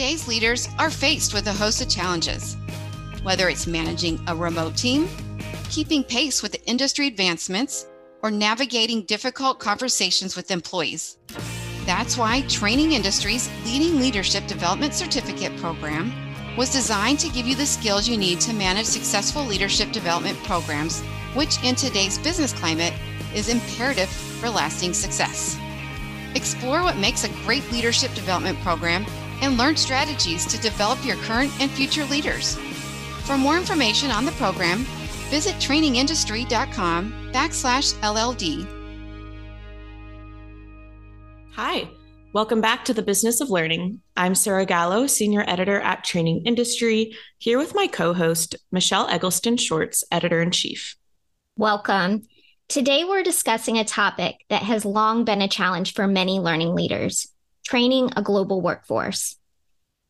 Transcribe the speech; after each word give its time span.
Today's 0.00 0.26
leaders 0.26 0.66
are 0.78 0.88
faced 0.88 1.34
with 1.34 1.46
a 1.46 1.52
host 1.52 1.82
of 1.82 1.90
challenges, 1.90 2.56
whether 3.22 3.50
it's 3.50 3.66
managing 3.66 4.18
a 4.28 4.34
remote 4.34 4.74
team, 4.74 5.06
keeping 5.68 6.02
pace 6.02 6.42
with 6.42 6.52
the 6.52 6.64
industry 6.64 7.06
advancements, 7.06 7.84
or 8.22 8.30
navigating 8.30 9.02
difficult 9.02 9.58
conversations 9.58 10.36
with 10.36 10.50
employees. 10.50 11.18
That's 11.84 12.16
why 12.16 12.40
Training 12.48 12.92
Industry's 12.92 13.50
Leading 13.66 14.00
Leadership 14.00 14.46
Development 14.46 14.94
Certificate 14.94 15.54
Program 15.58 16.10
was 16.56 16.72
designed 16.72 17.18
to 17.18 17.28
give 17.28 17.46
you 17.46 17.54
the 17.54 17.66
skills 17.66 18.08
you 18.08 18.16
need 18.16 18.40
to 18.40 18.54
manage 18.54 18.86
successful 18.86 19.44
leadership 19.44 19.92
development 19.92 20.38
programs, 20.44 21.02
which 21.34 21.62
in 21.62 21.74
today's 21.74 22.16
business 22.16 22.54
climate 22.54 22.94
is 23.34 23.50
imperative 23.50 24.08
for 24.08 24.48
lasting 24.48 24.94
success. 24.94 25.58
Explore 26.34 26.84
what 26.84 26.96
makes 26.96 27.24
a 27.24 27.44
great 27.44 27.70
leadership 27.70 28.14
development 28.14 28.58
program 28.60 29.04
and 29.40 29.56
learn 29.56 29.76
strategies 29.76 30.46
to 30.46 30.60
develop 30.60 31.04
your 31.04 31.16
current 31.16 31.52
and 31.60 31.70
future 31.70 32.04
leaders. 32.06 32.56
For 33.24 33.38
more 33.38 33.56
information 33.56 34.10
on 34.10 34.24
the 34.24 34.32
program, 34.32 34.84
visit 35.30 35.54
trainingindustry.com 35.56 37.32
backslash 37.32 37.94
LLD. 38.00 38.66
Hi, 41.52 41.88
welcome 42.32 42.60
back 42.60 42.84
to 42.86 42.94
the 42.94 43.02
Business 43.02 43.40
of 43.40 43.50
Learning. 43.50 44.00
I'm 44.16 44.34
Sarah 44.34 44.66
Gallo, 44.66 45.06
Senior 45.06 45.44
Editor 45.46 45.80
at 45.80 46.04
Training 46.04 46.44
Industry, 46.46 47.16
here 47.38 47.58
with 47.58 47.74
my 47.74 47.86
co 47.86 48.12
host, 48.12 48.56
Michelle 48.72 49.08
Eggleston 49.08 49.56
Schwartz, 49.56 50.02
Editor 50.10 50.40
in 50.40 50.50
Chief. 50.50 50.96
Welcome. 51.56 52.22
Today, 52.68 53.04
we're 53.04 53.24
discussing 53.24 53.78
a 53.78 53.84
topic 53.84 54.36
that 54.48 54.62
has 54.62 54.84
long 54.84 55.24
been 55.24 55.42
a 55.42 55.48
challenge 55.48 55.92
for 55.92 56.06
many 56.06 56.38
learning 56.38 56.74
leaders 56.74 57.26
training 57.70 58.10
a 58.16 58.22
global 58.22 58.60
workforce. 58.60 59.36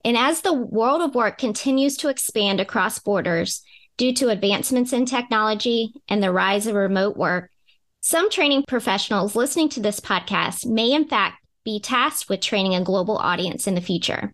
And 0.02 0.16
as 0.16 0.40
the 0.40 0.54
world 0.54 1.02
of 1.02 1.14
work 1.14 1.36
continues 1.36 1.98
to 1.98 2.08
expand 2.08 2.58
across 2.58 2.98
borders 2.98 3.62
due 3.98 4.14
to 4.14 4.30
advancements 4.30 4.94
in 4.94 5.04
technology 5.04 5.92
and 6.08 6.22
the 6.22 6.32
rise 6.32 6.66
of 6.66 6.74
remote 6.74 7.18
work, 7.18 7.50
some 8.00 8.30
training 8.30 8.64
professionals 8.66 9.36
listening 9.36 9.68
to 9.70 9.80
this 9.80 10.00
podcast 10.00 10.64
may, 10.64 10.90
in 10.90 11.06
fact, 11.06 11.44
be 11.62 11.78
tasked 11.78 12.30
with 12.30 12.40
training 12.40 12.74
a 12.74 12.82
global 12.82 13.18
audience 13.18 13.66
in 13.66 13.74
the 13.74 13.82
future. 13.82 14.32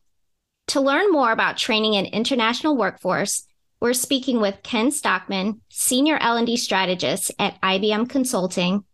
To 0.69 0.81
learn 0.81 1.11
more 1.11 1.33
about 1.33 1.57
training 1.57 1.97
an 1.97 2.07
international 2.07 2.77
workforce, 2.77 3.45
we're 3.81 3.93
speaking 3.93 4.41
with 4.41 4.63
Ken 4.63 4.93
Stockman, 4.93 5.63
Senior 5.69 6.17
L&D 6.21 6.57
Strategist 6.59 7.33
at 7.41 7.61
IBM 7.61 8.09
Consulting, 8.09 8.85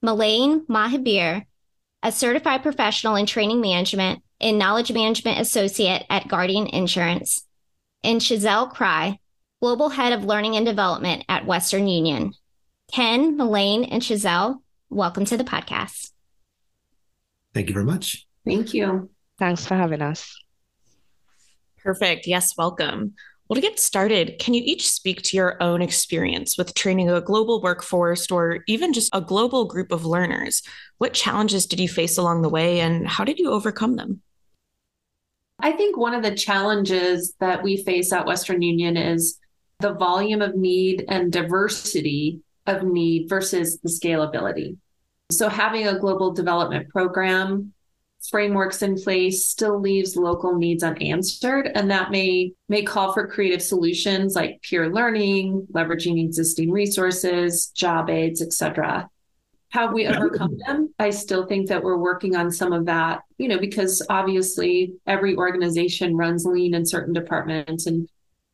Melaine 0.00 0.64
Mahabir, 0.66 1.44
a 2.02 2.10
certified 2.10 2.62
professional 2.62 3.16
in 3.16 3.26
training 3.26 3.60
management 3.60 4.22
and 4.40 4.58
knowledge 4.58 4.92
management 4.92 5.38
associate 5.38 6.04
at 6.10 6.28
Guardian 6.28 6.66
Insurance, 6.66 7.46
and 8.02 8.20
Shezelle 8.20 8.74
Krei, 8.74 9.18
Global 9.60 9.90
Head 9.90 10.12
of 10.12 10.24
Learning 10.24 10.56
and 10.56 10.66
Development 10.66 11.24
at 11.28 11.46
Western 11.46 11.86
Union. 11.86 12.34
Ken, 12.92 13.36
Melaine, 13.36 13.84
and 13.84 14.02
Shezelle, 14.02 14.60
welcome 14.90 15.24
to 15.26 15.36
the 15.36 15.44
podcast. 15.44 16.10
Thank 17.54 17.68
you 17.68 17.74
very 17.74 17.84
much. 17.84 18.26
Thank 18.44 18.74
you. 18.74 19.10
Thanks 19.38 19.64
for 19.64 19.76
having 19.76 20.02
us. 20.02 20.36
Perfect. 21.78 22.26
Yes, 22.26 22.56
welcome. 22.56 23.14
Well, 23.52 23.60
to 23.60 23.68
get 23.68 23.78
started, 23.78 24.38
can 24.38 24.54
you 24.54 24.62
each 24.64 24.90
speak 24.90 25.20
to 25.24 25.36
your 25.36 25.62
own 25.62 25.82
experience 25.82 26.56
with 26.56 26.72
training 26.72 27.10
a 27.10 27.20
global 27.20 27.60
workforce 27.60 28.30
or 28.30 28.60
even 28.66 28.94
just 28.94 29.14
a 29.14 29.20
global 29.20 29.66
group 29.66 29.92
of 29.92 30.06
learners? 30.06 30.62
What 30.96 31.12
challenges 31.12 31.66
did 31.66 31.78
you 31.78 31.86
face 31.86 32.16
along 32.16 32.40
the 32.40 32.48
way 32.48 32.80
and 32.80 33.06
how 33.06 33.24
did 33.24 33.38
you 33.38 33.50
overcome 33.50 33.96
them? 33.96 34.22
I 35.58 35.72
think 35.72 35.98
one 35.98 36.14
of 36.14 36.22
the 36.22 36.34
challenges 36.34 37.34
that 37.40 37.62
we 37.62 37.84
face 37.84 38.10
at 38.10 38.24
Western 38.24 38.62
Union 38.62 38.96
is 38.96 39.38
the 39.80 39.92
volume 39.92 40.40
of 40.40 40.56
need 40.56 41.04
and 41.06 41.30
diversity 41.30 42.40
of 42.66 42.84
need 42.84 43.28
versus 43.28 43.78
the 43.80 43.90
scalability. 43.90 44.78
So, 45.30 45.50
having 45.50 45.86
a 45.86 45.98
global 45.98 46.32
development 46.32 46.88
program 46.88 47.74
frameworks 48.30 48.82
in 48.82 48.94
place 48.94 49.46
still 49.46 49.80
leaves 49.80 50.16
local 50.16 50.56
needs 50.56 50.82
unanswered 50.82 51.70
and 51.74 51.90
that 51.90 52.10
may 52.10 52.52
may 52.68 52.82
call 52.82 53.12
for 53.12 53.26
creative 53.26 53.62
solutions 53.62 54.34
like 54.34 54.62
peer 54.62 54.92
learning 54.92 55.66
leveraging 55.72 56.22
existing 56.22 56.70
resources 56.70 57.68
job 57.68 58.08
aids 58.08 58.40
etc 58.40 59.08
have 59.70 59.94
we 59.94 60.06
overcome 60.06 60.58
them? 60.66 60.92
I 60.98 61.08
still 61.08 61.46
think 61.46 61.68
that 61.68 61.82
we're 61.82 61.96
working 61.96 62.36
on 62.36 62.50
some 62.50 62.72
of 62.72 62.86
that 62.86 63.22
you 63.38 63.48
know 63.48 63.58
because 63.58 64.04
obviously 64.08 64.94
every 65.06 65.34
organization 65.34 66.16
runs 66.16 66.44
lean 66.44 66.74
in 66.74 66.86
certain 66.86 67.14
departments 67.14 67.86
and 67.86 68.08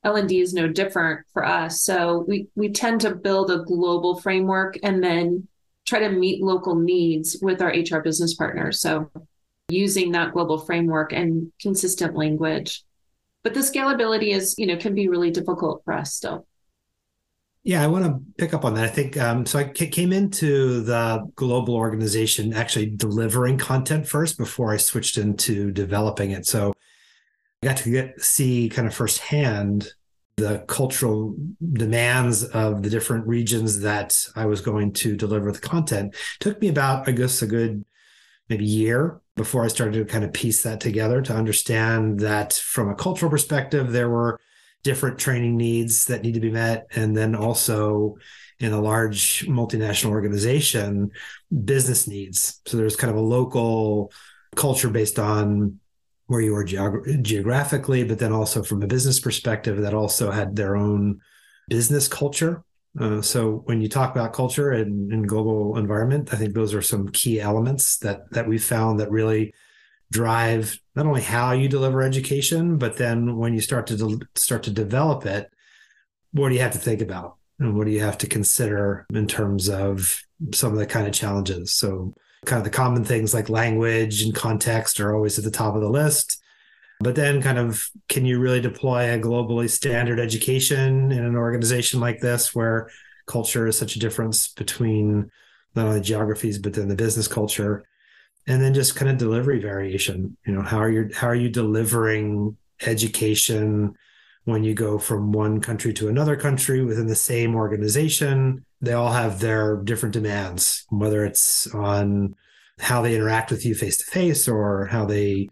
l&d 0.05 0.41
is 0.41 0.55
no 0.55 0.69
different 0.69 1.27
for 1.33 1.45
us. 1.45 1.83
So 1.83 2.25
we 2.27 2.49
we 2.55 2.71
tend 2.71 3.01
to 3.03 3.15
build 3.15 3.51
a 3.51 3.65
global 3.65 4.19
framework 4.21 4.79
and 4.83 5.03
then 5.03 5.49
try 5.87 6.01
to 6.01 6.11
meet 6.11 6.43
local 6.43 6.75
needs 6.75 7.37
with 7.43 7.61
our 7.63 7.71
hr 7.71 8.01
business 8.01 8.35
partners. 8.35 8.81
So 8.81 9.11
using 9.69 10.13
that 10.13 10.33
global 10.33 10.59
framework 10.59 11.13
and 11.13 11.53
consistent 11.61 12.17
language. 12.17 12.83
But 13.43 13.55
the 13.55 13.61
scalability 13.61 14.35
is, 14.35 14.55
you 14.59 14.67
know, 14.67 14.77
can 14.77 14.95
be 14.95 15.09
really 15.09 15.31
difficult 15.31 15.83
for 15.85 15.95
us 15.95 16.15
still. 16.15 16.47
Yeah, 17.65 17.83
I 17.83 17.87
want 17.87 18.05
to 18.05 18.21
pick 18.39 18.55
up 18.55 18.65
on 18.65 18.75
that. 18.75 18.85
I 18.85 18.89
think 18.89 19.17
um, 19.19 19.45
so. 19.45 19.59
I 19.59 19.65
came 19.65 20.13
into 20.13 20.81
the 20.81 21.31
global 21.35 21.75
organization 21.75 22.55
actually 22.55 22.87
delivering 22.87 23.59
content 23.59 24.09
first 24.09 24.39
before 24.39 24.73
I 24.73 24.79
switched 24.79 25.19
into 25.19 25.71
developing 25.71 26.31
it. 26.31 26.47
So 26.47 26.73
I 27.63 27.67
got 27.67 27.77
to 27.79 27.91
get 27.91 28.23
see 28.23 28.71
kind 28.71 28.89
of 28.89 28.95
firsthand 28.95 29.89
the 30.37 30.65
cultural 30.69 31.37
demands 31.73 32.45
of 32.45 32.83
the 32.83 32.89
different 32.89 33.27
regions 33.27 33.81
that 33.81 34.17
I 34.37 34.47
was 34.47 34.61
going 34.61 34.93
to 34.95 35.17
deliver 35.17 35.51
the 35.53 35.59
content. 35.59 36.15
It 36.15 36.41
took 36.41 36.61
me 36.61 36.69
about, 36.69 37.09
I 37.09 37.13
guess, 37.13 37.43
a 37.43 37.47
good 37.47 37.85
maybe 38.49 38.65
year 38.65 39.21
before 39.39 39.65
I 39.65 39.69
started 39.69 39.95
to 39.95 40.05
kind 40.05 40.25
of 40.25 40.35
piece 40.35 40.63
that 40.63 40.81
together 40.81 41.23
to 41.23 41.35
understand 41.35 42.21
that 42.21 42.53
from 42.53 42.91
a 42.91 42.95
cultural 42.95 43.31
perspective, 43.31 43.93
there 43.93 44.11
were 44.11 44.39
different 44.85 45.19
training 45.19 45.57
needs 45.57 46.05
that 46.07 46.23
need 46.23 46.35
to 46.35 46.41
be 46.41 46.51
met. 46.51 46.87
And 46.95 47.17
then 47.17 47.35
also 47.35 48.19
in 48.61 48.73
a 48.73 48.81
large 48.81 49.47
multinational 49.47 50.11
organization, 50.11 51.11
business 51.65 52.07
needs. 52.07 52.61
So 52.67 52.77
there's 52.77 52.97
kind 52.97 53.11
of 53.11 53.17
a 53.17 53.21
local 53.21 54.13
culture 54.55 54.91
based 54.91 55.19
on 55.19 55.79
where 56.27 56.41
you 56.41 56.55
are 56.55 56.65
geog- 56.65 57.23
geographically, 57.23 58.05
but 58.05 58.19
then 58.19 58.33
also 58.33 58.63
from 58.63 58.83
a 58.83 58.87
business 58.87 59.19
perspective 59.19 59.79
that 59.79 59.95
also 59.95 60.31
had 60.31 60.55
their 60.55 60.77
own 60.77 61.21
business 61.69 62.09
culture 62.09 62.63
uh, 62.99 63.23
so 63.23 63.63
when 63.67 63.81
you 63.81 63.89
talk 63.89 64.11
about 64.11 64.33
culture 64.33 64.73
and, 64.73 65.13
and, 65.13 65.29
global 65.29 65.77
environment, 65.77 66.33
I 66.33 66.37
think 66.37 66.55
those 66.55 66.75
are 66.75 66.83
some 66.83 67.09
key 67.09 67.41
elements 67.41 67.99
that 67.99 68.31
that 68.33 68.49
we 68.49 68.59
found 68.59 68.99
that 69.01 69.11
really 69.11 69.55
drive 70.11 70.79
not 70.97 71.07
only 71.07 71.21
how 71.21 71.53
you 71.53 71.69
deliver 71.69 72.03
education, 72.03 72.79
but 72.79 72.97
then 72.97 73.37
when 73.37 73.55
you 73.55 73.61
start 73.61 73.87
to 73.89 73.97
de- 73.97 74.27
start 74.35 74.63
to 74.65 74.71
develop 74.71 75.27
it, 75.27 75.51
what 76.33 76.49
do 76.49 76.55
you 76.55 76.61
have 76.61 76.73
to 76.73 76.79
think 76.79 77.01
about 77.01 77.37
and 77.59 77.77
what 77.77 77.87
do 77.87 77.93
you 77.93 78.01
have 78.01 78.19
to 78.19 78.27
consider 78.27 79.07
in 79.13 79.27
terms 79.27 79.69
of 79.69 80.23
some 80.53 80.73
of 80.73 80.79
the 80.79 80.87
kind 80.87 81.07
of 81.07 81.13
challenges? 81.13 81.75
So 81.75 82.15
kind 82.47 82.59
of 82.59 82.65
the 82.65 82.71
common 82.71 83.05
things 83.05 83.35
like 83.35 83.49
language 83.49 84.23
and 84.23 84.35
context 84.35 85.01
are 85.01 85.15
always 85.15 85.39
at 85.39 85.45
the 85.45 85.51
top 85.51 85.75
of 85.75 85.83
the 85.83 85.91
list. 85.91 86.41
But 87.01 87.15
then, 87.15 87.41
kind 87.41 87.59
of, 87.59 87.89
can 88.09 88.25
you 88.25 88.41
really 88.41 88.61
deploy 88.61 89.15
a 89.15 89.19
globally 89.19 89.71
standard 89.71 90.19
education 90.19 91.13
in 91.13 91.25
an 91.25 91.37
organization 91.37 92.01
like 92.01 92.21
this 92.21 92.55
where 92.55 92.91
culture 93.27 93.69
is 93.69 93.79
such 93.79 93.95
a 93.95 94.01
difference 94.01 94.49
between 94.49 95.31
not 95.77 95.87
only 95.87 96.01
geographies, 96.01 96.59
but 96.59 96.75
then 96.75 96.89
the 96.89 96.97
business 96.97 97.29
culture? 97.29 97.85
And 98.49 98.61
then 98.63 98.75
just 98.75 98.97
kind 98.97 99.11
of 99.11 99.19
delivery 99.19 99.61
variation. 99.61 100.37
You 100.45 100.55
know, 100.55 100.63
how 100.63 100.79
are 100.79 100.91
you 100.91 101.11
how 101.15 101.29
are 101.29 101.35
you 101.35 101.51
delivering 101.51 102.57
education 102.85 103.95
when 104.45 104.65
you 104.65 104.75
go 104.75 104.99
from 104.99 105.33
one 105.33 105.61
country 105.61 105.93
to 105.93 106.09
another 106.09 106.35
country 106.35 106.83
within 106.83 107.07
the 107.07 107.15
same 107.15 107.55
organization? 107.55 108.65
They 108.81 108.95
all 108.95 109.13
have 109.13 109.39
their 109.39 109.77
different 109.77 110.15
demands, 110.15 110.85
whether 110.89 111.25
it's 111.25 111.73
on 111.75 112.35
how 112.81 113.03
they 113.03 113.15
interact 113.15 113.51
with 113.51 113.65
you 113.65 113.75
face 113.75 113.99
to 113.99 114.05
face 114.05 114.49
or 114.49 114.87
how 114.87 115.05
they 115.05 115.49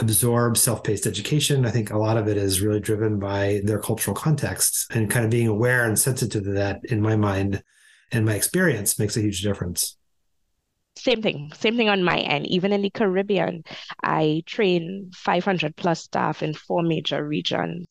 absorb 0.00 0.56
self-paced 0.56 1.06
education. 1.06 1.66
I 1.66 1.70
think 1.70 1.90
a 1.90 1.98
lot 1.98 2.16
of 2.16 2.28
it 2.28 2.36
is 2.36 2.60
really 2.60 2.80
driven 2.80 3.18
by 3.18 3.60
their 3.64 3.78
cultural 3.78 4.14
context 4.14 4.86
and 4.90 5.10
kind 5.10 5.24
of 5.24 5.30
being 5.30 5.48
aware 5.48 5.84
and 5.84 5.98
sensitive 5.98 6.44
to 6.44 6.52
that 6.52 6.84
in 6.84 7.00
my 7.00 7.16
mind 7.16 7.62
and 8.12 8.24
my 8.24 8.34
experience 8.34 8.98
makes 8.98 9.16
a 9.16 9.20
huge 9.20 9.42
difference. 9.42 9.96
Same 10.96 11.22
thing 11.22 11.50
same 11.54 11.76
thing 11.76 11.88
on 11.88 12.04
my 12.04 12.18
end. 12.18 12.46
Even 12.46 12.72
in 12.72 12.82
the 12.82 12.90
caribbean 12.90 13.64
i 14.02 14.42
train 14.46 15.10
500 15.14 15.76
plus 15.76 16.02
staff 16.02 16.42
in 16.42 16.54
four 16.54 16.82
major 16.82 17.26
regions. 17.26 17.86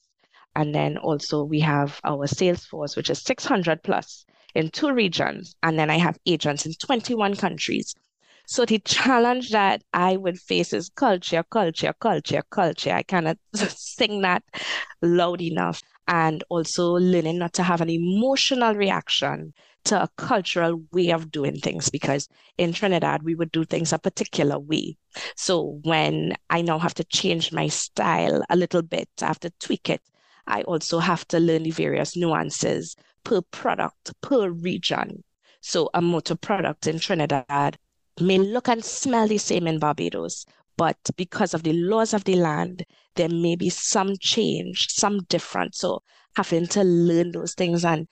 And 0.56 0.74
then 0.74 0.98
also 0.98 1.44
we 1.44 1.60
have 1.62 2.00
our 2.04 2.28
sales 2.28 2.66
force 2.66 2.96
which 2.96 3.10
is 3.10 3.22
600 3.22 3.84
plus 3.84 4.26
in 4.56 4.70
two 4.70 4.94
regions. 4.94 5.56
And 5.64 5.78
then 5.78 5.90
i 5.90 5.98
have 5.98 6.18
agents 6.26 6.66
in 6.66 6.74
21 6.74 7.36
countries 7.36 7.96
So 8.46 8.66
the 8.66 8.80
challenge 8.80 9.52
that 9.52 9.84
I 9.94 10.18
would 10.18 10.40
face 10.40 10.74
is 10.74 10.90
culture, 10.90 11.44
culture, 11.44 11.94
culture, 12.00 12.44
culture. 12.50 12.92
I 12.94 13.04
cannot 13.04 13.38
sing 13.56 14.22
that 14.22 14.44
loud 15.02 15.42
enough. 15.42 15.82
And 16.08 16.44
also 16.50 16.94
learning 16.94 17.38
not 17.40 17.54
to 17.54 17.64
have 17.64 17.82
an 17.82 17.90
emotional 17.90 18.76
reaction 18.76 19.54
to 19.86 20.04
a 20.04 20.10
cultural 20.18 20.82
way 20.92 21.12
of 21.12 21.32
doing 21.32 21.58
things 21.58 21.90
because 21.90 22.28
in 22.58 22.74
Trinidad, 22.74 23.24
we 23.24 23.36
would 23.36 23.52
do 23.52 23.64
things 23.66 23.94
a 23.94 24.00
particular 24.00 24.60
way. 24.60 24.98
So 25.36 25.80
when 25.84 26.36
I 26.50 26.62
now 26.62 26.80
have 26.80 26.94
to 26.96 27.04
change 27.06 27.52
my 27.52 27.68
style 27.68 28.44
a 28.50 28.56
little 28.56 28.82
bit, 28.82 29.10
I 29.22 29.28
have 29.28 29.40
to 29.42 29.52
tweak 29.60 29.90
it. 29.90 30.02
I 30.48 30.64
also 30.64 31.00
have 31.00 31.28
to 31.30 31.40
learn 31.40 31.64
the 31.64 31.72
various 31.72 32.16
nuances 32.18 32.96
per 33.24 33.42
product, 33.42 34.14
per 34.22 34.50
region. 34.50 35.24
So 35.62 35.90
a 35.94 36.02
motor 36.02 36.36
product 36.36 36.88
in 36.88 37.00
Trinidad 37.00 37.78
may 38.20 38.38
look 38.38 38.68
and 38.68 38.84
smell 38.84 39.28
the 39.28 39.38
same 39.38 39.68
in 39.68 39.80
Barbados, 39.80 40.46
but 40.78 40.98
because 41.16 41.54
of 41.54 41.64
the 41.64 41.74
laws 41.74 42.14
of 42.14 42.24
the 42.24 42.36
land, 42.36 42.86
there 43.16 43.30
may 43.30 43.56
be 43.56 43.70
some 43.70 44.16
change, 44.20 44.88
some 44.90 45.20
difference. 45.30 45.80
So 45.80 46.02
having 46.36 46.68
to 46.68 46.84
learn 46.84 47.32
those 47.32 47.54
things 47.54 47.86
and 47.86 48.08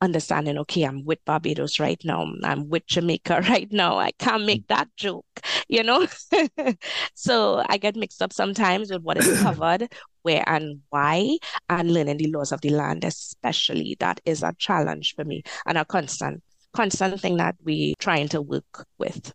understanding, 0.00 0.58
okay, 0.58 0.82
I'm 0.82 1.04
with 1.04 1.24
Barbados 1.24 1.78
right 1.80 2.00
now, 2.04 2.26
I'm 2.42 2.68
with 2.68 2.86
Jamaica 2.86 3.42
right 3.48 3.70
now. 3.72 3.98
I 3.98 4.10
can't 4.12 4.44
make 4.44 4.66
that 4.68 4.88
joke, 4.96 5.24
you 5.68 5.82
know? 5.82 6.06
so 7.14 7.62
I 7.68 7.76
get 7.78 7.96
mixed 7.96 8.20
up 8.20 8.32
sometimes 8.32 8.90
with 8.90 9.02
what 9.02 9.18
is 9.18 9.40
covered, 9.42 9.92
where 10.22 10.44
and 10.46 10.80
why, 10.90 11.38
and 11.68 11.92
learning 11.92 12.18
the 12.18 12.30
laws 12.32 12.52
of 12.52 12.60
the 12.60 12.70
land, 12.70 13.04
especially. 13.04 13.96
That 14.00 14.20
is 14.24 14.42
a 14.42 14.54
challenge 14.58 15.14
for 15.14 15.24
me 15.24 15.44
and 15.66 15.78
a 15.78 15.84
constant, 15.84 16.42
constant 16.74 17.20
thing 17.20 17.36
that 17.36 17.56
we're 17.64 17.94
trying 17.98 18.28
to 18.28 18.42
work 18.42 18.86
with. 18.98 19.32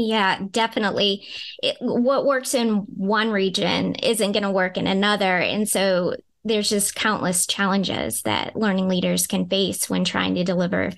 Yeah, 0.00 0.38
definitely. 0.52 1.26
It, 1.60 1.76
what 1.80 2.24
works 2.24 2.54
in 2.54 2.86
one 2.96 3.32
region 3.32 3.96
isn't 3.96 4.30
going 4.30 4.44
to 4.44 4.50
work 4.50 4.76
in 4.76 4.86
another. 4.86 5.38
And 5.38 5.68
so 5.68 6.14
there's 6.44 6.68
just 6.68 6.94
countless 6.94 7.48
challenges 7.48 8.22
that 8.22 8.54
learning 8.54 8.88
leaders 8.88 9.26
can 9.26 9.48
face 9.48 9.90
when 9.90 10.04
trying 10.04 10.36
to 10.36 10.44
deliver 10.44 10.92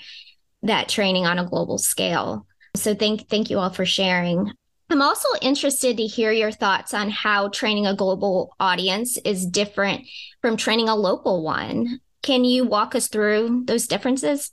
that 0.63 0.91
training 0.91 1.25
on 1.25 1.39
a 1.39 1.49
global 1.49 1.79
scale. 1.79 2.47
So 2.77 2.95
thank 2.95 3.27
thank 3.31 3.49
you 3.49 3.59
all 3.59 3.71
for 3.71 3.87
sharing. 3.87 4.53
I'm 4.91 5.01
also 5.01 5.29
interested 5.41 5.97
to 5.97 6.07
hear 6.07 6.31
your 6.31 6.53
thoughts 6.53 6.93
on 6.93 7.09
how 7.09 7.49
training 7.49 7.87
a 7.87 7.97
global 7.97 8.55
audience 8.61 9.17
is 9.25 9.47
different 9.47 10.07
from 10.43 10.59
training 10.59 10.91
a 10.91 10.95
local 10.95 11.43
one. 11.43 12.01
Can 12.21 12.45
you 12.45 12.67
walk 12.67 12.95
us 12.95 13.09
through 13.09 13.65
those 13.65 13.87
differences? 13.87 14.53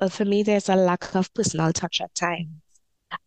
Well, 0.00 0.10
for 0.10 0.24
me, 0.24 0.42
there's 0.42 0.68
a 0.68 0.74
lack 0.74 1.14
of 1.14 1.32
personal 1.32 1.72
touch 1.72 2.00
at 2.00 2.12
times. 2.16 2.48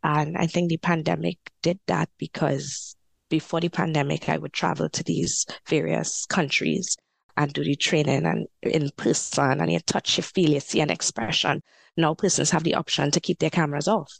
And 0.03 0.37
I 0.37 0.47
think 0.47 0.69
the 0.69 0.77
pandemic 0.77 1.37
did 1.61 1.79
that 1.87 2.09
because 2.17 2.95
before 3.29 3.61
the 3.61 3.69
pandemic, 3.69 4.29
I 4.29 4.37
would 4.37 4.53
travel 4.53 4.89
to 4.89 5.03
these 5.03 5.45
various 5.67 6.25
countries 6.25 6.97
and 7.37 7.53
do 7.53 7.63
the 7.63 7.75
training 7.75 8.25
and 8.25 8.47
in 8.61 8.89
person 8.97 9.61
and 9.61 9.71
you 9.71 9.79
touch, 9.79 10.17
you 10.17 10.23
feel, 10.23 10.49
you 10.49 10.59
see 10.59 10.81
an 10.81 10.89
expression. 10.89 11.61
Now 11.97 12.13
persons 12.13 12.51
have 12.51 12.63
the 12.63 12.75
option 12.75 13.11
to 13.11 13.19
keep 13.19 13.39
their 13.39 13.49
cameras 13.49 13.87
off. 13.87 14.11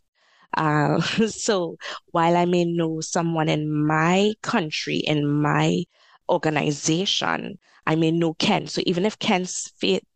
Uh, 0.55 0.99
so 1.27 1.77
while 2.11 2.35
I 2.35 2.45
may 2.45 2.65
know 2.65 3.01
someone 3.01 3.49
in 3.49 3.85
my 3.85 4.33
country, 4.41 4.97
in 4.97 5.27
my 5.27 5.83
organization, 6.29 7.59
I 7.85 7.95
may 7.95 8.11
know 8.11 8.33
Ken. 8.35 8.67
So 8.67 8.81
even 8.85 9.05
if 9.05 9.19
Ken's 9.19 9.71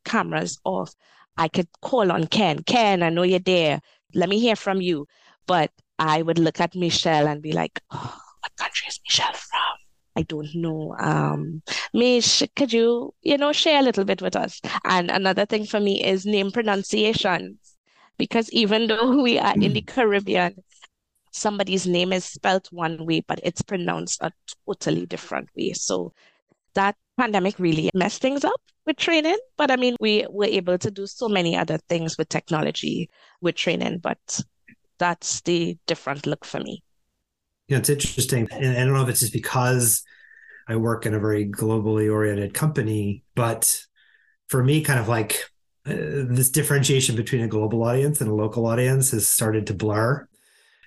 cameras 0.06 0.60
off, 0.64 0.94
I 1.38 1.48
could 1.48 1.68
call 1.82 2.12
on 2.12 2.28
Ken. 2.28 2.64
Ken, 2.64 3.04
I 3.04 3.10
know 3.10 3.24
you're 3.24 3.40
there. 3.40 3.82
Let 4.14 4.30
me 4.30 4.40
hear 4.40 4.56
from 4.56 4.82
you. 4.82 5.08
But 5.48 5.72
I 6.00 6.22
would 6.22 6.40
look 6.40 6.60
at 6.60 6.76
Michelle 6.76 7.28
and 7.28 7.42
be 7.42 7.52
like, 7.52 7.80
oh, 7.92 8.20
what 8.40 8.56
country 8.58 8.88
is 8.88 9.00
Michelle 9.08 9.34
from? 9.34 9.76
I 10.18 10.22
don't 10.24 10.54
know. 10.56 10.96
Um, 10.98 11.62
Mish, 11.94 12.42
could 12.56 12.72
you, 12.72 13.14
you 13.22 13.38
know, 13.38 13.52
share 13.52 13.80
a 13.80 13.84
little 13.84 14.06
bit 14.06 14.22
with 14.22 14.36
us? 14.36 14.62
And 14.86 15.12
another 15.12 15.46
thing 15.46 15.66
for 15.66 15.80
me 15.80 16.04
is 16.04 16.26
name 16.26 16.52
pronunciations, 16.52 17.58
because 18.18 18.50
even 18.52 18.88
though 18.88 19.22
we 19.22 19.38
are 19.38 19.54
in 19.56 19.74
the 19.74 19.82
mm. 19.82 19.88
Caribbean, 19.88 20.64
somebody's 21.32 21.86
name 21.86 22.14
is 22.14 22.24
spelt 22.24 22.72
one 22.72 23.06
way, 23.06 23.22
but 23.28 23.40
it's 23.44 23.62
pronounced 23.62 24.22
a 24.22 24.32
totally 24.66 25.06
different 25.06 25.50
way. 25.56 25.74
So 25.74 26.14
that 26.76 26.96
pandemic 27.18 27.60
really 27.60 27.90
messed 27.94 28.22
things 28.22 28.46
up 28.46 28.62
with 28.86 28.96
training. 28.98 29.38
But 29.58 29.70
I 29.70 29.76
mean, 29.76 29.98
we 30.00 30.26
were 30.30 30.46
able 30.46 30.78
to 30.78 30.92
do 30.92 31.08
so 31.08 31.28
many 31.28 31.58
other 31.58 31.78
things 31.90 32.18
with 32.18 32.30
technology 32.30 33.10
with 33.42 33.56
training, 33.56 34.00
but 34.00 34.42
that's 34.98 35.42
the 35.42 35.78
different 35.88 36.26
look 36.26 36.46
for 36.46 36.60
me 36.60 36.84
Yeah, 37.68 37.78
it's 37.78 37.90
interesting. 37.90 38.48
And 38.52 38.78
I 38.78 38.84
don't 38.86 38.94
know 38.94 39.04
if 39.04 39.10
it's 39.10 39.22
just 39.22 39.34
because 39.34 40.04
I 40.68 40.76
work 40.76 41.06
in 41.06 41.14
a 41.14 41.20
very 41.20 41.46
globally 41.48 42.12
oriented 42.12 42.54
company, 42.54 43.24
but 43.36 43.80
for 44.50 44.64
me, 44.64 44.82
kind 44.84 45.00
of 45.00 45.08
like 45.08 45.52
uh, 45.88 45.94
this 46.30 46.50
differentiation 46.50 47.16
between 47.16 47.42
a 47.42 47.48
global 47.48 47.84
audience 47.84 48.22
and 48.22 48.30
a 48.30 48.36
local 48.36 48.66
audience 48.68 49.12
has 49.12 49.28
started 49.28 49.68
to 49.68 49.74
blur 49.74 50.28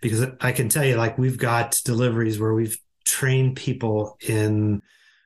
because 0.01 0.27
I 0.41 0.53
can 0.53 0.69
tell 0.69 0.85
you, 0.85 0.97
like, 0.97 1.19
we've 1.19 1.39
got 1.39 1.81
deliveries 1.85 2.39
where 2.39 2.55
we've 2.55 2.79
trained 3.05 3.57
people 3.57 4.17
in 4.29 4.83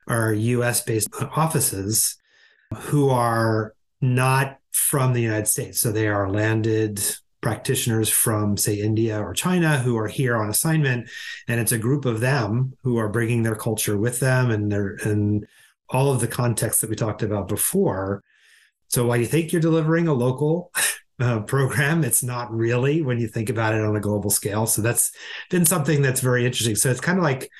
our 0.09 0.33
US 0.33 0.83
based 0.83 1.09
offices 1.37 2.17
who 2.77 3.11
are 3.11 3.75
not 4.01 4.59
from 4.73 5.13
the 5.13 5.21
United 5.23 5.49
States. 5.49 5.81
So 5.81 5.93
they 5.93 6.09
are 6.09 6.31
landed 6.31 7.03
practitioners 7.43 8.09
from, 8.09 8.57
say, 8.57 8.77
India 8.77 9.21
or 9.21 9.35
China 9.35 9.79
who 9.79 9.99
are 9.99 10.09
here 10.09 10.37
on 10.37 10.49
assignment, 10.49 11.11
and 11.49 11.61
it's 11.61 11.73
a 11.73 11.79
group 11.79 12.07
of 12.07 12.21
them 12.21 12.75
who 12.83 12.97
are 12.97 13.09
bringing 13.09 13.43
their 13.43 13.57
culture 13.57 13.99
with 13.99 14.21
them 14.21 14.51
and 14.51 14.73
their 14.73 14.97
and 15.05 15.47
all 15.91 16.11
of 16.11 16.21
the 16.21 16.29
context 16.29 16.81
that 16.81 16.89
we 16.89 16.97
talked 16.97 17.23
about 17.23 17.49
before. 17.49 18.23
So 18.89 19.07
while 19.07 19.19
you 19.19 19.27
think 19.27 19.53
you're 19.53 19.61
delivering 19.61 20.09
a 20.09 20.15
local 20.15 20.73
uh, 21.21 21.41
program, 21.41 22.05
it's 22.05 22.23
not 22.23 22.51
really 22.51 23.03
when 23.03 23.19
you 23.19 23.29
think 23.29 23.51
about 23.51 23.75
it 23.75 23.85
on 23.85 23.97
a 23.97 24.01
global 24.01 24.31
scale. 24.31 24.67
So 24.67 24.81
that's 24.81 25.13
been 25.51 25.67
something 25.67 26.01
that's 26.01 26.21
very 26.21 26.47
interesting. 26.47 26.77
So 26.77 26.91
it's 26.91 27.01
kind 27.01 27.19
of 27.19 27.25
like 27.25 27.51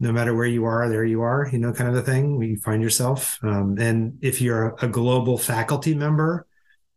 no 0.00 0.12
matter 0.12 0.34
where 0.34 0.46
you 0.46 0.64
are, 0.64 0.88
there 0.88 1.04
you 1.04 1.22
are, 1.22 1.48
you 1.50 1.58
know, 1.58 1.72
kind 1.72 1.88
of 1.88 1.94
the 1.94 2.02
thing 2.02 2.36
where 2.36 2.48
you 2.48 2.56
find 2.58 2.82
yourself. 2.82 3.38
Um, 3.42 3.78
and 3.78 4.18
if 4.20 4.40
you're 4.40 4.74
a 4.82 4.88
global 4.88 5.38
faculty 5.38 5.94
member 5.94 6.46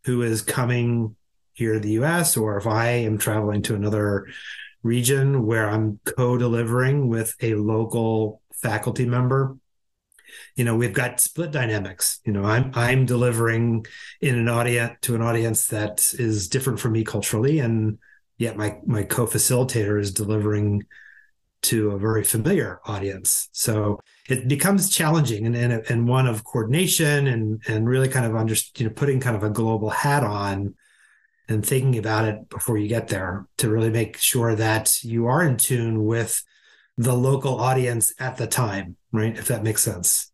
who 0.06 0.24
is 0.24 0.42
coming 0.42 1.16
here 1.56 1.76
in 1.76 1.82
the 1.82 1.94
US, 2.02 2.38
or 2.38 2.58
if 2.58 2.68
I 2.68 2.88
am 2.88 3.18
traveling 3.18 3.62
to 3.64 3.76
another 3.76 4.28
region 4.86 5.46
where 5.46 5.70
I'm 5.70 6.00
co 6.06 6.38
delivering 6.38 7.10
with 7.10 7.36
a 7.42 7.56
local 7.56 8.42
faculty 8.54 9.06
member. 9.06 9.58
You 10.56 10.64
know, 10.64 10.76
we've 10.76 10.94
got 10.94 11.20
split 11.20 11.52
dynamics. 11.52 12.20
You 12.24 12.34
know, 12.34 12.44
I'm 12.44 12.72
I'm 12.76 13.06
delivering 13.06 13.86
in 14.22 14.36
an 14.38 14.48
audience 14.48 14.98
to 15.02 15.16
an 15.16 15.22
audience 15.22 15.68
that 15.68 16.14
is 16.14 16.48
different 16.48 16.80
from 16.80 16.94
me 16.94 17.04
culturally, 17.04 17.60
and 17.60 17.98
yet 18.38 18.56
my 18.58 18.78
my 18.86 19.04
co-facilitator 19.04 20.00
is 20.00 20.14
delivering 20.14 20.84
to 21.64 21.92
a 21.92 21.98
very 21.98 22.24
familiar 22.24 22.80
audience. 22.86 23.50
So 23.52 24.00
it 24.30 24.48
becomes 24.48 24.90
challenging 24.90 25.48
and, 25.48 25.56
and, 25.56 25.84
and 25.90 26.08
one 26.08 26.28
of 26.28 26.44
coordination 26.44 27.28
and 27.28 27.62
and 27.68 27.90
really 27.90 28.08
kind 28.08 28.26
of 28.26 28.36
under 28.36 28.56
you 28.78 28.86
know 28.86 28.94
putting 28.94 29.20
kind 29.20 29.36
of 29.36 29.44
a 29.44 29.50
global 29.50 29.90
hat 29.90 30.24
on 30.24 30.76
and 31.48 31.66
thinking 31.66 31.98
about 31.98 32.28
it 32.28 32.50
before 32.50 32.78
you 32.78 32.88
get 32.88 33.08
there 33.08 33.48
to 33.58 33.70
really 33.70 33.90
make 33.90 34.18
sure 34.18 34.56
that 34.56 35.04
you 35.04 35.28
are 35.28 35.44
in 35.44 35.58
tune 35.58 36.06
with 36.06 36.44
the 36.98 37.14
local 37.14 37.60
audience 37.60 38.14
at 38.20 38.38
the 38.38 38.48
time, 38.48 38.96
right? 39.12 39.38
If 39.38 39.48
that 39.48 39.64
makes 39.64 39.84
sense. 39.84 40.32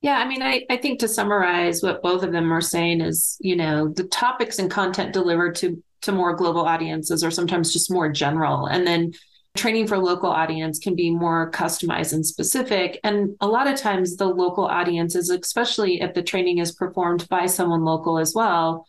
Yeah, 0.00 0.18
I 0.18 0.28
mean, 0.28 0.42
I, 0.42 0.64
I 0.70 0.76
think 0.76 1.00
to 1.00 1.08
summarize 1.08 1.82
what 1.82 2.02
both 2.02 2.22
of 2.22 2.32
them 2.32 2.52
are 2.52 2.60
saying 2.60 3.00
is, 3.00 3.36
you 3.40 3.56
know, 3.56 3.88
the 3.88 4.04
topics 4.04 4.58
and 4.58 4.70
content 4.70 5.12
delivered 5.12 5.56
to 5.56 5.82
to 6.02 6.12
more 6.12 6.34
global 6.34 6.60
audiences 6.60 7.24
are 7.24 7.30
sometimes 7.30 7.72
just 7.72 7.90
more 7.90 8.08
general. 8.08 8.66
And 8.66 8.86
then 8.86 9.12
training 9.56 9.88
for 9.88 9.98
local 9.98 10.30
audience 10.30 10.78
can 10.78 10.94
be 10.94 11.10
more 11.10 11.50
customized 11.50 12.12
and 12.12 12.24
specific. 12.24 13.00
And 13.02 13.36
a 13.40 13.48
lot 13.48 13.66
of 13.66 13.78
times 13.78 14.16
the 14.16 14.26
local 14.26 14.64
audiences, 14.64 15.30
especially 15.30 16.00
if 16.00 16.14
the 16.14 16.22
training 16.22 16.58
is 16.58 16.72
performed 16.72 17.28
by 17.28 17.46
someone 17.46 17.84
local 17.84 18.18
as 18.18 18.34
well, 18.34 18.86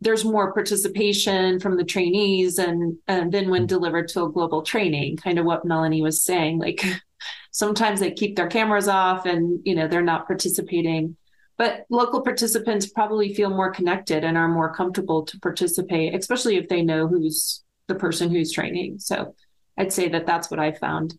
there's 0.00 0.24
more 0.24 0.52
participation 0.52 1.58
from 1.58 1.76
the 1.76 1.84
trainees 1.84 2.58
and 2.58 2.96
and 3.08 3.32
then 3.32 3.50
when 3.50 3.62
mm-hmm. 3.62 3.66
delivered 3.66 4.08
to 4.08 4.24
a 4.24 4.30
global 4.30 4.62
training 4.62 5.16
kind 5.16 5.38
of 5.38 5.44
what 5.44 5.64
melanie 5.64 6.02
was 6.02 6.22
saying 6.22 6.58
like 6.58 6.84
sometimes 7.50 8.00
they 8.00 8.12
keep 8.12 8.36
their 8.36 8.46
cameras 8.46 8.88
off 8.88 9.26
and 9.26 9.60
you 9.64 9.74
know 9.74 9.88
they're 9.88 10.02
not 10.02 10.26
participating. 10.26 11.16
But 11.56 11.86
local 11.90 12.20
participants 12.20 12.86
probably 12.86 13.34
feel 13.34 13.50
more 13.50 13.72
connected 13.72 14.22
and 14.22 14.38
are 14.38 14.46
more 14.46 14.72
comfortable 14.72 15.24
to 15.24 15.40
participate 15.40 16.14
especially 16.14 16.56
if 16.56 16.68
they 16.68 16.82
know 16.82 17.08
who's 17.08 17.64
the 17.88 17.94
person 17.94 18.30
who's 18.30 18.52
training. 18.52 18.98
So 18.98 19.34
i'd 19.76 19.92
say 19.92 20.08
that 20.08 20.26
that's 20.26 20.50
what 20.50 20.58
i 20.58 20.72
found 20.72 21.16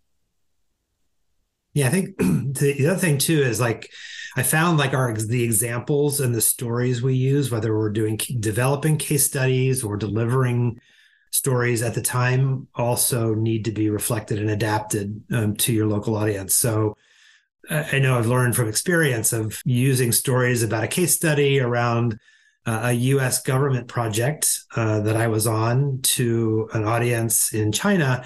Yeah, 1.80 1.88
I 1.88 1.92
think 1.92 2.18
the 2.18 2.88
other 2.88 3.00
thing 3.00 3.18
too 3.18 3.42
is 3.42 3.60
like 3.62 3.90
I 4.36 4.44
found 4.44 4.78
like 4.78 4.94
our 4.94 5.14
the 5.14 5.44
examples 5.44 6.20
and 6.20 6.36
the 6.36 6.42
stories 6.42 7.02
we 7.02 7.16
use, 7.16 7.50
whether 7.50 7.78
we're 7.78 7.90
doing 7.90 8.20
developing 8.40 8.98
case 8.98 9.26
studies 9.26 9.82
or 9.82 9.96
delivering 9.96 10.82
stories 11.32 11.82
at 11.82 11.94
the 11.94 12.02
time, 12.02 12.68
also 12.76 13.34
need 13.34 13.64
to 13.66 13.72
be 13.72 13.90
reflected 13.90 14.40
and 14.40 14.50
adapted 14.50 15.24
um, 15.32 15.56
to 15.56 15.72
your 15.72 15.88
local 15.88 16.18
audience. 16.18 16.54
So 16.54 16.98
I 17.70 18.00
know 18.00 18.18
I've 18.18 18.28
learned 18.28 18.58
from 18.58 18.68
experience 18.68 19.32
of 19.32 19.62
using 19.64 20.12
stories 20.12 20.64
about 20.64 20.84
a 20.84 20.88
case 20.88 21.16
study 21.16 21.62
around 21.62 22.20
uh, 22.66 22.82
a 22.86 22.92
U.S. 22.92 23.42
government 23.42 23.88
project 23.88 24.60
uh, 24.76 25.00
that 25.02 25.16
I 25.16 25.28
was 25.28 25.48
on 25.48 26.00
to 26.02 26.70
an 26.74 26.84
audience 26.84 27.54
in 27.54 27.72
China 27.72 28.26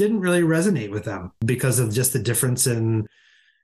didn't 0.00 0.20
really 0.20 0.40
resonate 0.40 0.90
with 0.90 1.04
them 1.04 1.30
because 1.44 1.78
of 1.78 1.92
just 1.92 2.14
the 2.14 2.18
difference 2.18 2.66
in 2.66 3.06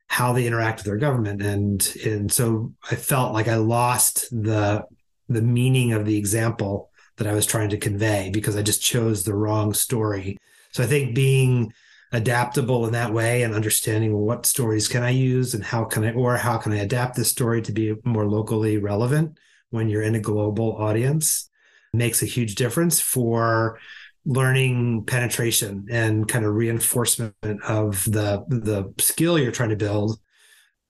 how 0.07 0.35
they 0.35 0.47
interact 0.47 0.78
with 0.78 0.85
their 0.85 0.99
government 0.99 1.40
and 1.40 1.97
and 2.05 2.31
so 2.31 2.75
I 2.90 2.95
felt 2.95 3.33
like 3.33 3.49
I 3.49 3.57
lost 3.57 4.28
the 4.31 4.85
the 5.31 5.40
meaning 5.40 5.95
of 5.95 6.05
the 6.05 6.19
example 6.19 6.90
that 7.16 7.26
I 7.26 7.33
was 7.33 7.47
trying 7.47 7.71
to 7.71 7.78
convey 7.78 8.28
because 8.31 8.55
I 8.55 8.61
just 8.61 8.83
chose 8.83 9.25
the 9.25 9.35
wrong 9.35 9.73
story. 9.73 10.37
So 10.73 10.83
I 10.83 10.87
think 10.87 11.14
being 11.14 11.73
adaptable 12.12 12.85
in 12.85 12.93
that 12.93 13.14
way 13.14 13.43
and 13.43 13.55
understanding 13.55 14.14
what 14.14 14.45
stories 14.45 14.88
can 14.88 15.02
I 15.02 15.11
use 15.11 15.55
and 15.55 15.64
how 15.64 15.85
can 15.85 16.05
I 16.05 16.12
or 16.12 16.37
how 16.37 16.59
can 16.59 16.73
I 16.73 16.81
adapt 16.81 17.16
this 17.16 17.31
story 17.31 17.62
to 17.62 17.73
be 17.73 17.95
more 18.05 18.26
locally 18.26 18.76
relevant 18.76 19.38
when 19.71 19.88
you're 19.88 20.02
in 20.02 20.14
a 20.14 20.21
global 20.21 20.76
audience 20.76 21.49
makes 21.95 22.23
a 22.23 22.26
huge 22.26 22.57
difference 22.57 23.00
for 23.00 23.78
learning 24.26 25.04
penetration 25.04 25.87
and 25.88 26.28
kind 26.28 26.45
of 26.45 26.52
reinforcement 26.54 27.35
of 27.62 28.04
the 28.04 28.45
the 28.49 28.92
skill 28.99 29.38
you're 29.38 29.52
trying 29.52 29.71
to 29.71 29.76
build 29.76 30.18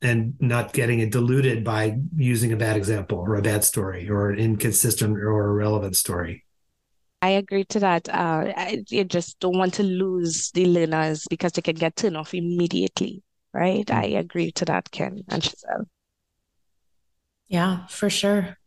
and 0.03 0.35
not 0.41 0.73
getting 0.73 1.01
it 1.01 1.13
diluted 1.13 1.63
by 1.63 1.97
using 2.17 2.53
a 2.53 2.57
bad 2.57 2.77
example 2.77 3.19
or 3.19 3.37
a 3.37 3.43
bad 3.43 3.63
story 3.63 4.09
or 4.09 4.31
an 4.31 4.39
inconsistent 4.39 5.17
or 5.17 5.51
irrelevant 5.51 5.97
story. 5.97 6.45
I 7.23 7.31
agree 7.31 7.65
to 7.65 7.81
that. 7.81 8.09
Uh, 8.09 8.53
I, 8.57 8.85
you 8.89 9.05
just 9.05 9.41
don't 9.41 9.57
want 9.57 9.75
to 9.75 9.83
lose 9.83 10.51
the 10.53 10.67
learners 10.67 11.27
because 11.29 11.53
they 11.53 11.63
can 11.63 11.75
get 11.75 11.97
turned 11.97 12.17
off 12.17 12.35
immediately, 12.35 13.23
right? 13.53 13.87
Mm-hmm. 13.87 13.99
I 13.99 14.05
agree 14.19 14.53
to 14.53 14.65
that, 14.67 14.91
Ken 14.91 15.25
and 15.29 15.43
Shezelle. 15.43 15.87
Yeah, 17.49 17.87
for 17.87 18.11
sure. 18.11 18.59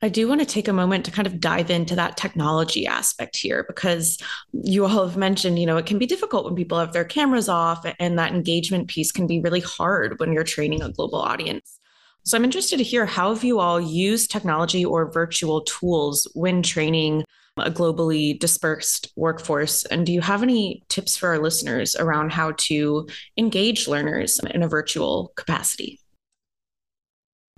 I 0.00 0.08
do 0.08 0.28
want 0.28 0.40
to 0.40 0.46
take 0.46 0.68
a 0.68 0.72
moment 0.72 1.04
to 1.06 1.10
kind 1.10 1.26
of 1.26 1.40
dive 1.40 1.70
into 1.70 1.96
that 1.96 2.16
technology 2.16 2.86
aspect 2.86 3.36
here 3.36 3.64
because 3.66 4.16
you 4.52 4.84
all 4.84 5.08
have 5.08 5.16
mentioned, 5.16 5.58
you 5.58 5.66
know, 5.66 5.76
it 5.76 5.86
can 5.86 5.98
be 5.98 6.06
difficult 6.06 6.44
when 6.44 6.54
people 6.54 6.78
have 6.78 6.92
their 6.92 7.04
cameras 7.04 7.48
off 7.48 7.84
and 7.98 8.16
that 8.16 8.32
engagement 8.32 8.86
piece 8.86 9.10
can 9.10 9.26
be 9.26 9.40
really 9.40 9.60
hard 9.60 10.20
when 10.20 10.32
you're 10.32 10.44
training 10.44 10.82
a 10.82 10.92
global 10.92 11.20
audience. 11.20 11.80
So 12.24 12.36
I'm 12.36 12.44
interested 12.44 12.76
to 12.76 12.84
hear 12.84 13.06
how 13.06 13.34
have 13.34 13.42
you 13.42 13.58
all 13.58 13.80
used 13.80 14.30
technology 14.30 14.84
or 14.84 15.10
virtual 15.10 15.62
tools 15.62 16.30
when 16.34 16.62
training 16.62 17.24
a 17.56 17.70
globally 17.70 18.38
dispersed 18.38 19.10
workforce 19.16 19.84
and 19.86 20.06
do 20.06 20.12
you 20.12 20.20
have 20.20 20.44
any 20.44 20.84
tips 20.88 21.16
for 21.16 21.30
our 21.30 21.40
listeners 21.40 21.96
around 21.96 22.30
how 22.30 22.52
to 22.56 23.08
engage 23.36 23.88
learners 23.88 24.38
in 24.54 24.62
a 24.62 24.68
virtual 24.68 25.32
capacity? 25.34 25.98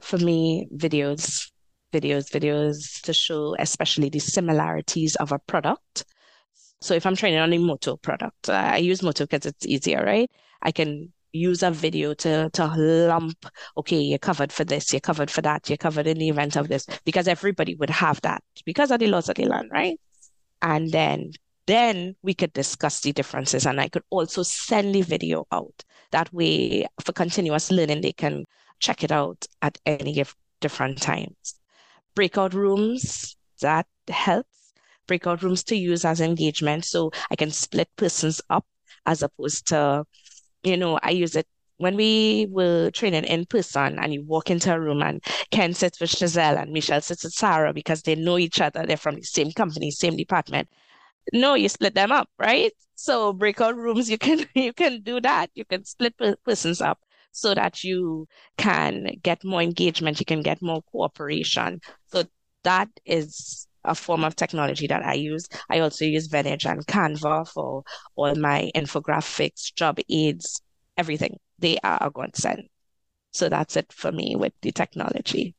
For 0.01 0.17
me, 0.17 0.69
videos 0.75 1.51
videos, 1.93 2.31
videos 2.31 3.01
to 3.03 3.13
show 3.13 3.57
especially 3.59 4.09
the 4.09 4.19
similarities 4.19 5.17
of 5.17 5.33
a 5.33 5.39
product. 5.39 6.05
So 6.81 6.95
if 6.95 7.05
I'm 7.05 7.17
training 7.17 7.41
on 7.41 7.53
a 7.53 7.59
Moto 7.59 7.97
product, 7.97 8.49
uh, 8.49 8.53
I 8.53 8.79
use 8.79 9.03
Moto 9.03 9.25
because 9.25 9.47
it's 9.47 9.67
easier, 9.67 10.03
right? 10.05 10.31
I 10.63 10.73
can 10.73 11.13
use 11.33 11.63
a 11.63 11.71
video 11.71 12.15
to 12.15 12.51
to 12.51 12.67
lump, 12.67 13.47
okay, 13.77 14.01
you're 14.01 14.19
covered 14.19 14.53
for 14.53 14.65
this, 14.65 14.93
you're 14.93 15.01
covered 15.01 15.31
for 15.31 15.43
that, 15.43 15.69
you're 15.69 15.77
covered 15.77 16.07
in 16.07 16.19
the 16.19 16.29
event 16.29 16.57
of 16.57 16.69
this, 16.69 16.87
because 17.05 17.29
everybody 17.29 17.75
would 17.77 17.91
have 17.91 18.21
that 18.23 18.43
because 18.65 18.91
of 18.91 19.01
the 19.01 19.07
laws 19.07 19.29
of 19.29 19.37
the 19.37 19.45
land, 19.47 19.71
right? 19.73 20.01
And 20.63 20.91
then 20.91 21.33
then 21.67 22.17
we 22.23 22.35
could 22.35 22.53
discuss 22.53 23.01
the 23.01 23.13
differences 23.13 23.67
and 23.67 23.81
I 23.81 23.89
could 23.89 24.03
also 24.11 24.43
send 24.43 24.95
the 24.95 25.03
video 25.03 25.47
out. 25.53 25.85
That 26.11 26.33
way 26.33 26.87
for 27.05 27.13
continuous 27.13 27.71
learning, 27.71 28.01
they 28.01 28.13
can 28.13 28.45
check 28.81 29.05
it 29.05 29.13
out 29.13 29.47
at 29.63 29.79
any 29.87 30.25
different 30.61 31.01
times 31.01 31.60
breakout 32.15 32.55
rooms 32.55 33.37
that 33.61 33.87
helps 34.09 34.73
breakout 35.07 35.43
rooms 35.43 35.65
to 35.65 35.77
use 35.77 36.05
as 36.05 36.21
engagement 36.21 36.85
so 36.85 37.11
i 37.31 37.37
can 37.37 37.51
split 37.51 37.89
persons 37.97 38.41
up 38.51 38.65
as 39.07 39.23
opposed 39.23 39.67
to 39.67 40.05
you 40.63 40.77
know 40.77 40.99
i 41.03 41.11
use 41.11 41.37
it 41.37 41.47
when 41.79 41.97
we 41.97 42.47
were 42.51 42.91
training 42.91 43.25
in 43.25 43.47
person 43.47 43.99
and 43.99 44.13
you 44.13 44.23
walk 44.27 44.51
into 44.51 44.73
a 44.73 44.79
room 44.79 45.03
and 45.03 45.25
Ken 45.51 45.73
sits 45.73 45.99
with 45.99 46.11
Shezelle 46.11 46.61
and 46.61 46.73
Michelle 46.73 47.01
sits 47.01 47.25
with 47.25 47.33
Sarah 47.33 47.73
because 47.73 48.03
they 48.03 48.15
know 48.15 48.37
each 48.37 48.61
other, 48.61 48.85
they're 48.85 48.99
from 48.99 49.15
the 49.15 49.23
same 49.23 49.51
company, 49.53 49.91
same 49.91 50.15
department. 50.15 50.69
No, 51.33 51.55
you 51.55 51.71
split 51.71 51.95
them 51.95 52.13
up, 52.13 52.29
right? 52.39 52.71
So 52.97 53.33
breakout 53.33 53.77
rooms, 53.77 54.11
you 54.11 54.19
can 54.19 54.45
you 54.55 54.75
can 54.75 55.01
do 55.01 55.23
that. 55.23 55.49
You 55.55 55.65
can 55.65 55.87
split 55.87 56.15
persons 56.45 56.83
up 56.83 57.01
so 57.33 57.55
that 57.55 57.85
you 57.85 58.27
can 58.57 59.19
get 59.23 59.45
more 59.45 59.63
engagement, 59.63 60.21
you 60.21 60.27
can 60.27 60.43
get 60.43 60.61
more 60.63 60.83
cooperation. 60.91 61.81
So 62.09 62.25
that 62.65 62.89
is 63.05 63.67
a 63.85 63.95
form 63.95 64.25
of 64.25 64.37
technology 64.37 64.87
that 64.87 65.03
I 65.03 65.15
use. 65.15 65.49
I 65.71 65.81
also 65.81 66.05
use 66.05 66.29
Venngage 66.29 66.71
and 66.71 66.87
Canva 66.87 67.49
for 67.49 67.83
all 68.15 68.35
my 68.35 68.71
infographics, 68.75 69.75
job 69.75 69.99
aids, 70.09 70.61
everything. 70.97 71.39
They 71.59 71.79
are 71.83 71.99
a 72.01 72.11
godsend. 72.11 72.69
So 73.33 73.49
that's 73.49 73.77
it 73.77 73.93
for 73.93 74.13
me 74.13 74.37
with 74.37 74.53
the 74.61 74.73
technology. 74.73 75.55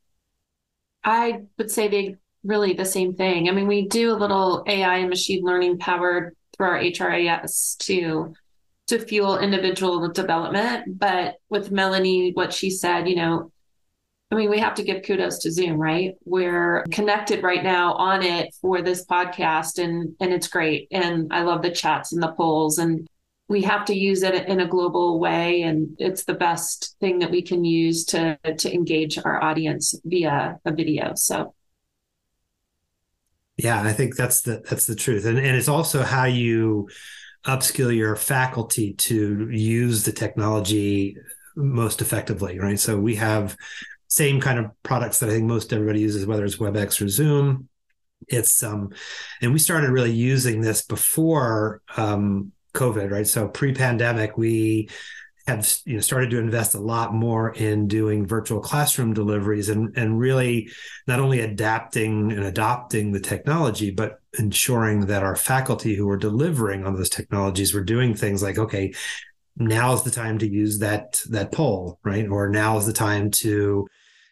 I 1.04 1.42
would 1.58 1.70
say 1.70 1.88
they 1.88 2.16
really 2.44 2.74
the 2.74 2.84
same 2.84 3.14
thing. 3.14 3.48
I 3.48 3.52
mean, 3.52 3.66
we 3.66 3.88
do 3.88 4.12
a 4.12 4.18
little 4.18 4.64
AI 4.66 4.98
and 4.98 5.08
machine 5.08 5.44
learning 5.44 5.78
powered 5.78 6.36
through 6.56 6.66
our 6.66 6.78
HRIS 6.78 7.76
to 7.78 8.34
to 8.92 8.98
fuel 8.98 9.38
individual 9.38 10.06
development. 10.10 10.98
But 10.98 11.36
with 11.48 11.70
Melanie, 11.70 12.32
what 12.32 12.52
she 12.52 12.68
said, 12.68 13.08
you 13.08 13.16
know, 13.16 13.50
I 14.30 14.34
mean, 14.34 14.50
we 14.50 14.58
have 14.58 14.74
to 14.74 14.82
give 14.82 15.02
kudos 15.02 15.38
to 15.40 15.50
Zoom, 15.50 15.78
right? 15.78 16.14
We're 16.26 16.84
connected 16.90 17.42
right 17.42 17.62
now 17.62 17.94
on 17.94 18.22
it 18.22 18.54
for 18.60 18.82
this 18.82 19.04
podcast 19.06 19.82
and 19.82 20.14
and 20.20 20.32
it's 20.32 20.48
great. 20.48 20.88
And 20.90 21.32
I 21.32 21.42
love 21.42 21.62
the 21.62 21.70
chats 21.70 22.12
and 22.12 22.22
the 22.22 22.32
polls 22.32 22.78
and 22.78 23.06
we 23.48 23.62
have 23.62 23.86
to 23.86 23.94
use 23.94 24.22
it 24.22 24.46
in 24.46 24.60
a 24.60 24.68
global 24.68 25.18
way 25.18 25.62
and 25.62 25.96
it's 25.98 26.24
the 26.24 26.34
best 26.34 26.96
thing 27.00 27.18
that 27.18 27.30
we 27.30 27.42
can 27.42 27.64
use 27.64 28.04
to 28.06 28.38
to 28.58 28.72
engage 28.72 29.18
our 29.18 29.42
audience 29.42 29.94
via 30.04 30.58
a 30.66 30.72
video. 30.72 31.14
So 31.14 31.54
yeah, 33.56 33.82
I 33.82 33.92
think 33.92 34.16
that's 34.16 34.42
the 34.42 34.62
that's 34.68 34.86
the 34.86 34.96
truth. 34.96 35.24
And 35.24 35.38
and 35.38 35.56
it's 35.56 35.68
also 35.68 36.02
how 36.02 36.24
you 36.24 36.88
upskill 37.46 37.94
your 37.94 38.16
faculty 38.16 38.94
to 38.94 39.48
use 39.50 40.04
the 40.04 40.12
technology 40.12 41.16
most 41.56 42.00
effectively, 42.00 42.58
right? 42.58 42.78
So 42.78 42.98
we 42.98 43.16
have 43.16 43.56
same 44.08 44.40
kind 44.40 44.58
of 44.58 44.70
products 44.82 45.18
that 45.20 45.28
I 45.28 45.32
think 45.32 45.44
most 45.46 45.72
everybody 45.72 46.00
uses, 46.00 46.26
whether 46.26 46.44
it's 46.44 46.56
WebEx 46.56 47.00
or 47.00 47.08
Zoom. 47.08 47.68
It's 48.28 48.62
um, 48.62 48.90
and 49.40 49.52
we 49.52 49.58
started 49.58 49.90
really 49.90 50.12
using 50.12 50.60
this 50.60 50.82
before 50.82 51.82
um, 51.96 52.52
COVID, 52.74 53.10
right? 53.10 53.26
So 53.26 53.48
pre-pandemic, 53.48 54.38
we 54.38 54.88
have 55.46 55.68
you 55.84 55.94
know 55.94 56.00
started 56.00 56.30
to 56.30 56.38
invest 56.38 56.74
a 56.74 56.80
lot 56.80 57.12
more 57.12 57.52
in 57.52 57.88
doing 57.88 58.26
virtual 58.26 58.60
classroom 58.60 59.12
deliveries 59.12 59.68
and 59.68 59.96
and 59.96 60.18
really 60.18 60.70
not 61.08 61.18
only 61.18 61.40
adapting 61.40 62.30
and 62.30 62.44
adopting 62.44 63.10
the 63.10 63.20
technology 63.20 63.90
but 63.90 64.21
ensuring 64.38 65.06
that 65.06 65.22
our 65.22 65.36
faculty 65.36 65.94
who 65.94 66.06
were 66.06 66.16
delivering 66.16 66.86
on 66.86 66.96
those 66.96 67.10
technologies 67.10 67.74
were 67.74 67.84
doing 67.84 68.14
things 68.14 68.42
like 68.42 68.58
okay 68.58 68.92
now 69.56 69.92
is 69.92 70.02
the 70.02 70.10
time 70.10 70.38
to 70.38 70.48
use 70.48 70.78
that 70.78 71.20
that 71.30 71.52
poll 71.52 71.98
right? 72.04 72.28
Or 72.28 72.48
now 72.48 72.78
is 72.78 72.86
the 72.86 72.92
time 72.92 73.30
to 73.32 73.86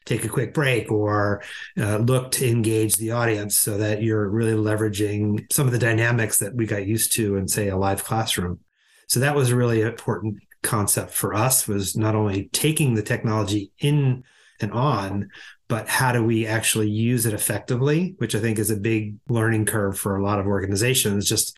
take 0.06 0.24
a 0.24 0.28
quick 0.28 0.54
break 0.54 0.90
or 0.90 1.42
uh, 1.78 1.98
look 1.98 2.30
to 2.32 2.48
engage 2.48 2.96
the 2.96 3.10
audience 3.10 3.58
so 3.58 3.76
that 3.78 4.02
you're 4.02 4.28
really 4.28 4.52
leveraging 4.54 5.52
some 5.52 5.66
of 5.66 5.72
the 5.72 5.78
dynamics 5.78 6.38
that 6.38 6.54
we 6.54 6.66
got 6.66 6.86
used 6.86 7.12
to 7.12 7.36
in 7.36 7.46
say 7.46 7.68
a 7.68 7.76
live 7.76 8.02
classroom. 8.02 8.60
So 9.08 9.20
that 9.20 9.34
was 9.34 9.50
a 9.50 9.56
really 9.56 9.82
important 9.82 10.38
concept 10.62 11.12
for 11.12 11.34
us 11.34 11.68
was 11.68 11.96
not 11.96 12.14
only 12.14 12.48
taking 12.52 12.94
the 12.94 13.02
technology 13.02 13.72
in 13.78 14.24
and 14.60 14.72
on 14.72 15.28
but 15.70 15.88
how 15.88 16.10
do 16.10 16.22
we 16.24 16.48
actually 16.48 16.90
use 16.90 17.26
it 17.26 17.32
effectively, 17.32 18.16
which 18.18 18.34
I 18.34 18.40
think 18.40 18.58
is 18.58 18.72
a 18.72 18.76
big 18.76 19.14
learning 19.28 19.66
curve 19.66 19.96
for 19.96 20.16
a 20.16 20.22
lot 20.22 20.40
of 20.40 20.46
organizations. 20.46 21.28
Just 21.28 21.56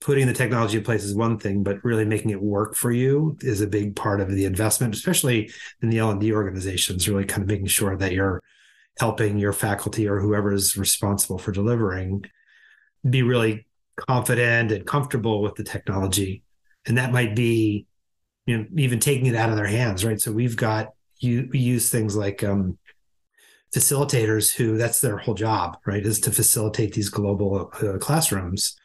putting 0.00 0.26
the 0.26 0.32
technology 0.32 0.76
in 0.76 0.82
place 0.82 1.04
is 1.04 1.14
one 1.14 1.38
thing, 1.38 1.62
but 1.62 1.82
really 1.84 2.04
making 2.04 2.32
it 2.32 2.42
work 2.42 2.74
for 2.74 2.90
you 2.90 3.38
is 3.40 3.60
a 3.60 3.68
big 3.68 3.94
part 3.94 4.20
of 4.20 4.28
the 4.28 4.44
investment, 4.44 4.92
especially 4.92 5.52
in 5.80 5.88
the 5.88 5.98
L&D 5.98 6.32
organizations, 6.32 7.08
really 7.08 7.24
kind 7.24 7.42
of 7.42 7.48
making 7.48 7.66
sure 7.66 7.96
that 7.96 8.10
you're 8.10 8.42
helping 8.98 9.38
your 9.38 9.52
faculty 9.52 10.08
or 10.08 10.18
whoever 10.18 10.52
is 10.52 10.76
responsible 10.76 11.38
for 11.38 11.52
delivering 11.52 12.24
be 13.08 13.22
really 13.22 13.68
confident 13.94 14.72
and 14.72 14.84
comfortable 14.84 15.42
with 15.42 15.54
the 15.54 15.62
technology. 15.62 16.42
And 16.86 16.98
that 16.98 17.12
might 17.12 17.36
be 17.36 17.86
you 18.46 18.58
know 18.58 18.66
even 18.76 18.98
taking 18.98 19.26
it 19.26 19.36
out 19.36 19.50
of 19.50 19.56
their 19.56 19.66
hands 19.66 20.06
right 20.06 20.18
so 20.18 20.32
we've 20.32 20.56
got 20.56 20.94
you 21.18 21.50
we 21.52 21.58
use 21.58 21.90
things 21.90 22.16
like 22.16 22.42
um, 22.42 22.78
facilitators 23.74 24.54
who 24.54 24.76
that's 24.76 25.00
their 25.00 25.18
whole 25.18 25.34
job 25.34 25.76
right 25.86 26.06
is 26.06 26.20
to 26.20 26.30
facilitate 26.30 26.94
these 26.94 27.10
global 27.10 27.70
uh, 27.82 27.98
classrooms 27.98 28.76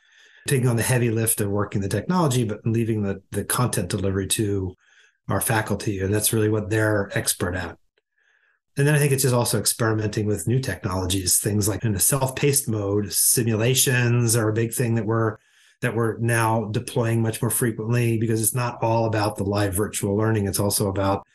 taking 0.48 0.68
on 0.68 0.76
the 0.76 0.84
heavy 0.84 1.10
lift 1.10 1.40
of 1.40 1.50
working 1.50 1.82
the 1.82 1.88
technology 1.88 2.44
but 2.44 2.66
leaving 2.66 3.02
the 3.02 3.22
the 3.32 3.46
content 3.46 3.90
delivery 3.90 4.28
to 4.28 4.74
our 5.30 5.40
faculty 5.40 6.00
and 6.00 6.14
that's 6.14 6.34
really 6.34 6.50
what 6.50 6.70
they're 6.70 7.10
expert 7.18 7.56
at 7.56 7.78
and 8.76 8.88
then 8.88 8.96
I 8.96 8.98
think 8.98 9.12
it's 9.12 9.22
just 9.22 9.36
also 9.36 9.60
experimenting 9.60 10.26
with 10.26 10.48
new 10.48 10.60
technologies, 10.60 11.38
things 11.38 11.68
like 11.68 11.84
in 11.86 11.94
a 11.94 12.00
self-paced 12.00 12.68
mode, 12.68 13.14
simulations 13.14 14.36
are 14.36 14.50
a 14.50 14.54
big 14.54 14.74
thing 14.74 14.96
that 14.96 15.06
we're 15.06 15.38
that 15.82 15.96
we're 15.96 16.18
now 16.20 16.66
deploying 16.72 17.22
much 17.22 17.42
more 17.42 17.52
frequently 17.52 18.18
because 18.18 18.42
it's 18.42 18.56
not 18.56 18.82
all 18.82 19.06
about 19.06 19.36
the 19.36 19.44
live 19.44 19.74
virtual 19.74 20.16
learning. 20.16 20.48
It's 20.48 20.60
also 20.60 20.88
about 20.88 21.28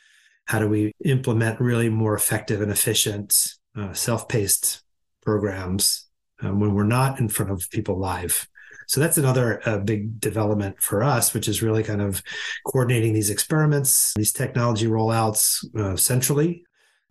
how 0.49 0.59
do 0.59 0.69
we 0.69 0.93
implement 1.05 1.61
really 1.61 1.89
more 1.89 2.15
effective 2.15 2.61
and 2.61 2.71
efficient 2.73 3.55
uh, 3.77 3.93
self-paced 3.93 4.83
programs 5.23 6.07
um, 6.41 6.61
when 6.61 6.75
we're 6.75 6.85
not 6.85 7.21
in 7.21 7.29
front 7.29 7.53
of 7.53 7.69
people 7.71 7.99
live. 7.99 8.49
So 8.87 9.01
that's 9.01 9.19
another 9.19 9.61
uh, 9.69 9.79
big 9.79 10.19
development 10.19 10.81
for 10.81 11.03
us, 11.03 11.35
which 11.35 11.47
is 11.47 11.63
really 11.63 11.83
kind 11.83 12.01
of 12.01 12.23
coordinating 12.67 13.13
these 13.13 13.29
experiments, 13.29 14.15
these 14.15 14.33
technology 14.33 14.87
rollouts 14.87 15.63
uh, 15.79 15.97
centrally 15.97 16.65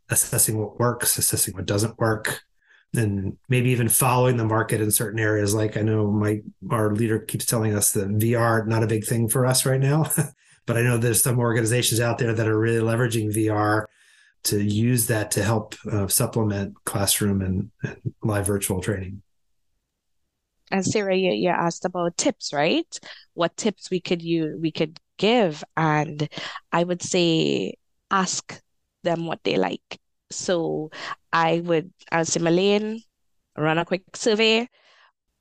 assessing 0.10 0.58
what 0.58 0.80
works, 0.80 1.18
assessing 1.18 1.54
what 1.54 1.66
doesn't 1.66 2.00
work, 2.00 2.42
and 2.96 3.38
maybe 3.50 3.70
even 3.70 3.90
following 3.90 4.38
the 4.38 4.46
market 4.46 4.82
in 4.82 4.90
certain 4.92 5.20
areas. 5.20 5.54
Like 5.54 5.78
I 5.78 5.82
know 5.82 6.10
my 6.10 6.42
our 6.72 6.94
leader 6.94 7.20
keeps 7.20 7.46
telling 7.46 7.76
us 7.76 7.92
that 7.92 8.18
VR 8.18 8.66
not 8.66 8.84
a 8.84 8.88
big 8.88 9.06
thing 9.06 9.28
for 9.28 9.46
us 9.46 9.66
right 9.66 9.80
now, 9.80 10.10
but 10.68 10.78
I 10.78 10.84
know 10.84 10.98
there's 10.98 11.24
some 11.24 11.40
organizations 11.40 12.00
out 12.00 12.20
there 12.20 12.34
that 12.34 12.48
are 12.48 12.60
really 12.60 12.82
leveraging 12.82 13.34
VR 13.34 13.86
to 14.44 14.64
use 14.64 15.08
that 15.08 15.32
to 15.32 15.44
help 15.44 15.76
uh, 15.92 16.08
supplement 16.08 16.76
classroom 16.84 17.42
and, 17.42 17.72
and, 17.82 18.14
live 18.22 18.46
virtual 18.46 18.82
training. 18.82 19.24
And 20.70 20.86
Sarah, 20.86 21.16
you, 21.16 21.32
you 21.32 21.50
asked 21.50 21.86
about 21.86 22.18
tips, 22.18 22.54
right? 22.54 23.00
What 23.34 23.58
tips 23.58 23.90
we 23.90 24.02
could 24.02 24.22
use, 24.22 24.60
we 24.62 24.72
could 24.72 25.00
give, 25.18 25.64
and 25.76 26.28
I 26.72 26.84
would 26.84 27.02
say 27.02 27.76
ask 28.12 28.62
them 29.04 29.26
what 29.26 29.44
they 29.44 29.56
like. 29.56 30.00
So 30.30 30.92
I 31.32 31.62
would, 31.62 31.92
I 32.12 32.18
would 32.20 32.28
say, 32.28 33.02
run 33.58 33.78
a 33.78 33.86
quick 33.86 34.04
survey, 34.14 34.68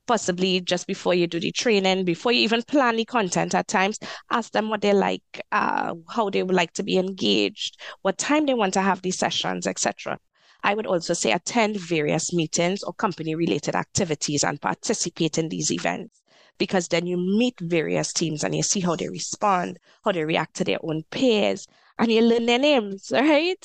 possibly 0.07 0.61
just 0.61 0.87
before 0.87 1.15
you 1.15 1.27
do 1.27 1.41
the 1.41 1.53
training, 1.53 2.05
before 2.05 2.33
you 2.33 2.41
even 2.41 2.63
plan 2.63 2.97
the 2.97 3.05
content 3.05 3.55
at 3.55 3.69
times, 3.69 3.99
ask 4.31 4.53
them 4.53 4.69
what 4.71 4.81
they 4.81 4.93
like, 4.93 5.43
uh, 5.53 5.95
how 6.09 6.31
they 6.31 6.43
would 6.43 6.55
like 6.55 6.73
to 6.75 6.83
be 6.83 6.99
engaged, 6.99 7.77
what 8.03 8.19
time 8.19 8.47
they 8.47 8.55
want 8.55 8.75
to 8.75 8.81
have 8.83 9.03
these 9.03 9.19
sessions, 9.19 9.67
etc. 9.67 10.19
I 10.63 10.75
would 10.75 10.87
also 10.87 11.15
say 11.15 11.33
attend 11.33 11.77
various 11.77 12.33
meetings 12.33 12.83
or 12.83 12.93
company 12.93 13.35
related 13.35 13.75
activities 13.75 14.43
and 14.45 14.61
participate 14.61 15.39
in 15.39 15.49
these 15.49 15.71
events 15.71 16.23
because 16.59 16.89
then 16.89 17.07
you 17.07 17.17
meet 17.17 17.59
various 17.61 18.13
teams 18.13 18.43
and 18.43 18.55
you 18.55 18.63
see 18.63 18.81
how 18.81 18.97
they 18.97 19.09
respond, 19.09 19.79
how 20.05 20.13
they 20.13 20.25
react 20.25 20.57
to 20.57 20.65
their 20.65 20.79
own 20.83 21.03
peers, 21.11 21.67
and 21.99 22.11
you 22.11 22.23
learn 22.23 22.47
their 22.47 22.59
names, 22.59 23.11
right? 23.13 23.65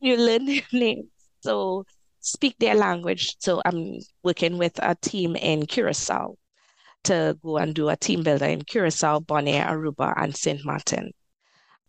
you 0.00 0.16
learn 0.16 0.46
their 0.46 0.62
names. 0.72 1.08
So 1.40 1.84
speak 2.24 2.56
their 2.58 2.74
language. 2.74 3.36
So 3.38 3.62
I'm 3.64 3.98
working 4.22 4.58
with 4.58 4.78
a 4.82 4.94
team 4.96 5.36
in 5.36 5.66
Curacao 5.66 6.36
to 7.04 7.38
go 7.42 7.58
and 7.58 7.74
do 7.74 7.88
a 7.88 7.96
team 7.96 8.22
builder 8.22 8.46
in 8.46 8.62
Curacao, 8.62 9.20
Bonaire, 9.20 9.66
Aruba, 9.68 10.14
and 10.16 10.34
St. 10.34 10.64
Martin. 10.64 11.12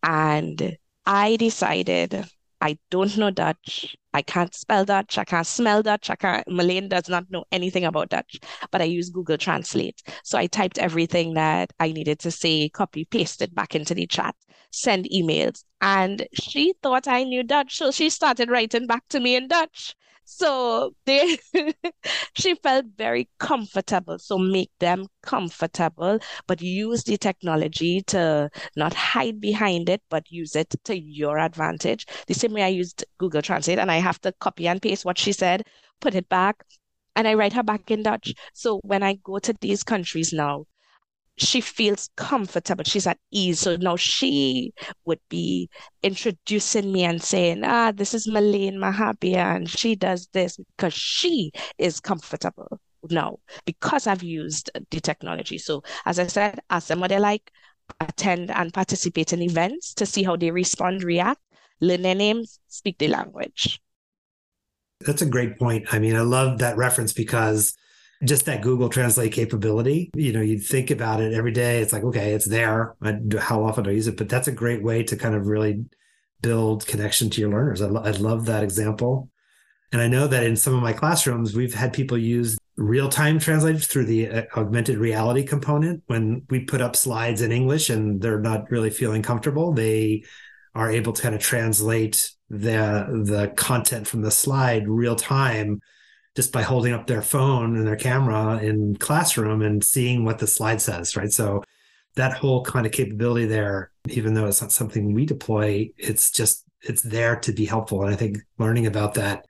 And 0.03 0.77
I 1.05 1.37
decided 1.37 2.25
I 2.61 2.77
don't 2.89 3.15
know 3.17 3.31
Dutch. 3.31 3.95
I 4.13 4.21
can't 4.21 4.53
spell 4.55 4.85
Dutch. 4.85 5.17
I 5.17 5.23
can't 5.23 5.45
smell 5.45 5.83
Dutch. 5.83 6.09
I 6.09 6.15
can't, 6.15 6.47
Melaine 6.47 6.89
does 6.89 7.07
not 7.09 7.29
know 7.29 7.43
anything 7.51 7.85
about 7.85 8.09
Dutch, 8.09 8.39
but 8.71 8.81
I 8.81 8.85
use 8.85 9.09
Google 9.09 9.37
Translate. 9.37 10.01
So 10.23 10.37
I 10.37 10.47
typed 10.47 10.77
everything 10.79 11.33
that 11.35 11.71
I 11.79 11.91
needed 11.91 12.19
to 12.19 12.31
say, 12.31 12.69
copy, 12.69 13.05
paste 13.05 13.41
it 13.41 13.53
back 13.53 13.75
into 13.75 13.93
the 13.93 14.07
chat, 14.07 14.35
send 14.71 15.05
emails. 15.13 15.63
And 15.81 16.25
she 16.33 16.73
thought 16.81 17.07
I 17.07 17.23
knew 17.23 17.43
Dutch. 17.43 17.77
So 17.77 17.91
she 17.91 18.09
started 18.09 18.49
writing 18.49 18.87
back 18.87 19.03
to 19.09 19.19
me 19.19 19.35
in 19.35 19.47
Dutch. 19.47 19.95
So 20.25 20.93
they 21.05 21.37
she 22.35 22.55
felt 22.55 22.85
very 22.97 23.29
comfortable. 23.39 24.19
So 24.19 24.37
make 24.37 24.71
them 24.79 25.07
comfortable, 25.21 26.19
but 26.47 26.61
use 26.61 27.03
the 27.03 27.17
technology 27.17 28.01
to 28.07 28.49
not 28.75 28.93
hide 28.93 29.39
behind 29.39 29.89
it, 29.89 30.01
but 30.09 30.31
use 30.31 30.55
it 30.55 30.75
to 30.85 30.97
your 30.97 31.37
advantage. 31.39 32.05
The 32.27 32.33
same 32.33 32.53
way 32.53 32.63
I 32.63 32.67
used 32.69 33.05
Google 33.17 33.41
Translate 33.41 33.79
and 33.79 33.91
I 33.91 33.97
have 33.97 34.19
to 34.21 34.31
copy 34.33 34.67
and 34.67 34.81
paste 34.81 35.05
what 35.05 35.17
she 35.17 35.31
said, 35.31 35.63
put 36.01 36.15
it 36.15 36.27
back, 36.27 36.63
and 37.15 37.27
I 37.27 37.33
write 37.35 37.53
her 37.53 37.63
back 37.63 37.89
in 37.91 38.03
Dutch. 38.03 38.33
So 38.53 38.79
when 38.83 39.03
I 39.03 39.13
go 39.23 39.39
to 39.39 39.53
these 39.61 39.83
countries 39.83 40.33
now, 40.33 40.65
she 41.37 41.61
feels 41.61 42.09
comfortable. 42.15 42.83
She's 42.83 43.07
at 43.07 43.17
ease. 43.31 43.59
So 43.59 43.75
now 43.75 43.95
she 43.95 44.73
would 45.05 45.19
be 45.29 45.69
introducing 46.03 46.91
me 46.91 47.03
and 47.03 47.21
saying, 47.21 47.63
ah, 47.63 47.91
this 47.91 48.13
is 48.13 48.27
Melaine 48.27 48.77
Mahabir, 48.77 49.37
and 49.37 49.69
she 49.69 49.95
does 49.95 50.27
this 50.33 50.57
because 50.57 50.93
she 50.93 51.51
is 51.77 51.99
comfortable 51.99 52.79
now 53.09 53.37
because 53.65 54.07
I've 54.07 54.23
used 54.23 54.71
the 54.89 54.99
technology. 54.99 55.57
So 55.57 55.83
as 56.05 56.19
I 56.19 56.27
said, 56.27 56.59
as 56.69 56.89
what 56.89 57.11
like, 57.11 57.51
attend 57.99 58.49
and 58.51 58.73
participate 58.73 59.33
in 59.33 59.41
events 59.41 59.93
to 59.95 60.05
see 60.05 60.23
how 60.23 60.35
they 60.35 60.51
respond, 60.51 61.03
react, 61.03 61.41
learn 61.81 62.01
their 62.01 62.15
names, 62.15 62.59
speak 62.67 62.97
the 62.97 63.07
language. 63.07 63.79
That's 65.01 65.21
a 65.21 65.27
great 65.27 65.59
point. 65.59 65.93
I 65.93 65.99
mean, 65.99 66.15
I 66.15 66.21
love 66.21 66.59
that 66.59 66.77
reference 66.77 67.13
because 67.13 67.75
just 68.23 68.45
that 68.45 68.61
Google 68.61 68.89
Translate 68.89 69.33
capability. 69.33 70.09
You 70.15 70.33
know, 70.33 70.41
you'd 70.41 70.65
think 70.65 70.91
about 70.91 71.21
it 71.21 71.33
every 71.33 71.51
day. 71.51 71.81
It's 71.81 71.93
like, 71.93 72.03
okay, 72.03 72.33
it's 72.33 72.47
there. 72.47 72.95
I, 73.01 73.19
how 73.39 73.63
often 73.63 73.83
do 73.83 73.89
I 73.89 73.93
use 73.93 74.07
it? 74.07 74.17
But 74.17 74.29
that's 74.29 74.47
a 74.47 74.53
great 74.53 74.83
way 74.83 75.03
to 75.03 75.15
kind 75.15 75.35
of 75.35 75.47
really 75.47 75.85
build 76.41 76.87
connection 76.87 77.29
to 77.31 77.41
your 77.41 77.49
learners. 77.49 77.81
I, 77.81 77.87
lo- 77.87 78.03
I 78.03 78.11
love 78.11 78.45
that 78.45 78.63
example. 78.63 79.29
And 79.91 80.01
I 80.01 80.07
know 80.07 80.27
that 80.27 80.43
in 80.43 80.55
some 80.55 80.73
of 80.73 80.81
my 80.81 80.93
classrooms, 80.93 81.55
we've 81.55 81.73
had 81.73 81.93
people 81.93 82.17
use 82.17 82.57
real 82.77 83.09
time 83.09 83.39
translators 83.39 83.87
through 83.87 84.05
the 84.05 84.29
uh, 84.29 84.43
augmented 84.57 84.97
reality 84.97 85.43
component. 85.43 86.03
When 86.07 86.43
we 86.49 86.61
put 86.61 86.81
up 86.81 86.95
slides 86.95 87.41
in 87.41 87.51
English 87.51 87.89
and 87.89 88.21
they're 88.21 88.39
not 88.39 88.69
really 88.71 88.89
feeling 88.89 89.21
comfortable, 89.21 89.73
they 89.73 90.23
are 90.73 90.91
able 90.91 91.13
to 91.13 91.21
kind 91.21 91.35
of 91.35 91.41
translate 91.41 92.31
the 92.49 93.23
the 93.25 93.53
content 93.55 94.07
from 94.07 94.21
the 94.21 94.31
slide 94.31 94.87
real 94.87 95.15
time 95.15 95.81
just 96.35 96.51
by 96.51 96.61
holding 96.61 96.93
up 96.93 97.07
their 97.07 97.21
phone 97.21 97.77
and 97.77 97.87
their 97.87 97.95
camera 97.95 98.57
in 98.57 98.95
classroom 98.97 99.61
and 99.61 99.83
seeing 99.83 100.25
what 100.25 100.39
the 100.39 100.47
slide 100.47 100.81
says, 100.81 101.15
right? 101.15 101.31
So 101.31 101.63
that 102.15 102.33
whole 102.33 102.63
kind 102.63 102.85
of 102.85 102.91
capability 102.91 103.45
there, 103.45 103.91
even 104.09 104.33
though 104.33 104.47
it's 104.47 104.61
not 104.61 104.71
something 104.71 105.13
we 105.13 105.25
deploy, 105.25 105.89
it's 105.97 106.31
just 106.31 106.65
it's 106.81 107.01
there 107.01 107.35
to 107.37 107.51
be 107.51 107.65
helpful. 107.65 108.03
And 108.03 108.13
I 108.13 108.17
think 108.17 108.39
learning 108.57 108.85
about 108.85 109.15
that 109.15 109.45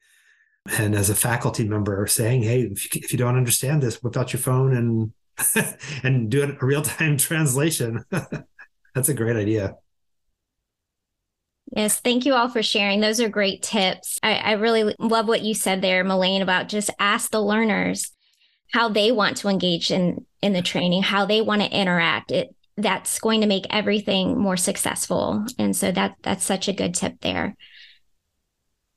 and 0.78 0.96
as 0.96 1.10
a 1.10 1.16
faculty 1.16 1.68
member 1.68 2.08
saying, 2.08 2.44
hey, 2.44 2.62
if 2.62 2.96
you, 2.96 3.02
if 3.04 3.12
you 3.12 3.20
don't 3.20 3.38
understand 3.38 3.84
this, 3.84 4.02
whip 4.02 4.18
out 4.18 4.34
your 4.34 4.40
phone 4.40 4.76
and 4.76 5.14
and 6.04 6.30
do 6.30 6.44
a 6.44 6.66
real 6.66 6.82
time 6.82 7.18
translation. 7.18 8.04
That's 8.96 9.10
a 9.10 9.14
great 9.14 9.36
idea. 9.36 9.76
Yes, 11.76 12.00
thank 12.00 12.26
you 12.26 12.34
all 12.34 12.48
for 12.48 12.64
sharing. 12.64 13.02
Those 13.02 13.20
are 13.20 13.28
great 13.28 13.62
tips. 13.62 14.18
I, 14.24 14.36
I 14.36 14.52
really 14.54 14.96
love 14.98 15.28
what 15.28 15.42
you 15.42 15.54
said 15.54 15.82
there, 15.82 16.06
Melaine, 16.06 16.42
about 16.42 16.70
just 16.70 16.90
ask 17.00 17.30
the 17.30 17.42
learners 17.42 18.14
how 18.72 18.88
they 18.88 19.12
want 19.12 19.38
to 19.38 19.50
engage 19.50 19.92
in 19.92 20.26
in 20.42 20.54
the 20.54 20.62
training, 20.62 21.04
how 21.04 21.26
they 21.26 21.42
want 21.42 21.62
to 21.62 21.78
interact. 21.78 22.32
It 22.32 22.56
that's 22.78 23.20
going 23.20 23.42
to 23.42 23.48
make 23.48 23.66
everything 23.70 24.38
more 24.38 24.58
successful. 24.58 25.46
And 25.58 25.76
so 25.76 25.92
that 25.92 26.16
that's 26.22 26.46
such 26.46 26.68
a 26.68 26.74
good 26.74 26.94
tip 26.94 27.20
there. 27.22 27.56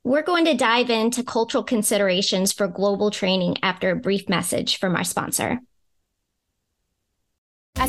We're 0.03 0.23
going 0.23 0.45
to 0.45 0.53
dive 0.53 0.89
into 0.89 1.23
cultural 1.23 1.63
considerations 1.63 2.53
for 2.53 2.67
global 2.67 3.11
training 3.11 3.57
after 3.61 3.91
a 3.91 3.95
brief 3.99 4.29
message 4.29 4.79
from 4.79 4.95
our 4.95 5.03
sponsor. 5.03 5.59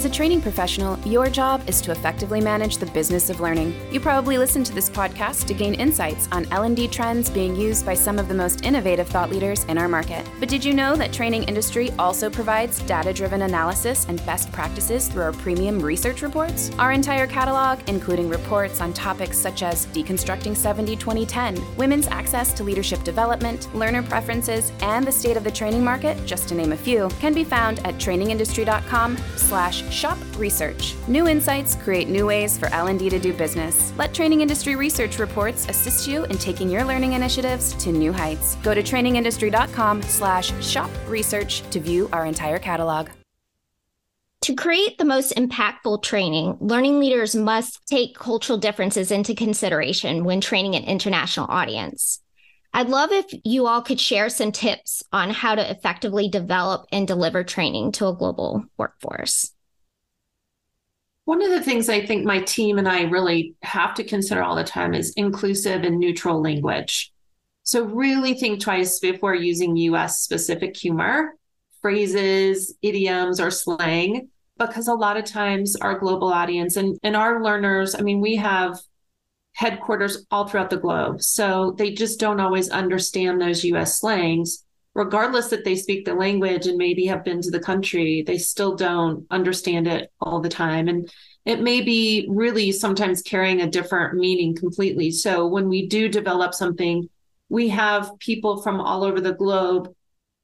As 0.01 0.05
a 0.05 0.09
training 0.09 0.41
professional, 0.41 0.97
your 1.01 1.29
job 1.29 1.69
is 1.69 1.81
to 1.83 1.91
effectively 1.91 2.41
manage 2.41 2.79
the 2.79 2.87
business 2.87 3.29
of 3.29 3.41
learning. 3.41 3.75
You 3.91 3.99
probably 3.99 4.39
listen 4.39 4.63
to 4.63 4.73
this 4.73 4.89
podcast 4.89 5.47
to 5.49 5.53
gain 5.53 5.75
insights 5.75 6.29
on 6.31 6.47
L&D 6.53 6.87
trends 6.89 7.29
being 7.29 7.57
used 7.57 7.85
by 7.85 7.95
some 7.95 8.17
of 8.17 8.29
the 8.29 8.35
most 8.35 8.65
innovative 8.65 9.09
thought 9.09 9.31
leaders 9.31 9.65
in 9.65 9.77
our 9.77 9.89
market. 9.89 10.25
But 10.39 10.49
did 10.49 10.65
you 10.65 10.75
know 10.75 10.95
that 10.95 11.13
training 11.13 11.43
industry 11.43 11.91
also 11.99 12.31
provides 12.31 12.79
data-driven 12.85 13.43
analysis 13.43 14.07
and 14.09 14.25
best 14.25 14.53
practices 14.53 15.09
through 15.09 15.25
our 15.25 15.33
premium 15.33 15.81
research 15.81 16.23
reports? 16.23 16.71
Our 16.79 16.93
entire 16.93 17.27
catalog, 17.27 17.81
including 17.89 18.29
reports 18.29 18.81
on 18.81 18.93
topics 18.93 19.37
such 19.37 19.65
as 19.65 19.87
deconstructing 19.89 20.53
70-2010, 20.53 21.77
women's 21.77 22.07
access 22.07 22.53
to 22.53 22.63
leadership 22.63 23.03
development, 23.03 23.69
learner 23.75 24.05
preferences, 24.05 24.73
and 24.83 25.05
the 25.05 25.13
state 25.13 25.37
of 25.37 25.43
the 25.43 25.51
training 25.51 25.83
market, 25.83 26.17
just 26.25 26.49
to 26.49 26.55
name 26.55 26.73
a 26.73 26.77
few, 26.77 27.09
can 27.19 27.35
be 27.35 27.43
found 27.43 27.81
at 27.81 27.97
trainingindustry.com 27.97 29.17
slash 29.71 29.93
shop 29.95 30.19
research. 30.37 30.95
New 31.09 31.29
insights 31.29 31.75
create 31.77 32.09
new 32.09 32.27
ways 32.27 32.59
for 32.59 32.67
L&D 32.73 33.09
to 33.11 33.19
do 33.19 33.33
business. 33.33 33.93
Let 33.97 34.13
Training 34.13 34.41
Industry 34.41 34.77
Research 34.77 35.19
reports 35.19 35.69
assist 35.69 36.07
you 36.09 36.25
in 36.25 36.39
taking 36.39 36.71
your 36.71 36.85
learning 36.85 37.13
initiatives 37.13 37.75
to 37.75 37.93
new 37.93 38.13
heights. 38.13 38.57
Go 38.57 38.75
to 38.75 38.83
trainingindustry.com 38.83 40.03
slash 40.03 40.65
shop 40.65 40.91
research 41.09 41.63
to 41.71 41.81
view 41.81 42.09
our 42.13 42.27
entire 42.27 42.59
catalog. 42.59 43.09
To 44.45 44.55
create 44.55 44.97
the 44.97 45.05
most 45.05 45.37
impactful 45.37 46.03
training, 46.03 46.57
learning 46.61 46.99
leaders 46.99 47.37
must 47.37 47.87
take 47.87 48.17
cultural 48.17 48.59
differences 48.59 49.11
into 49.11 49.35
consideration 49.35 50.25
when 50.25 50.41
training 50.41 50.75
an 50.77 50.85
international 50.85 51.47
audience. 51.51 52.23
I'd 52.73 52.89
love 52.89 53.11
if 53.13 53.27
you 53.45 53.67
all 53.67 53.83
could 53.83 54.01
share 54.01 54.29
some 54.29 54.53
tips 54.53 55.03
on 55.13 55.31
how 55.31 55.57
to 55.57 55.71
effectively 55.71 56.29
develop 56.29 56.87
and 56.91 57.07
deliver 57.07 57.45
training 57.45 57.93
to 57.93 58.07
a 58.07 58.15
global 58.15 58.65
workforce. 58.79 59.51
One 61.31 61.43
of 61.43 61.51
the 61.51 61.63
things 61.63 61.89
I 61.89 62.05
think 62.05 62.25
my 62.25 62.41
team 62.41 62.77
and 62.77 62.89
I 62.89 63.03
really 63.03 63.55
have 63.63 63.95
to 63.95 64.03
consider 64.03 64.43
all 64.43 64.57
the 64.57 64.65
time 64.65 64.95
is 64.95 65.13
inclusive 65.13 65.85
and 65.85 66.01
neutral 66.01 66.43
language. 66.43 67.13
So, 67.63 67.85
really 67.85 68.35
think 68.35 68.61
twice 68.61 68.99
before 68.99 69.37
using 69.37 69.77
US 69.77 70.23
specific 70.23 70.77
humor, 70.77 71.37
phrases, 71.83 72.75
idioms, 72.83 73.39
or 73.39 73.53
slang, 73.53 74.29
because 74.59 74.89
a 74.89 74.95
lot 74.95 75.17
of 75.17 75.25
times 75.25 75.77
our 75.77 76.01
global 76.01 76.33
audience 76.33 76.75
and, 76.75 76.99
and 77.05 77.15
our 77.15 77.45
learners, 77.45 77.95
I 77.95 78.01
mean, 78.01 78.21
we 78.21 78.35
have 78.35 78.81
headquarters 79.53 80.27
all 80.33 80.49
throughout 80.49 80.71
the 80.71 80.79
globe. 80.79 81.23
So 81.23 81.77
they 81.79 81.93
just 81.93 82.19
don't 82.19 82.41
always 82.41 82.71
understand 82.71 83.41
those 83.41 83.63
US 83.63 84.01
slangs. 84.01 84.65
Regardless 84.95 85.49
that 85.49 85.65
they 85.65 85.77
speak 85.77 86.05
the 86.05 86.15
language 86.15 86.67
and 86.67 86.77
maybe 86.77 87.07
have 87.07 87.25
been 87.25 87.41
to 87.43 87.51
the 87.51 87.61
country, 87.61 88.23
they 88.27 88.39
still 88.39 88.75
don't 88.75 89.27
understand 89.31 89.87
it 89.87 90.13
all 90.21 90.41
the 90.41 90.49
time. 90.49 90.89
And 90.89 91.13
it 91.47 91.61
may 91.61 91.81
be 91.81 92.27
really 92.29 92.73
sometimes 92.73 93.23
carrying 93.23 93.61
a 93.61 93.71
different 93.71 94.19
meaning 94.19 94.55
completely. 94.57 95.11
So 95.13 95.47
when 95.47 95.69
we 95.69 95.87
do 95.87 96.09
develop 96.09 96.55
something, 96.55 97.09
we 97.49 97.69
have 97.69 98.19
people 98.19 98.63
from 98.63 98.81
all 98.81 99.05
over 99.05 99.21
the 99.21 99.35
globe 99.35 99.95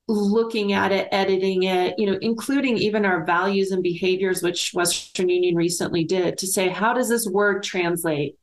looking 0.08 0.72
at 0.72 0.92
it, 0.92 1.08
editing 1.10 1.64
it, 1.64 1.98
you 1.98 2.06
know, 2.06 2.18
including 2.22 2.76
even 2.78 3.04
our 3.04 3.24
values 3.24 3.72
and 3.72 3.82
behaviors, 3.82 4.42
which 4.42 4.70
Western 4.72 5.28
Union 5.28 5.56
recently 5.56 6.04
did 6.04 6.38
to 6.38 6.46
say, 6.46 6.68
how 6.68 6.92
does 6.92 7.08
this 7.08 7.26
word 7.26 7.64
translate? 7.64 8.36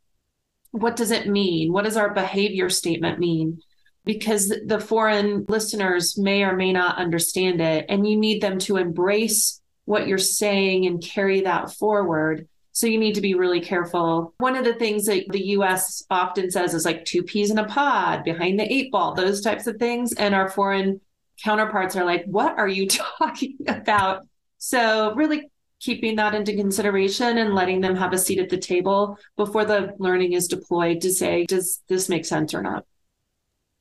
what 0.74 0.96
does 0.96 1.12
it 1.12 1.28
mean? 1.28 1.72
What 1.72 1.86
does 1.86 1.98
our 1.98 2.14
behavior 2.14 2.68
statement 2.68 3.20
mean? 3.20 3.62
Because 4.06 4.54
the 4.66 4.80
foreign 4.80 5.46
listeners 5.48 6.18
may 6.18 6.44
or 6.44 6.56
may 6.56 6.74
not 6.74 6.98
understand 6.98 7.62
it, 7.62 7.86
and 7.88 8.08
you 8.08 8.18
need 8.18 8.42
them 8.42 8.60
to 8.60 8.78
embrace 8.78 9.62
what 9.86 10.08
you're 10.08 10.18
saying 10.18 10.86
and 10.86 11.02
carry 11.02 11.42
that 11.42 11.72
forward. 11.74 12.48
So 12.74 12.88
you 12.88 12.98
need 12.98 13.16
to 13.16 13.22
be 13.22 13.36
really 13.36 13.62
careful. 13.62 14.34
One 14.40 14.56
of 14.56 14.66
the 14.66 14.74
things 14.74 15.06
that 15.06 15.26
the 15.30 15.46
US 15.58 16.04
often 16.10 16.50
says 16.50 16.74
is 16.74 16.86
like 16.86 17.06
two 17.06 17.24
peas 17.24 17.52
in 17.52 17.60
a 17.60 17.68
pod, 17.68 18.24
behind 18.24 18.60
the 18.60 18.72
eight 18.72 18.92
ball, 18.92 19.14
those 19.14 19.42
types 19.42 19.68
of 19.68 19.78
things. 19.78 20.14
And 20.14 20.34
our 20.34 20.50
foreign 20.50 21.00
counterparts 21.44 21.96
are 21.96 22.06
like, 22.06 22.26
what 22.26 22.58
are 22.58 22.68
you 22.68 22.88
talking 23.20 23.58
about? 23.68 24.26
So 24.58 25.14
really 25.16 25.52
keeping 25.80 26.16
that 26.16 26.34
into 26.34 26.56
consideration 26.56 27.38
and 27.38 27.54
letting 27.54 27.82
them 27.82 27.96
have 27.96 28.14
a 28.14 28.18
seat 28.18 28.40
at 28.40 28.50
the 28.50 28.58
table 28.58 29.18
before 29.36 29.66
the 29.66 29.94
learning 30.00 30.34
is 30.34 30.48
deployed 30.48 31.02
to 31.02 31.12
say, 31.12 31.46
does 31.46 31.82
this 31.90 32.08
make 32.08 32.26
sense 32.26 32.54
or 32.54 32.62
not? 32.62 32.86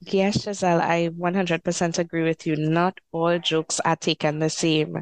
Yes, 0.05 0.38
Shezelle, 0.45 0.81
I 0.81 1.07
100% 1.09 1.99
agree 1.99 2.25
with 2.25 2.45
you. 2.47 2.57
Not 2.57 2.99
all 3.12 3.38
jokes 3.38 3.79
are 3.85 3.95
taken 3.97 4.41
the 4.41 4.51
same, 4.51 4.97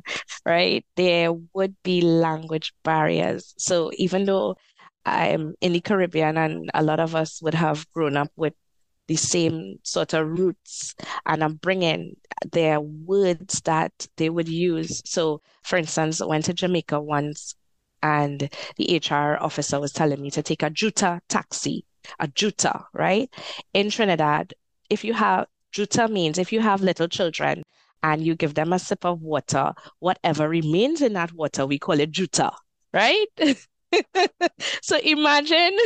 right? 0.45 0.85
There 0.97 1.33
would 1.55 1.75
be 1.83 2.03
language 2.03 2.75
barriers. 2.85 3.55
So 3.57 3.91
even 3.97 4.25
though 4.27 4.57
I'm 5.07 5.55
in 5.63 5.73
the 5.73 5.81
Caribbean 5.81 6.37
and 6.37 6.71
a 6.75 6.83
lot 6.83 7.01
of 7.01 7.15
us 7.15 7.41
would 7.43 7.55
have 7.55 7.91
grown 7.93 8.17
up 8.19 8.31
with 8.37 8.53
the 9.09 9.17
same 9.17 9.79
sort 9.85 10.13
of 10.15 10.29
roots 10.39 10.95
and 11.27 11.43
I'm 11.43 11.55
bringing 11.55 12.17
their 12.53 12.81
words 12.81 13.61
that 13.63 13.93
they 14.19 14.29
would 14.31 14.49
use. 14.49 15.03
So, 15.07 15.41
for 15.65 15.79
instance, 15.79 16.21
I 16.21 16.27
went 16.27 16.45
to 16.47 16.55
Jamaica 16.55 17.01
once 17.01 17.55
and 18.03 18.51
the 18.77 18.95
HR 18.95 19.39
officer 19.43 19.81
was 19.81 19.93
telling 19.93 20.21
me 20.23 20.31
to 20.33 20.43
take 20.43 20.63
a 20.63 20.71
juta 20.71 21.21
taxi, 21.29 21.87
a 22.19 22.29
juta, 22.29 22.87
right? 22.95 23.33
In 23.75 23.91
Trinidad, 23.91 24.55
if 24.91 25.05
you 25.05 25.15
have 25.15 25.47
juta 25.73 26.09
means 26.09 26.39
if 26.39 26.53
you 26.53 26.61
have 26.61 26.83
little 26.83 27.09
children 27.09 27.63
and 28.03 28.25
you 28.25 28.35
give 28.35 28.55
them 28.55 28.73
a 28.73 28.79
sip 28.79 29.05
of 29.05 29.23
water, 29.23 29.73
whatever 29.99 30.49
remains 30.49 31.03
in 31.03 31.13
that 31.15 31.33
water, 31.33 31.67
we 31.67 31.79
call 31.79 32.01
it 32.01 32.11
juta, 32.11 32.51
right? 32.93 33.27
so 34.83 34.99
imagine 34.99 35.77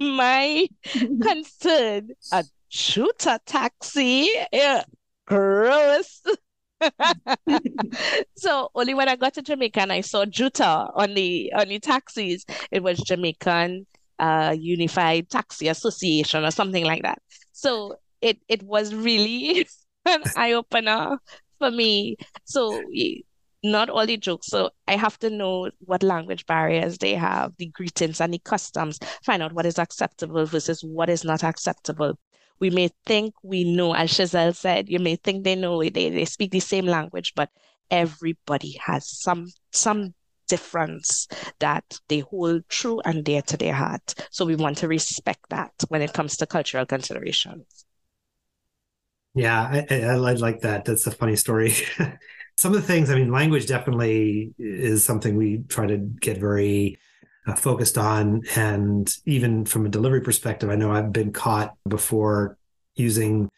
my 0.00 0.66
concern, 1.22 2.10
a 2.32 2.44
shoot 2.68 3.26
a 3.26 3.40
taxi. 3.46 4.28
Yeah, 4.52 4.84
gross. 5.26 6.22
so 8.36 8.70
only 8.74 8.94
when 8.94 9.08
I 9.08 9.16
got 9.16 9.34
to 9.34 9.42
Jamaica 9.42 9.80
and 9.80 9.92
I 9.92 10.00
saw 10.00 10.24
Juta 10.24 10.88
on 10.94 11.14
the 11.14 11.52
on 11.54 11.68
the 11.68 11.80
taxis, 11.80 12.44
it 12.70 12.82
was 12.82 12.98
Jamaican 13.00 13.86
uh, 14.18 14.54
Unified 14.58 15.28
Taxi 15.28 15.68
Association 15.68 16.44
or 16.44 16.50
something 16.50 16.84
like 16.84 17.02
that. 17.02 17.20
So 17.52 17.96
it 18.20 18.38
it 18.48 18.62
was 18.62 18.94
really 18.94 19.66
an 20.06 20.22
eye 20.36 20.52
opener 20.52 21.18
for 21.58 21.70
me. 21.70 22.16
So 22.44 22.82
not 23.64 23.90
all 23.90 24.06
the 24.06 24.16
jokes. 24.16 24.46
So 24.46 24.70
I 24.86 24.96
have 24.96 25.18
to 25.18 25.30
know 25.30 25.70
what 25.80 26.02
language 26.02 26.46
barriers 26.46 26.98
they 26.98 27.14
have, 27.14 27.52
the 27.58 27.66
greetings 27.66 28.20
and 28.20 28.32
the 28.32 28.38
customs, 28.38 29.00
find 29.24 29.42
out 29.42 29.52
what 29.52 29.66
is 29.66 29.78
acceptable 29.78 30.46
versus 30.46 30.82
what 30.84 31.10
is 31.10 31.24
not 31.24 31.42
acceptable 31.42 32.16
we 32.60 32.70
may 32.70 32.90
think 33.06 33.34
we 33.42 33.64
know, 33.64 33.94
as 33.94 34.10
Shezelle 34.10 34.54
said, 34.54 34.88
you 34.88 34.98
may 34.98 35.16
think 35.16 35.44
they 35.44 35.54
know 35.54 35.80
they, 35.82 35.90
they 35.90 36.24
speak 36.24 36.50
the 36.50 36.60
same 36.60 36.86
language, 36.86 37.34
but 37.34 37.50
everybody 37.90 38.78
has 38.84 39.08
some 39.08 39.46
some 39.72 40.14
difference 40.48 41.28
that 41.58 41.84
they 42.08 42.20
hold 42.20 42.66
true 42.68 43.00
and 43.04 43.24
dear 43.24 43.42
to 43.42 43.56
their 43.56 43.74
heart. 43.74 44.14
So 44.30 44.46
we 44.46 44.56
want 44.56 44.78
to 44.78 44.88
respect 44.88 45.44
that 45.50 45.72
when 45.88 46.02
it 46.02 46.14
comes 46.14 46.36
to 46.38 46.46
cultural 46.46 46.86
considerations. 46.86 47.84
Yeah, 49.34 49.60
I, 49.62 49.86
I, 49.90 50.00
I 50.04 50.14
like 50.14 50.60
that. 50.60 50.84
That's 50.84 51.06
a 51.06 51.10
funny 51.10 51.36
story. 51.36 51.74
some 52.56 52.74
of 52.74 52.80
the 52.80 52.86
things, 52.86 53.10
I 53.10 53.14
mean, 53.14 53.30
language 53.30 53.66
definitely 53.66 54.52
is 54.58 55.04
something 55.04 55.36
we 55.36 55.58
try 55.68 55.86
to 55.86 55.98
get 55.98 56.38
very 56.38 56.98
uh, 57.46 57.54
focused 57.54 57.98
on. 57.98 58.42
And 58.56 59.12
even 59.26 59.64
from 59.64 59.86
a 59.86 59.90
delivery 59.90 60.20
perspective, 60.22 60.70
I 60.70 60.74
know 60.76 60.90
I've 60.90 61.12
been 61.12 61.32
caught 61.32 61.74
before 61.86 62.58
using 62.96 63.48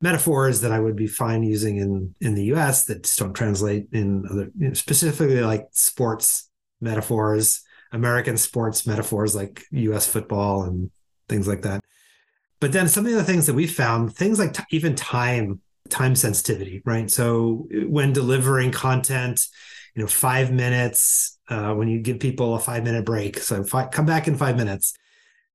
metaphors 0.00 0.60
that 0.60 0.72
I 0.72 0.80
would 0.80 0.96
be 0.96 1.06
fine 1.06 1.42
using 1.42 1.76
in 1.76 2.14
in 2.20 2.34
the 2.34 2.44
U.S. 2.46 2.84
that 2.86 3.02
just 3.04 3.18
don't 3.18 3.34
translate 3.34 3.88
in 3.92 4.24
other, 4.30 4.50
you 4.56 4.68
know, 4.68 4.74
specifically 4.74 5.40
like 5.40 5.66
sports 5.72 6.48
metaphors, 6.80 7.62
American 7.92 8.36
sports 8.36 8.86
metaphors 8.86 9.34
like 9.34 9.64
U.S. 9.72 10.06
football 10.06 10.64
and 10.64 10.90
things 11.28 11.48
like 11.48 11.62
that. 11.62 11.82
But 12.60 12.72
then 12.72 12.88
some 12.88 13.06
of 13.06 13.12
the 13.12 13.24
things 13.24 13.46
that 13.46 13.54
we 13.54 13.66
found, 13.66 14.14
things 14.14 14.38
like 14.38 14.54
t- 14.54 14.64
even 14.70 14.94
time, 14.94 15.60
time 15.88 16.14
sensitivity, 16.14 16.82
right? 16.84 17.10
So 17.10 17.68
when 17.70 18.12
delivering 18.12 18.72
content, 18.72 19.46
you 19.94 20.02
know, 20.02 20.08
five 20.08 20.52
minutes 20.52 21.38
uh, 21.48 21.72
when 21.74 21.88
you 21.88 22.00
give 22.00 22.20
people 22.20 22.54
a 22.54 22.58
five 22.58 22.84
minute 22.84 23.04
break. 23.04 23.38
So 23.38 23.64
come 23.64 24.06
back 24.06 24.28
in 24.28 24.36
five 24.36 24.56
minutes. 24.56 24.94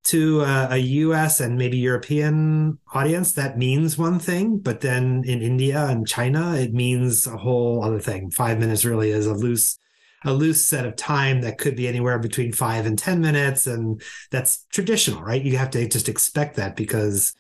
To 0.08 0.42
uh, 0.42 0.68
a 0.72 0.78
US 0.78 1.40
and 1.40 1.58
maybe 1.58 1.78
European 1.78 2.78
audience, 2.94 3.32
that 3.34 3.58
means 3.58 3.98
one 3.98 4.20
thing, 4.20 4.58
but 4.58 4.82
then 4.82 5.24
in 5.26 5.42
India 5.42 5.86
and 5.86 6.06
China, 6.06 6.56
it 6.56 6.74
means 6.74 7.26
a 7.26 7.38
whole 7.38 7.82
other 7.86 8.02
thing. 8.02 8.30
Five 8.30 8.60
minutes 8.60 8.84
really 8.84 9.12
is 9.12 9.28
a 9.28 9.34
loose 9.34 9.78
a 10.26 10.34
loose 10.34 10.66
set 10.66 10.86
of 10.86 10.96
time 10.96 11.42
that 11.42 11.58
could 11.58 11.76
be 11.76 11.88
anywhere 11.88 12.20
between 12.20 12.52
five 12.52 12.86
and 12.86 12.98
10 12.98 13.22
minutes. 13.22 13.68
And 13.68 14.02
that's 14.32 14.66
traditional, 14.72 15.22
right? 15.22 15.42
You 15.42 15.58
have 15.58 15.72
to 15.72 15.88
just 15.88 16.10
expect 16.10 16.56
that 16.56 16.76
because 16.76 17.34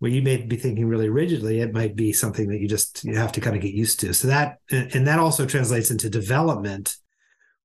well, 0.00 0.10
you 0.10 0.22
may 0.22 0.38
be 0.38 0.56
thinking 0.56 0.86
really 0.86 1.08
rigidly, 1.08 1.60
it 1.60 1.72
might 1.72 1.96
be 1.96 2.12
something 2.12 2.48
that 2.48 2.60
you 2.60 2.68
just 2.68 3.04
you 3.04 3.16
have 3.16 3.32
to 3.32 3.40
kind 3.40 3.56
of 3.56 3.62
get 3.62 3.74
used 3.74 4.00
to. 4.00 4.12
So 4.12 4.28
that 4.28 4.58
and 4.70 5.06
that 5.06 5.18
also 5.18 5.46
translates 5.46 5.90
into 5.90 6.10
development 6.10 6.96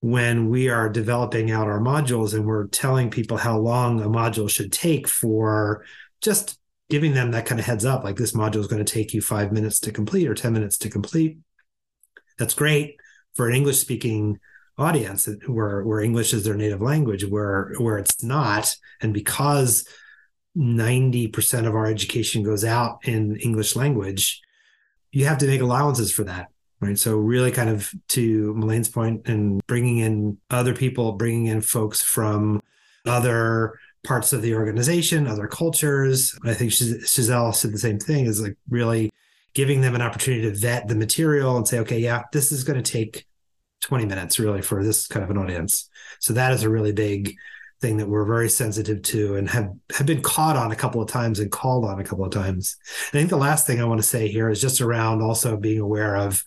when 0.02 0.50
we 0.50 0.70
are 0.70 0.90
developing 0.90 1.52
out 1.52 1.68
our 1.68 1.80
modules 1.80 2.34
and 2.34 2.46
we're 2.46 2.68
telling 2.68 3.10
people 3.10 3.38
how 3.38 3.58
long 3.58 4.02
a 4.02 4.08
module 4.08 4.50
should 4.50 4.72
take 4.72 5.08
for 5.08 5.84
just 6.22 6.58
giving 6.90 7.14
them 7.14 7.32
that 7.32 7.46
kind 7.46 7.60
of 7.60 7.66
heads 7.66 7.86
up 7.86 8.04
like 8.04 8.16
this 8.16 8.32
module 8.32 8.58
is 8.58 8.68
going 8.68 8.84
to 8.84 8.94
take 8.94 9.14
you 9.14 9.22
five 9.22 9.52
minutes 9.52 9.80
to 9.80 9.92
complete 9.92 10.28
or 10.28 10.34
10 10.34 10.54
minutes 10.54 10.78
to 10.78 10.90
complete 10.90 11.38
that's 12.38 12.54
great 12.54 12.96
for 13.36 13.48
an 13.48 13.56
english 13.56 13.80
speaking 13.80 14.40
audience 14.80 15.28
where 15.48 15.84
where 15.84 16.00
english 16.00 16.34
is 16.34 16.44
their 16.44 16.56
native 16.56 16.82
language 16.82 17.26
where 17.26 17.74
where 17.78 17.98
it's 17.98 18.24
not 18.24 18.76
and 19.02 19.14
because 19.14 19.88
90% 20.58 21.68
of 21.68 21.76
our 21.76 21.86
education 21.86 22.44
goes 22.44 22.66
out 22.66 23.00
in 23.04 23.36
english 23.38 23.76
language 23.76 24.42
you 25.12 25.26
have 25.26 25.38
to 25.38 25.48
make 25.48 25.62
allowances 25.62 26.12
for 26.12 26.24
that 26.24 26.48
right? 26.82 26.98
So 26.98 27.18
really 27.18 27.52
kind 27.52 27.70
of 27.70 27.92
to 28.10 28.54
Melaine's 28.54 28.90
point 28.90 29.28
and 29.28 29.62
bringing 29.68 29.98
in 29.98 30.38
other 30.50 30.74
people, 30.74 31.14
bringing 31.14 31.48
in 31.48 31.62
folks 31.62 32.02
from 32.02 32.62
other 33.06 33.78
parts 34.04 34.34
of 34.34 34.42
the 34.42 34.56
organization, 34.56 35.28
other 35.28 35.48
cultures. 35.48 36.38
I 36.44 36.54
think 36.54 36.72
Shezelle 36.72 37.54
said 37.54 37.74
the 37.74 37.80
same 37.80 38.00
thing 38.00 38.26
is 38.26 38.42
like 38.42 38.58
really 38.70 39.12
giving 39.54 39.82
them 39.82 39.96
an 39.96 40.02
opportunity 40.02 40.44
to 40.44 40.56
vet 40.56 40.88
the 40.88 40.96
material 40.96 41.58
and 41.58 41.68
say, 41.68 41.80
okay, 41.80 42.00
yeah, 42.00 42.24
this 42.32 42.52
is 42.52 42.64
going 42.64 42.82
to 42.82 42.92
take 42.92 43.26
20 43.82 44.06
minutes 44.06 44.40
really 44.40 44.62
for 44.62 44.84
this 44.84 45.08
kind 45.08 45.24
of 45.24 45.30
an 45.30 45.38
audience. 45.38 45.90
So 46.20 46.34
that 46.34 46.52
is 46.52 46.64
a 46.64 46.70
really 46.70 46.92
big 46.92 47.36
thing 47.82 47.98
that 47.98 48.10
we're 48.10 48.26
very 48.26 48.50
sensitive 48.50 49.02
to 49.02 49.38
and 49.38 49.50
have, 49.50 49.72
have 49.96 50.06
been 50.06 50.22
caught 50.22 50.58
on 50.58 50.72
a 50.72 50.76
couple 50.76 51.02
of 51.02 51.10
times 51.10 51.40
and 51.40 51.50
called 51.50 51.86
on 51.86 52.00
a 52.00 52.04
couple 52.04 52.26
of 52.26 52.32
times. 52.32 52.78
And 53.12 53.20
I 53.20 53.22
think 53.22 53.30
the 53.30 53.38
last 53.38 53.66
thing 53.66 53.82
I 53.82 53.86
want 53.86 54.02
to 54.02 54.08
say 54.08 54.28
here 54.28 54.50
is 54.50 54.62
just 54.62 54.82
around 54.82 55.22
also 55.22 55.56
being 55.56 55.80
aware 55.80 56.18
of 56.18 56.44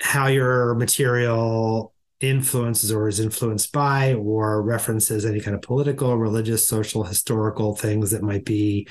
how 0.00 0.26
your 0.26 0.74
material 0.74 1.94
influences 2.20 2.92
or 2.92 3.08
is 3.08 3.18
influenced 3.18 3.72
by 3.72 4.12
or 4.14 4.62
references 4.62 5.24
any 5.24 5.40
kind 5.40 5.54
of 5.54 5.62
political, 5.62 6.16
religious, 6.16 6.68
social, 6.68 7.02
historical 7.02 7.74
things 7.74 8.10
that 8.10 8.22
might 8.22 8.44
be 8.44 8.86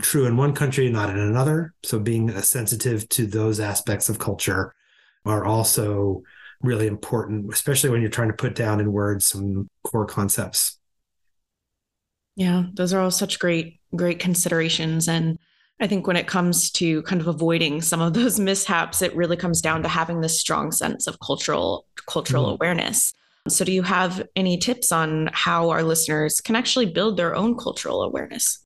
true 0.00 0.26
in 0.26 0.38
one 0.38 0.54
country, 0.54 0.88
not 0.88 1.10
in 1.10 1.18
another. 1.18 1.74
So 1.82 1.98
being 1.98 2.30
sensitive 2.40 3.08
to 3.10 3.26
those 3.26 3.60
aspects 3.60 4.08
of 4.08 4.18
culture 4.18 4.74
are 5.26 5.44
also 5.44 6.22
really 6.62 6.86
important, 6.86 7.52
especially 7.52 7.90
when 7.90 8.00
you're 8.00 8.10
trying 8.10 8.28
to 8.28 8.34
put 8.34 8.54
down 8.54 8.80
in 8.80 8.92
words 8.92 9.26
some 9.26 9.68
core 9.84 10.06
concepts. 10.06 10.78
Yeah, 12.36 12.64
those 12.74 12.92
are 12.92 13.00
all 13.00 13.10
such 13.10 13.38
great, 13.38 13.80
great 13.94 14.18
considerations. 14.18 15.08
And 15.08 15.38
I 15.80 15.86
think 15.86 16.06
when 16.06 16.16
it 16.16 16.26
comes 16.26 16.70
to 16.72 17.02
kind 17.02 17.20
of 17.20 17.26
avoiding 17.26 17.82
some 17.82 18.00
of 18.00 18.14
those 18.14 18.38
mishaps, 18.40 19.02
it 19.02 19.14
really 19.14 19.36
comes 19.36 19.60
down 19.60 19.82
to 19.82 19.88
having 19.88 20.20
this 20.20 20.40
strong 20.40 20.72
sense 20.72 21.06
of 21.06 21.18
cultural 21.20 21.86
cultural 22.06 22.46
mm. 22.46 22.52
awareness. 22.54 23.12
So 23.48 23.64
do 23.64 23.72
you 23.72 23.82
have 23.82 24.22
any 24.36 24.56
tips 24.56 24.92
on 24.92 25.28
how 25.32 25.70
our 25.70 25.82
listeners 25.82 26.40
can 26.40 26.54
actually 26.54 26.86
build 26.86 27.16
their 27.16 27.34
own 27.34 27.56
cultural 27.56 28.02
awareness? 28.02 28.64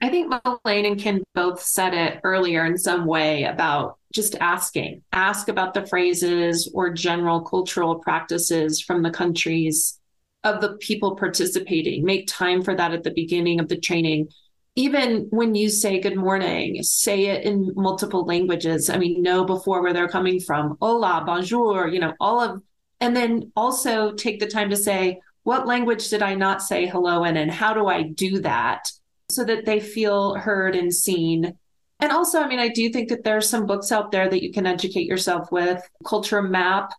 I 0.00 0.08
think 0.08 0.32
Melaine 0.44 0.86
and 0.86 0.98
Ken 0.98 1.22
both 1.34 1.62
said 1.62 1.92
it 1.92 2.20
earlier 2.24 2.64
in 2.64 2.78
some 2.78 3.04
way 3.04 3.44
about 3.44 3.97
just 4.12 4.34
asking. 4.36 5.02
Ask 5.12 5.48
about 5.48 5.74
the 5.74 5.86
phrases 5.86 6.70
or 6.74 6.92
general 6.92 7.42
cultural 7.42 7.96
practices 7.96 8.80
from 8.80 9.02
the 9.02 9.10
countries 9.10 9.98
of 10.44 10.60
the 10.60 10.76
people 10.76 11.16
participating. 11.16 12.04
Make 12.04 12.26
time 12.26 12.62
for 12.62 12.74
that 12.74 12.92
at 12.92 13.02
the 13.02 13.10
beginning 13.10 13.60
of 13.60 13.68
the 13.68 13.78
training. 13.78 14.28
Even 14.76 15.26
when 15.30 15.54
you 15.54 15.68
say 15.68 15.98
good 15.98 16.16
morning, 16.16 16.82
say 16.82 17.26
it 17.26 17.44
in 17.44 17.72
multiple 17.74 18.24
languages. 18.24 18.88
I 18.88 18.96
mean, 18.96 19.22
know 19.22 19.44
before 19.44 19.82
where 19.82 19.92
they're 19.92 20.08
coming 20.08 20.40
from. 20.40 20.76
Hola, 20.80 21.24
bonjour, 21.26 21.88
you 21.88 21.98
know, 21.98 22.14
all 22.20 22.40
of, 22.40 22.62
and 23.00 23.16
then 23.16 23.50
also 23.56 24.12
take 24.12 24.38
the 24.38 24.46
time 24.46 24.70
to 24.70 24.76
say, 24.76 25.20
what 25.42 25.66
language 25.66 26.08
did 26.08 26.22
I 26.22 26.34
not 26.34 26.62
say 26.62 26.86
hello 26.86 27.24
in, 27.24 27.36
and 27.36 27.50
how 27.50 27.74
do 27.74 27.86
I 27.86 28.02
do 28.02 28.40
that? 28.40 28.88
so 29.30 29.44
that 29.44 29.64
they 29.64 29.80
feel 29.80 30.34
heard 30.34 30.74
and 30.74 30.92
seen. 30.92 31.58
And 32.00 32.12
also, 32.12 32.40
I 32.40 32.46
mean, 32.46 32.60
I 32.60 32.68
do 32.68 32.90
think 32.90 33.08
that 33.08 33.24
there's 33.24 33.48
some 33.48 33.66
books 33.66 33.90
out 33.90 34.12
there 34.12 34.28
that 34.28 34.42
you 34.42 34.52
can 34.52 34.66
educate 34.66 35.06
yourself 35.06 35.50
with. 35.50 35.82
Culture 36.06 36.42
Map 36.42 36.92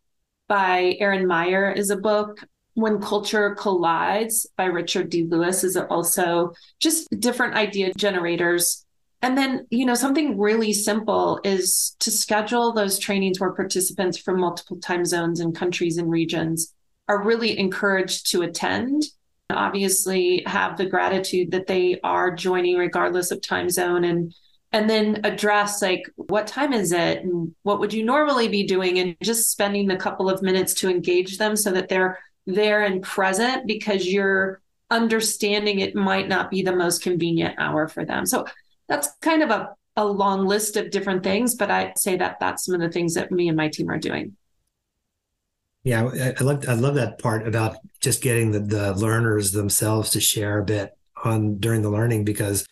by 0.48 0.98
Erin 1.00 1.26
Meyer 1.26 1.72
is 1.72 1.90
a 1.90 1.98
book. 1.98 2.44
When 2.74 3.02
Cultures 3.02 3.58
Collide 3.60 4.32
by 4.56 4.66
Richard 4.66 5.10
D. 5.10 5.26
Lewis 5.26 5.64
is 5.64 5.76
also 5.76 6.54
just 6.80 7.10
different 7.20 7.56
idea 7.56 7.94
generators. 7.96 8.86
And 9.22 9.38
then, 9.38 9.68
you 9.70 9.86
know, 9.86 9.96
something 9.96 10.38
really 10.38 10.72
simple 10.72 11.42
is 11.44 11.96
to 12.00 12.10
schedule 12.10 12.72
those 12.72 13.00
trainings 13.00 13.40
where 13.40 13.52
participants 13.52 14.18
from 14.18 14.40
multiple 14.40 14.78
time 14.78 15.04
zones 15.04 15.42
and 15.42 15.54
countries 15.54 15.98
and 15.98 16.10
regions 16.10 16.74
are 17.10 17.24
really 17.24 17.58
encouraged 17.58 18.32
to 18.32 18.44
attend 18.44 19.04
obviously 19.52 20.44
have 20.46 20.78
the 20.78 20.86
gratitude 20.86 21.52
that 21.52 21.68
they 21.68 22.00
are 22.04 22.34
joining 22.34 22.78
regardless 22.78 23.32
of 23.32 23.42
time 23.42 23.70
zone 23.70 24.04
and 24.04 24.34
and 24.71 24.89
then 24.89 25.21
address 25.23 25.82
like 25.82 26.03
what 26.15 26.47
time 26.47 26.73
is 26.73 26.91
it 26.91 27.23
and 27.23 27.53
what 27.63 27.79
would 27.79 27.93
you 27.93 28.03
normally 28.03 28.47
be 28.47 28.65
doing? 28.65 28.99
And 28.99 29.15
just 29.21 29.49
spending 29.49 29.89
a 29.91 29.97
couple 29.97 30.29
of 30.29 30.41
minutes 30.41 30.73
to 30.75 30.89
engage 30.89 31.38
them 31.38 31.55
so 31.55 31.71
that 31.71 31.89
they're 31.89 32.19
there 32.45 32.84
and 32.84 33.01
present 33.01 33.67
because 33.67 34.08
you're 34.08 34.62
understanding 34.91 35.79
it 35.79 35.95
might 35.95 36.27
not 36.27 36.49
be 36.49 36.62
the 36.62 36.75
most 36.75 37.01
convenient 37.01 37.55
hour 37.58 37.88
for 37.88 38.05
them. 38.05 38.25
So 38.25 38.45
that's 38.88 39.10
kind 39.21 39.43
of 39.43 39.49
a, 39.49 39.75
a 39.95 40.05
long 40.05 40.45
list 40.45 40.77
of 40.77 40.91
different 40.91 41.23
things 41.23 41.55
but 41.55 41.69
i'd 41.69 41.97
say 41.97 42.15
that 42.15 42.39
that's 42.39 42.65
some 42.65 42.73
of 42.73 42.79
the 42.79 42.89
things 42.89 43.15
that 43.15 43.32
me 43.32 43.49
and 43.49 43.58
my 43.58 43.67
team 43.69 43.89
are 43.89 43.97
doing. 43.97 44.36
Yeah, 45.84 46.10
I, 46.13 46.34
I 46.38 46.43
love 46.43 46.65
I 46.67 46.73
love 46.73 46.95
that 46.95 47.19
part 47.19 47.47
about 47.47 47.77
just 48.01 48.21
getting 48.21 48.51
the, 48.51 48.60
the 48.60 48.93
learners 48.93 49.53
themselves 49.53 50.10
to 50.12 50.19
share 50.19 50.60
a 50.60 50.65
bit 50.65 50.97
on 51.23 51.58
during 51.58 51.82
the 51.82 51.89
learning 51.89 52.25
because 52.25 52.65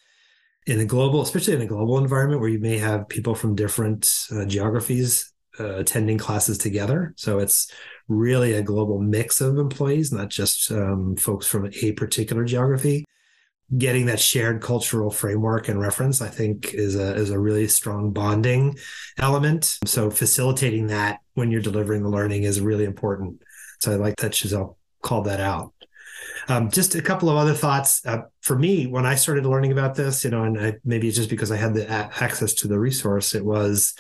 in 0.68 0.82
a 0.82 0.86
global, 0.86 1.22
especially 1.22 1.56
in 1.56 1.62
a 1.62 1.66
global 1.66 1.98
environment 1.98 2.42
where 2.42 2.50
you 2.50 2.60
may 2.60 2.78
have 2.78 3.08
people 3.08 3.34
from 3.34 3.56
different 3.56 4.28
uh, 4.32 4.46
geographies 4.46 5.32
uh, 5.60 5.78
attending 5.78 6.18
classes 6.18 6.58
together, 6.58 7.14
so 7.16 7.40
it's 7.40 7.72
really 8.10 8.54
a 8.54 8.62
global 8.62 9.00
mix 9.00 9.42
of 9.42 9.58
employees, 9.58 10.12
not 10.12 10.30
just 10.30 10.72
um, 10.72 11.16
folks 11.16 11.48
from 11.48 11.72
a 11.82 11.92
particular 11.94 12.44
geography. 12.44 13.06
Getting 13.78 14.06
that 14.06 14.20
shared 14.20 14.62
cultural 14.62 15.10
framework 15.10 15.68
and 15.68 15.80
reference, 15.80 16.22
I 16.22 16.30
think, 16.30 16.74
is 16.74 16.96
a 16.96 17.16
is 17.16 17.32
a 17.32 17.40
really 17.40 17.68
strong 17.68 18.12
bonding 18.12 18.78
element. 19.18 19.80
So 19.86 20.10
facilitating 20.10 20.88
that 20.88 21.20
when 21.34 21.52
you're 21.52 21.62
delivering 21.62 22.02
the 22.02 22.10
learning 22.10 22.44
is 22.44 22.62
really 22.62 22.86
important. 22.86 23.42
So 23.80 23.92
I 23.92 23.96
like 23.96 24.16
that 24.18 24.32
Shezelle 24.32 24.76
called 25.02 25.26
that 25.26 25.42
out. 25.42 25.74
Um, 26.50 26.72
just 26.72 26.96
a 26.96 27.02
couple 27.02 27.30
of 27.30 27.36
other 27.36 27.54
thoughts 27.54 28.06
uh, 28.06 28.22
for 28.42 28.58
me 28.58 28.88
when 28.88 29.06
I 29.06 29.16
started 29.16 29.46
learning 29.46 29.74
about 29.74 29.96
this, 29.96 30.24
you 30.24 30.30
know, 30.30 30.44
and 30.44 30.60
I, 30.60 30.76
maybe 30.86 31.08
it's 31.08 31.18
just 31.18 31.30
because 31.30 31.52
I 31.52 31.58
had 31.58 31.74
the 31.74 31.86
a- 31.86 32.10
access 32.24 32.54
to 32.56 32.68
the 32.70 32.80
resource. 32.80 33.36
It 33.36 33.44
was, 33.44 33.94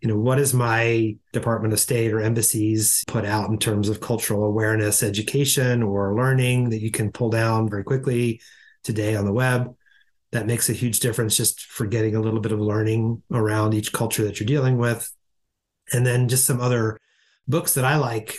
you 0.00 0.08
know, 0.08 0.18
what 0.18 0.38
is 0.38 0.54
my 0.54 1.16
Department 1.32 1.74
of 1.74 1.80
State 1.80 2.12
or 2.12 2.20
embassies 2.20 3.04
put 3.06 3.26
out 3.26 3.50
in 3.50 3.58
terms 3.58 3.90
of 3.90 4.00
cultural 4.00 4.44
awareness, 4.44 5.02
education, 5.02 5.82
or 5.82 6.16
learning 6.16 6.70
that 6.70 6.80
you 6.80 6.90
can 6.90 7.12
pull 7.12 7.28
down 7.28 7.68
very 7.68 7.84
quickly 7.84 8.40
today 8.82 9.14
on 9.14 9.26
the 9.26 9.32
web. 9.32 9.74
That 10.32 10.46
makes 10.46 10.70
a 10.70 10.74
huge 10.74 11.00
difference 11.00 11.36
just 11.36 11.66
for 11.66 11.84
getting 11.84 12.16
a 12.16 12.20
little 12.20 12.40
bit 12.40 12.52
of 12.52 12.60
learning 12.60 13.22
around 13.30 13.74
each 13.74 13.92
culture 13.92 14.24
that 14.24 14.40
you're 14.40 14.46
dealing 14.46 14.78
with 14.78 15.12
and 15.92 16.06
then 16.06 16.28
just 16.28 16.46
some 16.46 16.60
other 16.60 16.96
books 17.46 17.74
that 17.74 17.84
I 17.84 17.96
like. 17.96 18.38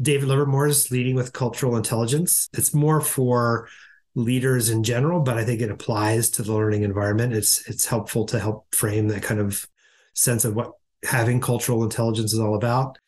David 0.00 0.28
Livermore's 0.28 0.90
Leading 0.90 1.14
with 1.14 1.32
Cultural 1.32 1.76
Intelligence. 1.76 2.48
It's 2.52 2.74
more 2.74 3.00
for 3.00 3.68
leaders 4.14 4.68
in 4.68 4.84
general, 4.84 5.20
but 5.20 5.38
I 5.38 5.44
think 5.44 5.60
it 5.60 5.70
applies 5.70 6.30
to 6.30 6.42
the 6.42 6.52
learning 6.52 6.82
environment. 6.82 7.32
It's 7.32 7.66
it's 7.68 7.86
helpful 7.86 8.26
to 8.26 8.38
help 8.38 8.72
frame 8.74 9.08
that 9.08 9.22
kind 9.22 9.40
of 9.40 9.66
sense 10.14 10.44
of 10.44 10.54
what 10.54 10.72
having 11.04 11.40
cultural 11.40 11.82
intelligence 11.82 12.32
is 12.32 12.38
all 12.38 12.54
about. 12.54 12.98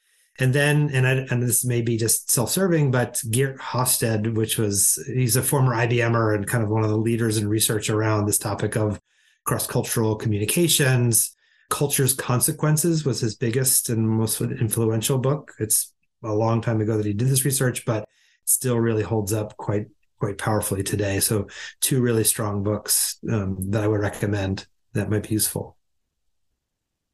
And 0.40 0.52
then, 0.52 0.90
and 0.92 1.06
I, 1.06 1.12
and 1.30 1.40
this 1.40 1.64
may 1.64 1.80
be 1.80 1.96
just 1.96 2.28
self-serving, 2.28 2.90
but 2.90 3.22
Geert 3.30 3.58
Hofstede, 3.60 4.34
which 4.34 4.58
was 4.58 5.00
he's 5.06 5.37
a 5.37 5.42
former 5.42 5.74
IBMer 5.76 6.34
and 6.34 6.46
kind 6.46 6.64
of 6.64 6.70
one 6.70 6.82
of 6.82 6.90
the 6.90 6.96
leaders 6.96 7.38
in 7.38 7.46
research 7.46 7.88
around 7.88 8.26
this 8.26 8.38
topic 8.38 8.76
of 8.76 9.00
cross-cultural 9.44 10.16
communications 10.16 11.34
Culture's 11.70 12.14
Consequences 12.14 13.04
was 13.04 13.20
his 13.20 13.37
biggest 13.37 13.88
and 13.88 14.08
most 14.08 14.40
influential 14.40 15.18
book. 15.18 15.52
It's 15.58 15.93
a 16.24 16.32
long 16.32 16.60
time 16.60 16.80
ago 16.80 16.96
that 16.96 17.06
he 17.06 17.12
did 17.12 17.28
this 17.28 17.44
research, 17.44 17.84
but 17.84 18.08
still 18.44 18.78
really 18.78 19.02
holds 19.02 19.32
up 19.32 19.56
quite 19.56 19.87
quite 20.18 20.38
powerfully 20.38 20.82
today. 20.82 21.20
So 21.20 21.48
two 21.80 22.00
really 22.00 22.24
strong 22.24 22.62
books 22.62 23.18
um, 23.30 23.58
that 23.70 23.82
I 23.82 23.88
would 23.88 24.00
recommend 24.00 24.66
that 24.92 25.10
might 25.10 25.24
be 25.24 25.34
useful. 25.34 25.76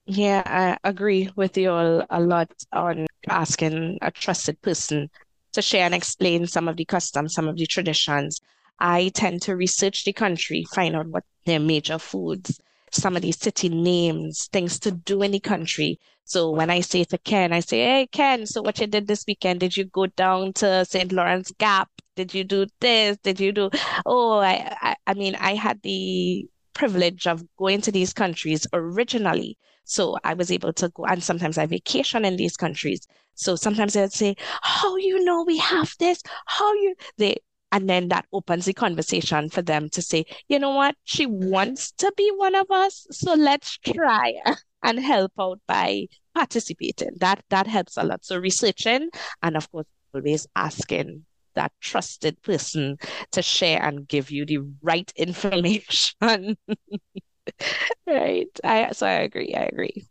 Yeah, 0.06 0.42
I 0.44 0.88
agree 0.88 1.30
with 1.34 1.56
you 1.56 1.70
all 1.70 2.04
a 2.10 2.20
lot 2.20 2.52
on 2.72 3.06
asking 3.28 3.98
a 4.02 4.10
trusted 4.10 4.60
person 4.60 5.10
to 5.52 5.62
share 5.62 5.84
and 5.84 5.94
explain 5.94 6.46
some 6.46 6.68
of 6.68 6.76
the 6.76 6.84
customs, 6.84 7.34
some 7.34 7.48
of 7.48 7.56
the 7.56 7.66
traditions. 7.66 8.40
I 8.78 9.10
tend 9.14 9.42
to 9.42 9.56
research 9.56 10.04
the 10.04 10.12
country, 10.12 10.64
find 10.74 10.96
out 10.96 11.08
what 11.08 11.24
their 11.46 11.60
major 11.60 11.98
foods 11.98 12.60
some 12.90 13.16
of 13.16 13.22
these 13.22 13.38
city 13.38 13.68
names, 13.68 14.48
things 14.52 14.78
to 14.80 14.90
do 14.90 15.22
in 15.22 15.32
the 15.32 15.40
country. 15.40 15.98
So 16.24 16.50
when 16.50 16.70
I 16.70 16.80
say 16.80 17.04
to 17.04 17.18
Ken, 17.18 17.52
I 17.52 17.60
say, 17.60 17.78
Hey, 17.84 18.06
Ken, 18.06 18.46
so 18.46 18.62
what 18.62 18.78
you 18.78 18.86
did 18.86 19.06
this 19.06 19.24
weekend? 19.26 19.60
Did 19.60 19.76
you 19.76 19.84
go 19.84 20.06
down 20.06 20.52
to 20.54 20.84
St. 20.84 21.12
Lawrence 21.12 21.52
Gap? 21.58 21.88
Did 22.16 22.34
you 22.34 22.44
do 22.44 22.66
this? 22.80 23.16
Did 23.22 23.40
you 23.40 23.52
do? 23.52 23.70
Oh, 24.06 24.38
I, 24.38 24.76
I, 24.80 24.96
I 25.06 25.14
mean, 25.14 25.34
I 25.36 25.54
had 25.54 25.80
the 25.82 26.46
privilege 26.74 27.26
of 27.26 27.42
going 27.56 27.80
to 27.82 27.92
these 27.92 28.12
countries 28.12 28.66
originally. 28.72 29.58
So 29.84 30.16
I 30.22 30.34
was 30.34 30.50
able 30.50 30.72
to 30.74 30.88
go, 30.90 31.04
and 31.04 31.22
sometimes 31.22 31.58
I 31.58 31.66
vacation 31.66 32.24
in 32.24 32.36
these 32.36 32.56
countries. 32.56 33.06
So 33.34 33.56
sometimes 33.56 33.94
they'd 33.94 34.12
say, 34.12 34.36
How 34.62 34.96
you 34.96 35.24
know 35.24 35.42
we 35.44 35.58
have 35.58 35.94
this? 35.98 36.22
How 36.46 36.72
you 36.74 36.94
they 37.16 37.38
and 37.72 37.88
then 37.88 38.08
that 38.08 38.26
opens 38.32 38.64
the 38.66 38.72
conversation 38.74 39.48
for 39.48 39.62
them 39.62 39.88
to 39.90 40.02
say, 40.02 40.24
you 40.48 40.58
know 40.58 40.70
what, 40.74 40.96
she 41.04 41.26
wants 41.26 41.92
to 41.92 42.12
be 42.16 42.30
one 42.36 42.54
of 42.54 42.70
us, 42.70 43.06
so 43.10 43.34
let's 43.34 43.78
try. 43.78 44.34
and 44.82 44.98
help 44.98 45.32
out 45.38 45.60
by 45.66 46.06
participating. 46.34 47.10
That 47.18 47.44
that 47.50 47.66
helps 47.66 47.96
a 47.96 48.04
lot. 48.04 48.24
So 48.24 48.38
researching 48.38 49.10
and 49.42 49.56
of 49.56 49.70
course 49.70 49.86
always 50.14 50.46
asking 50.56 51.24
that 51.54 51.72
trusted 51.80 52.40
person 52.42 52.96
to 53.32 53.42
share 53.42 53.82
and 53.82 54.06
give 54.06 54.30
you 54.30 54.46
the 54.46 54.58
right 54.82 55.12
information. 55.16 56.56
right. 58.06 58.48
I 58.64 58.92
so 58.92 59.06
I 59.06 59.20
agree. 59.20 59.54
I 59.54 59.64
agree. 59.64 60.06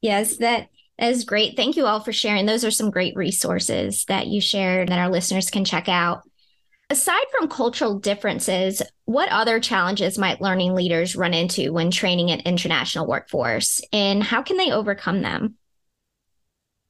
Yes, 0.00 0.36
that 0.36 0.68
is 0.98 1.24
great. 1.24 1.56
Thank 1.56 1.76
you 1.76 1.86
all 1.86 2.00
for 2.00 2.12
sharing. 2.12 2.46
Those 2.46 2.64
are 2.64 2.70
some 2.70 2.90
great 2.90 3.14
resources 3.16 4.04
that 4.06 4.26
you 4.26 4.40
shared 4.40 4.88
that 4.88 4.98
our 4.98 5.10
listeners 5.10 5.50
can 5.50 5.64
check 5.64 5.88
out. 5.88 6.22
Aside 6.90 7.24
from 7.30 7.48
cultural 7.48 7.98
differences, 7.98 8.80
what 9.04 9.28
other 9.28 9.60
challenges 9.60 10.18
might 10.18 10.40
learning 10.40 10.74
leaders 10.74 11.14
run 11.14 11.34
into 11.34 11.72
when 11.72 11.90
training 11.90 12.30
an 12.30 12.40
international 12.40 13.06
workforce, 13.06 13.82
and 13.92 14.22
how 14.22 14.42
can 14.42 14.56
they 14.56 14.72
overcome 14.72 15.20
them? 15.20 15.56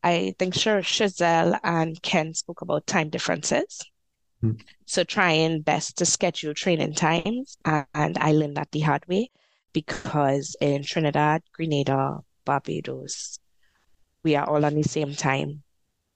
I 0.05 0.35
think 0.39 0.55
sure 0.55 0.83
Shezelle 0.83 1.59
and 1.65 2.01
Ken 2.01 2.33
spoke 2.33 2.61
about 2.61 2.87
time 2.87 3.11
differences. 3.11 3.81
Mm-hmm. 4.43 4.61
So 4.87 5.03
trying 5.03 5.63
best 5.63 5.99
to 5.99 6.07
schedule 6.07 6.55
training 6.55 6.95
times. 6.95 7.59
And 7.65 8.17
I 8.19 8.31
learned 8.31 8.57
that 8.57 8.71
the 8.71 8.81
hard 8.81 9.05
way 9.09 9.31
because 9.73 10.57
in 10.61 10.85
Trinidad, 10.85 11.43
Grenada, 11.53 12.21
Barbados, 12.45 13.41
we 14.25 14.37
are 14.37 14.49
all 14.49 14.65
on 14.65 14.75
the 14.75 14.83
same 14.83 15.15
time. 15.15 15.63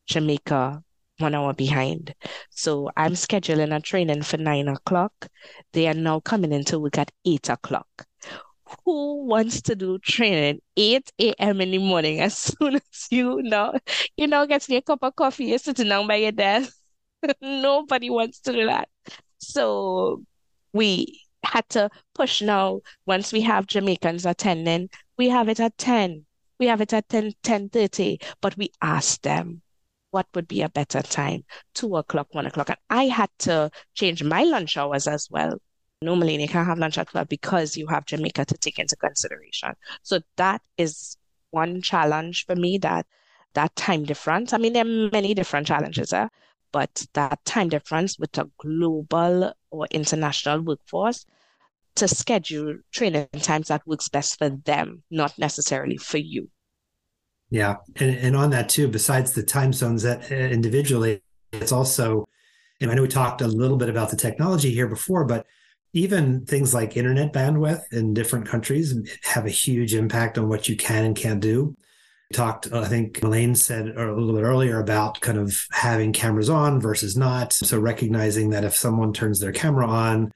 Jamaica, 0.06 0.82
one 1.18 1.34
hour 1.34 1.54
behind. 1.54 2.14
So 2.50 2.90
I'm 2.96 3.12
scheduling 3.12 3.74
a 3.74 3.80
training 3.80 4.22
for 4.22 4.36
nine 4.36 4.68
o'clock. 4.68 5.28
They 5.72 5.88
are 5.88 5.94
now 5.94 6.20
coming 6.20 6.52
into 6.52 6.78
work 6.78 6.98
at 6.98 7.12
eight 7.24 7.48
o'clock. 7.48 8.06
Who 8.84 9.26
wants 9.26 9.60
to 9.62 9.76
do 9.76 9.98
training 9.98 10.60
8 10.76 11.12
a.m. 11.20 11.60
in 11.60 11.70
the 11.72 11.78
morning 11.78 12.20
as 12.20 12.36
soon 12.58 12.76
as 12.76 13.06
you 13.10 13.42
know 13.42 13.74
you 14.16 14.26
know 14.26 14.46
getting 14.46 14.76
a 14.76 14.82
cup 14.82 15.00
of 15.02 15.14
coffee, 15.14 15.46
you're 15.46 15.58
sitting 15.58 15.88
down 15.88 16.06
by 16.06 16.16
your 16.16 16.32
desk. 16.32 16.74
Nobody 17.42 18.08
wants 18.10 18.40
to 18.40 18.52
do 18.52 18.66
that. 18.66 18.88
So 19.38 20.24
we 20.72 21.20
had 21.44 21.68
to 21.70 21.90
push 22.14 22.40
now. 22.42 22.80
Once 23.06 23.32
we 23.32 23.42
have 23.42 23.66
Jamaicans 23.66 24.26
attending, 24.26 24.88
we 25.18 25.28
have 25.28 25.48
it 25.48 25.60
at 25.60 25.76
10. 25.78 26.24
We 26.58 26.66
have 26.66 26.80
it 26.80 26.92
at 26.92 27.08
10, 27.08 27.32
10 27.42 27.68
30, 27.68 28.18
but 28.40 28.56
we 28.56 28.70
asked 28.80 29.22
them 29.22 29.62
what 30.10 30.26
would 30.34 30.46
be 30.46 30.62
a 30.62 30.68
better 30.68 31.02
time, 31.02 31.44
two 31.74 31.96
o'clock, 31.96 32.28
one 32.32 32.46
o'clock. 32.46 32.68
And 32.68 32.78
I 32.90 33.04
had 33.04 33.30
to 33.40 33.70
change 33.94 34.22
my 34.22 34.44
lunch 34.44 34.76
hours 34.76 35.06
as 35.06 35.28
well. 35.30 35.58
Normally, 36.02 36.40
you 36.40 36.48
can't 36.48 36.66
have 36.66 36.78
lunch 36.78 36.98
at 36.98 37.08
12 37.08 37.28
because 37.28 37.76
you 37.76 37.86
have 37.86 38.06
Jamaica 38.06 38.44
to 38.46 38.56
take 38.58 38.78
into 38.78 38.96
consideration. 38.96 39.72
So 40.02 40.20
that 40.36 40.60
is 40.76 41.16
one 41.50 41.80
challenge 41.80 42.44
for 42.46 42.56
me 42.56 42.78
that 42.78 43.06
that 43.54 43.74
time 43.76 44.04
difference. 44.04 44.52
I 44.52 44.58
mean, 44.58 44.72
there 44.72 44.84
are 44.84 45.10
many 45.10 45.34
different 45.34 45.66
challenges, 45.66 46.12
eh? 46.12 46.28
but 46.72 47.06
that 47.12 47.44
time 47.44 47.68
difference 47.68 48.18
with 48.18 48.36
a 48.38 48.50
global 48.58 49.52
or 49.70 49.86
international 49.90 50.60
workforce 50.62 51.26
to 51.96 52.08
schedule 52.08 52.78
training 52.92 53.28
times 53.40 53.68
that 53.68 53.86
works 53.86 54.08
best 54.08 54.38
for 54.38 54.48
them, 54.50 55.02
not 55.10 55.38
necessarily 55.38 55.96
for 55.96 56.18
you. 56.18 56.48
Yeah, 57.50 57.76
and 57.96 58.16
and 58.16 58.36
on 58.36 58.50
that 58.50 58.70
too, 58.70 58.88
besides 58.88 59.32
the 59.32 59.42
time 59.42 59.72
zones 59.72 60.02
that 60.04 60.32
uh, 60.32 60.34
individually, 60.34 61.22
it's 61.52 61.72
also, 61.72 62.26
and 62.80 62.90
I 62.90 62.94
know 62.94 63.02
we 63.02 63.08
talked 63.08 63.42
a 63.42 63.46
little 63.46 63.76
bit 63.76 63.90
about 63.90 64.10
the 64.10 64.16
technology 64.16 64.72
here 64.72 64.86
before, 64.86 65.24
but 65.24 65.46
even 65.92 66.46
things 66.46 66.72
like 66.72 66.96
internet 66.96 67.32
bandwidth 67.32 67.82
in 67.92 68.14
different 68.14 68.46
countries 68.46 68.94
have 69.24 69.44
a 69.44 69.50
huge 69.50 69.94
impact 69.94 70.38
on 70.38 70.48
what 70.48 70.68
you 70.68 70.76
can 70.76 71.04
and 71.04 71.14
can't 71.16 71.40
do. 71.40 71.76
We 72.30 72.34
talked, 72.34 72.72
I 72.72 72.86
think 72.86 73.22
Melaine 73.22 73.54
said 73.54 73.88
a 73.88 74.14
little 74.14 74.32
bit 74.32 74.44
earlier 74.44 74.80
about 74.80 75.20
kind 75.20 75.36
of 75.36 75.66
having 75.70 76.14
cameras 76.14 76.48
on 76.48 76.80
versus 76.80 77.14
not. 77.14 77.52
So 77.52 77.78
recognizing 77.78 78.48
that 78.50 78.64
if 78.64 78.74
someone 78.74 79.12
turns 79.12 79.38
their 79.38 79.52
camera 79.52 79.86
on, 79.86 80.32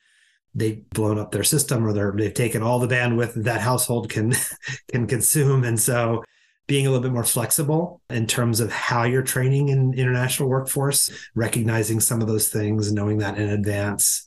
they've 0.57 0.88
blown 0.90 1.19
up 1.19 1.31
their 1.31 1.45
system 1.45 1.87
or 1.87 1.92
they're, 1.92 2.12
they've 2.16 2.35
taken 2.35 2.62
all 2.62 2.79
the 2.79 2.88
bandwidth 2.88 3.35
that 3.45 3.61
household 3.61 4.09
can 4.09 4.33
can 4.90 5.07
consume. 5.07 5.62
And 5.62 5.79
so 5.79 6.25
being 6.66 6.87
a 6.87 6.90
little 6.90 7.03
bit 7.03 7.12
more 7.12 7.25
flexible 7.25 8.01
in 8.11 8.27
terms 8.27 8.59
of 8.59 8.73
how 8.73 9.05
you're 9.05 9.23
training 9.23 9.69
in 9.69 9.95
international 9.95 10.49
workforce, 10.49 11.11
recognizing 11.35 12.01
some 12.01 12.21
of 12.21 12.27
those 12.27 12.49
things, 12.49 12.92
knowing 12.92 13.19
that 13.19 13.38
in 13.38 13.51
advance. 13.51 14.27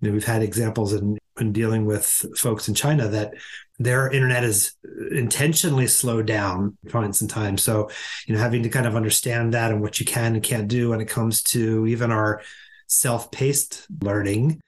You 0.00 0.08
know, 0.08 0.14
we've 0.14 0.24
had 0.24 0.42
examples 0.42 0.92
in, 0.92 1.18
in 1.40 1.52
dealing 1.52 1.86
with 1.86 2.04
folks 2.36 2.68
in 2.68 2.74
China 2.74 3.08
that 3.08 3.34
their 3.78 4.10
internet 4.10 4.44
is 4.44 4.74
intentionally 5.12 5.86
slowed 5.86 6.26
down 6.26 6.76
points 6.88 7.22
in 7.22 7.28
time. 7.28 7.56
So, 7.56 7.90
you 8.26 8.34
know, 8.34 8.40
having 8.40 8.62
to 8.62 8.68
kind 8.68 8.86
of 8.86 8.94
understand 8.94 9.54
that 9.54 9.72
and 9.72 9.80
what 9.80 9.98
you 9.98 10.06
can 10.06 10.34
and 10.34 10.42
can't 10.42 10.68
do 10.68 10.90
when 10.90 11.00
it 11.00 11.08
comes 11.08 11.42
to 11.44 11.86
even 11.86 12.12
our 12.12 12.42
self-paced 12.86 13.86
learning, 14.02 14.60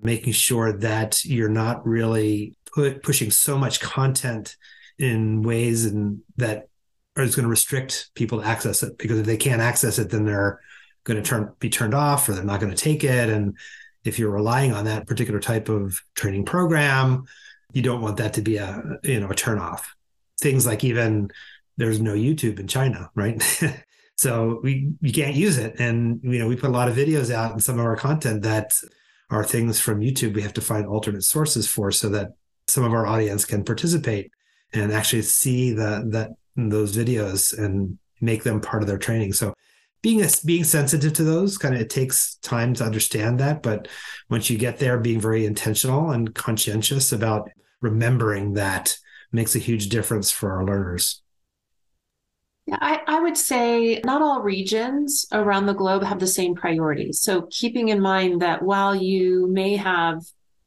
making 0.00 0.32
sure 0.32 0.72
that 0.78 1.24
you're 1.24 1.48
not 1.48 1.86
really 1.86 2.56
put, 2.72 3.02
pushing 3.02 3.30
so 3.30 3.56
much 3.58 3.80
content 3.80 4.56
in 4.98 5.42
ways 5.42 5.84
and 5.84 6.20
that 6.36 6.68
is 7.16 7.34
going 7.34 7.44
to 7.44 7.50
restrict 7.50 8.10
people 8.14 8.40
to 8.40 8.46
access 8.46 8.82
it 8.82 8.98
because 8.98 9.18
if 9.18 9.26
they 9.26 9.36
can't 9.36 9.62
access 9.62 9.98
it, 9.98 10.10
then 10.10 10.24
they're 10.24 10.60
going 11.04 11.22
to 11.22 11.26
turn 11.26 11.52
be 11.60 11.70
turned 11.70 11.94
off 11.94 12.28
or 12.28 12.32
they're 12.32 12.44
not 12.44 12.60
going 12.60 12.74
to 12.74 12.76
take 12.76 13.04
it. 13.04 13.30
And 13.30 13.56
if 14.04 14.18
you're 14.18 14.30
relying 14.30 14.72
on 14.72 14.84
that 14.84 15.06
particular 15.06 15.40
type 15.40 15.68
of 15.68 16.00
training 16.14 16.44
program, 16.44 17.24
you 17.72 17.82
don't 17.82 18.02
want 18.02 18.18
that 18.18 18.34
to 18.34 18.42
be 18.42 18.56
a 18.56 18.98
you 19.02 19.20
know 19.20 19.30
a 19.30 19.34
turn 19.34 19.58
off. 19.58 19.94
Things 20.40 20.66
like 20.66 20.84
even 20.84 21.30
there's 21.76 22.00
no 22.00 22.14
YouTube 22.14 22.58
in 22.58 22.66
China, 22.66 23.10
right? 23.14 23.42
so 24.16 24.60
we 24.62 24.92
you 25.00 25.12
can't 25.12 25.34
use 25.34 25.58
it. 25.58 25.76
And 25.78 26.20
you 26.22 26.38
know, 26.38 26.48
we 26.48 26.56
put 26.56 26.70
a 26.70 26.72
lot 26.72 26.88
of 26.88 26.96
videos 26.96 27.30
out 27.30 27.52
and 27.52 27.62
some 27.62 27.78
of 27.78 27.84
our 27.84 27.96
content 27.96 28.42
that 28.42 28.78
are 29.30 29.44
things 29.44 29.80
from 29.80 30.00
YouTube 30.00 30.34
we 30.34 30.42
have 30.42 30.54
to 30.54 30.60
find 30.60 30.86
alternate 30.86 31.24
sources 31.24 31.66
for 31.66 31.90
so 31.90 32.08
that 32.10 32.32
some 32.68 32.84
of 32.84 32.92
our 32.92 33.06
audience 33.06 33.44
can 33.44 33.64
participate 33.64 34.30
and 34.72 34.92
actually 34.92 35.22
see 35.22 35.72
the 35.72 36.04
that 36.10 36.30
those 36.56 36.96
videos 36.96 37.56
and 37.56 37.98
make 38.20 38.42
them 38.42 38.60
part 38.60 38.82
of 38.82 38.88
their 38.88 38.98
training. 38.98 39.32
So 39.32 39.54
being 40.02 40.22
a, 40.22 40.28
being 40.44 40.64
sensitive 40.64 41.12
to 41.14 41.24
those 41.24 41.58
kind 41.58 41.74
of 41.74 41.80
it 41.80 41.90
takes 41.90 42.36
time 42.36 42.74
to 42.74 42.84
understand 42.84 43.40
that, 43.40 43.62
but 43.62 43.88
once 44.30 44.48
you 44.48 44.56
get 44.56 44.78
there, 44.78 44.98
being 44.98 45.20
very 45.20 45.44
intentional 45.44 46.10
and 46.10 46.34
conscientious 46.34 47.12
about 47.12 47.50
remembering 47.80 48.54
that 48.54 48.96
makes 49.32 49.54
a 49.54 49.60
huge 49.60 49.88
difference 49.88 50.30
for 50.30 50.52
our 50.52 50.64
learners. 50.64 51.22
Yeah, 52.66 52.78
I, 52.80 53.00
I 53.06 53.20
would 53.20 53.36
say 53.36 54.00
not 54.04 54.22
all 54.22 54.42
regions 54.42 55.24
around 55.32 55.66
the 55.66 55.74
globe 55.74 56.02
have 56.02 56.18
the 56.18 56.26
same 56.26 56.56
priorities. 56.56 57.20
So 57.20 57.48
keeping 57.50 57.88
in 57.88 58.00
mind 58.00 58.42
that 58.42 58.62
while 58.62 58.94
you 58.94 59.46
may 59.46 59.76
have 59.76 60.22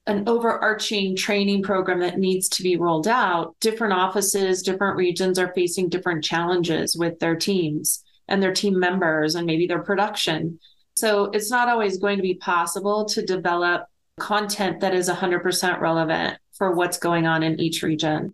an 0.08 0.24
overarching 0.28 1.16
training 1.16 1.62
program 1.62 2.00
that 2.00 2.18
needs 2.18 2.48
to 2.50 2.64
be 2.64 2.78
rolled 2.78 3.08
out, 3.08 3.56
different 3.60 3.94
offices, 3.94 4.64
different 4.64 4.96
regions 4.96 5.38
are 5.38 5.54
facing 5.54 5.90
different 5.90 6.24
challenges 6.24 6.96
with 6.96 7.20
their 7.20 7.36
teams 7.36 8.02
and 8.30 8.42
their 8.42 8.54
team 8.54 8.80
members 8.80 9.36
and 9.36 9.46
maybe 9.46 9.68
their 9.68 9.84
production. 9.84 10.58
So 10.96 11.26
it's 11.26 11.52
not 11.52 11.68
always 11.68 11.98
going 11.98 12.18
to 12.18 12.24
be 12.24 12.36
possible 12.36 13.06
to 13.06 13.26
develop 13.26 13.88
content 14.20 14.80
that 14.80 14.96
is 14.96 15.10
100% 15.10 15.80
relevant 15.80 16.38
for 16.54 16.72
what's 16.72 16.98
going 16.98 17.26
on 17.26 17.44
in 17.44 17.60
each 17.60 17.84
region. 17.84 18.34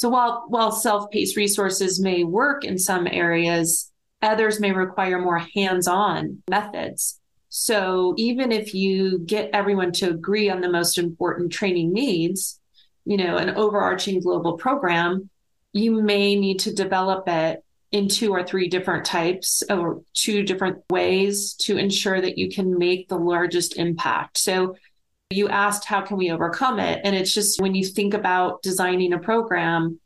So 0.00 0.08
while 0.08 0.46
while 0.48 0.72
self-paced 0.72 1.36
resources 1.36 2.00
may 2.00 2.24
work 2.24 2.64
in 2.64 2.78
some 2.78 3.06
areas, 3.06 3.92
others 4.22 4.58
may 4.58 4.72
require 4.72 5.20
more 5.20 5.44
hands-on 5.54 6.42
methods. 6.48 7.20
So 7.50 8.14
even 8.16 8.50
if 8.50 8.72
you 8.72 9.18
get 9.18 9.50
everyone 9.52 9.92
to 9.92 10.08
agree 10.08 10.48
on 10.48 10.62
the 10.62 10.70
most 10.70 10.96
important 10.96 11.52
training 11.52 11.92
needs, 11.92 12.58
you 13.04 13.18
know, 13.18 13.36
an 13.36 13.50
overarching 13.50 14.22
global 14.22 14.56
program, 14.56 15.28
you 15.74 16.00
may 16.00 16.34
need 16.34 16.60
to 16.60 16.72
develop 16.72 17.28
it 17.28 17.62
in 17.92 18.08
two 18.08 18.32
or 18.32 18.42
three 18.42 18.68
different 18.68 19.04
types 19.04 19.62
or 19.68 20.00
two 20.14 20.44
different 20.44 20.78
ways 20.88 21.52
to 21.56 21.76
ensure 21.76 22.22
that 22.22 22.38
you 22.38 22.48
can 22.48 22.78
make 22.78 23.10
the 23.10 23.18
largest 23.18 23.76
impact. 23.76 24.38
So 24.38 24.76
you 25.30 25.48
asked 25.48 25.84
how 25.84 26.00
can 26.00 26.16
we 26.16 26.30
overcome 26.30 26.80
it 26.80 27.00
and 27.04 27.14
it's 27.14 27.32
just 27.32 27.60
when 27.60 27.74
you 27.74 27.84
think 27.84 28.14
about 28.14 28.60
designing 28.62 29.12
a 29.12 29.18
program 29.18 30.00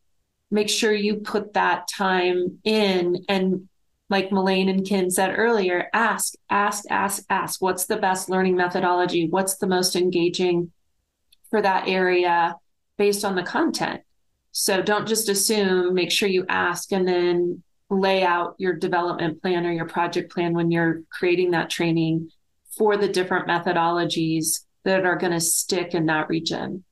make 0.50 0.68
sure 0.68 0.92
you 0.92 1.16
put 1.16 1.54
that 1.54 1.88
time 1.88 2.58
in 2.64 3.24
and 3.28 3.68
like 4.10 4.30
Melaine 4.30 4.68
and 4.68 4.86
Ken 4.86 5.10
said 5.10 5.34
earlier, 5.36 5.88
ask, 5.92 6.34
ask, 6.50 6.84
ask, 6.90 7.24
ask. 7.30 7.60
What's 7.62 7.86
the 7.86 7.96
best 7.96 8.28
learning 8.28 8.54
methodology? 8.54 9.28
What's 9.28 9.56
the 9.56 9.66
most 9.66 9.96
engaging 9.96 10.70
for 11.50 11.62
that 11.62 11.88
area 11.88 12.56
based 12.98 13.24
on 13.24 13.34
the 13.34 13.42
content? 13.42 14.02
So 14.52 14.82
don't 14.82 15.08
just 15.08 15.28
assume, 15.28 15.94
make 15.94 16.12
sure 16.12 16.28
you 16.28 16.44
ask 16.48 16.92
and 16.92 17.08
then 17.08 17.62
lay 17.90 18.22
out 18.22 18.54
your 18.58 18.74
development 18.74 19.42
plan 19.42 19.66
or 19.66 19.72
your 19.72 19.88
project 19.88 20.32
plan 20.32 20.54
when 20.54 20.70
you're 20.70 21.02
creating 21.10 21.52
that 21.52 21.70
training 21.70 22.30
for 22.76 22.96
the 22.96 23.08
different 23.08 23.48
methodologies 23.48 24.60
that 24.84 25.04
are 25.04 25.16
going 25.16 25.32
to 25.32 25.40
stick 25.40 25.94
in 25.94 26.06
that 26.06 26.28
region. 26.28 26.84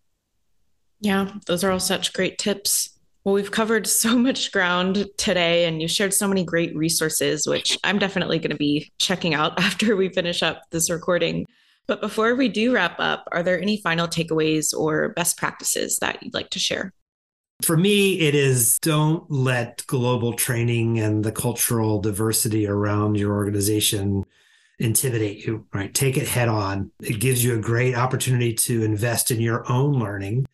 Yeah, 1.01 1.33
those 1.47 1.65
are 1.65 1.71
all 1.71 1.81
such 1.81 2.13
great 2.13 2.39
tips. 2.39 2.91
Well, 3.25 3.35
we've 3.35 3.51
covered 3.51 3.87
so 3.87 4.17
much 4.19 4.53
ground 4.53 5.07
today 5.17 5.65
and 5.67 5.81
you 5.81 5.89
shared 5.89 6.15
so 6.15 6.29
many 6.29 6.45
great 6.45 6.75
resources, 6.75 7.47
which 7.47 7.79
I'm 7.85 7.99
definitely 7.99 8.39
going 8.39 8.51
to 8.51 8.57
be 8.57 8.93
checking 8.99 9.35
out 9.35 9.59
after 9.61 9.97
we 9.97 10.09
finish 10.09 10.43
up 10.43 10.63
this 10.71 10.91
recording. 10.91 11.47
But 11.87 12.01
before 12.01 12.35
we 12.37 12.49
do 12.49 12.73
wrap 12.73 12.97
up, 12.99 13.29
are 13.33 13.43
there 13.43 13.61
any 13.61 13.81
final 13.81 14.07
takeaways 14.07 14.73
or 14.73 15.11
best 15.11 15.37
practices 15.37 15.99
that 16.01 16.23
you'd 16.23 16.35
like 16.35 16.51
to 16.51 16.59
share? 16.59 16.93
For 17.63 17.77
me, 17.77 18.21
it 18.21 18.35
is 18.35 18.79
don't 18.83 19.29
let 19.31 19.85
global 19.87 20.33
training 20.33 20.99
and 20.99 21.25
the 21.25 21.33
cultural 21.33 22.01
diversity 22.01 22.67
around 22.67 23.17
your 23.17 23.33
organization 23.33 24.25
intimidate 24.83 25.47
you, 25.47 25.67
right? 25.73 25.95
Take 25.95 26.17
it 26.17 26.27
head 26.27 26.49
on. 26.49 26.91
It 27.01 27.21
gives 27.21 27.45
you 27.45 27.55
a 27.55 27.61
great 27.61 27.95
opportunity 27.95 28.53
to 28.55 28.83
invest 28.83 29.31
in 29.31 29.41
your 29.41 29.71
own 29.71 29.99
learning. 29.99 30.47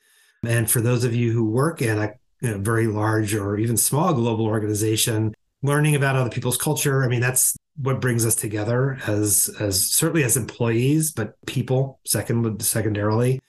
And 0.46 0.70
for 0.70 0.80
those 0.80 1.04
of 1.04 1.14
you 1.14 1.32
who 1.32 1.50
work 1.50 1.82
in 1.82 1.98
a 1.98 2.12
you 2.40 2.50
know, 2.50 2.58
very 2.58 2.86
large 2.86 3.34
or 3.34 3.56
even 3.56 3.76
small 3.76 4.12
global 4.12 4.46
organization, 4.46 5.34
learning 5.62 5.96
about 5.96 6.14
other 6.14 6.30
people's 6.30 6.58
culture, 6.58 7.04
I 7.04 7.08
mean, 7.08 7.20
that's 7.20 7.56
what 7.76 8.00
brings 8.00 8.26
us 8.26 8.34
together 8.34 8.98
as 9.06 9.54
as 9.60 9.92
certainly 9.92 10.24
as 10.24 10.36
employees, 10.36 11.12
but 11.12 11.34
people 11.46 12.00
second 12.04 12.62
secondarily. 12.62 13.40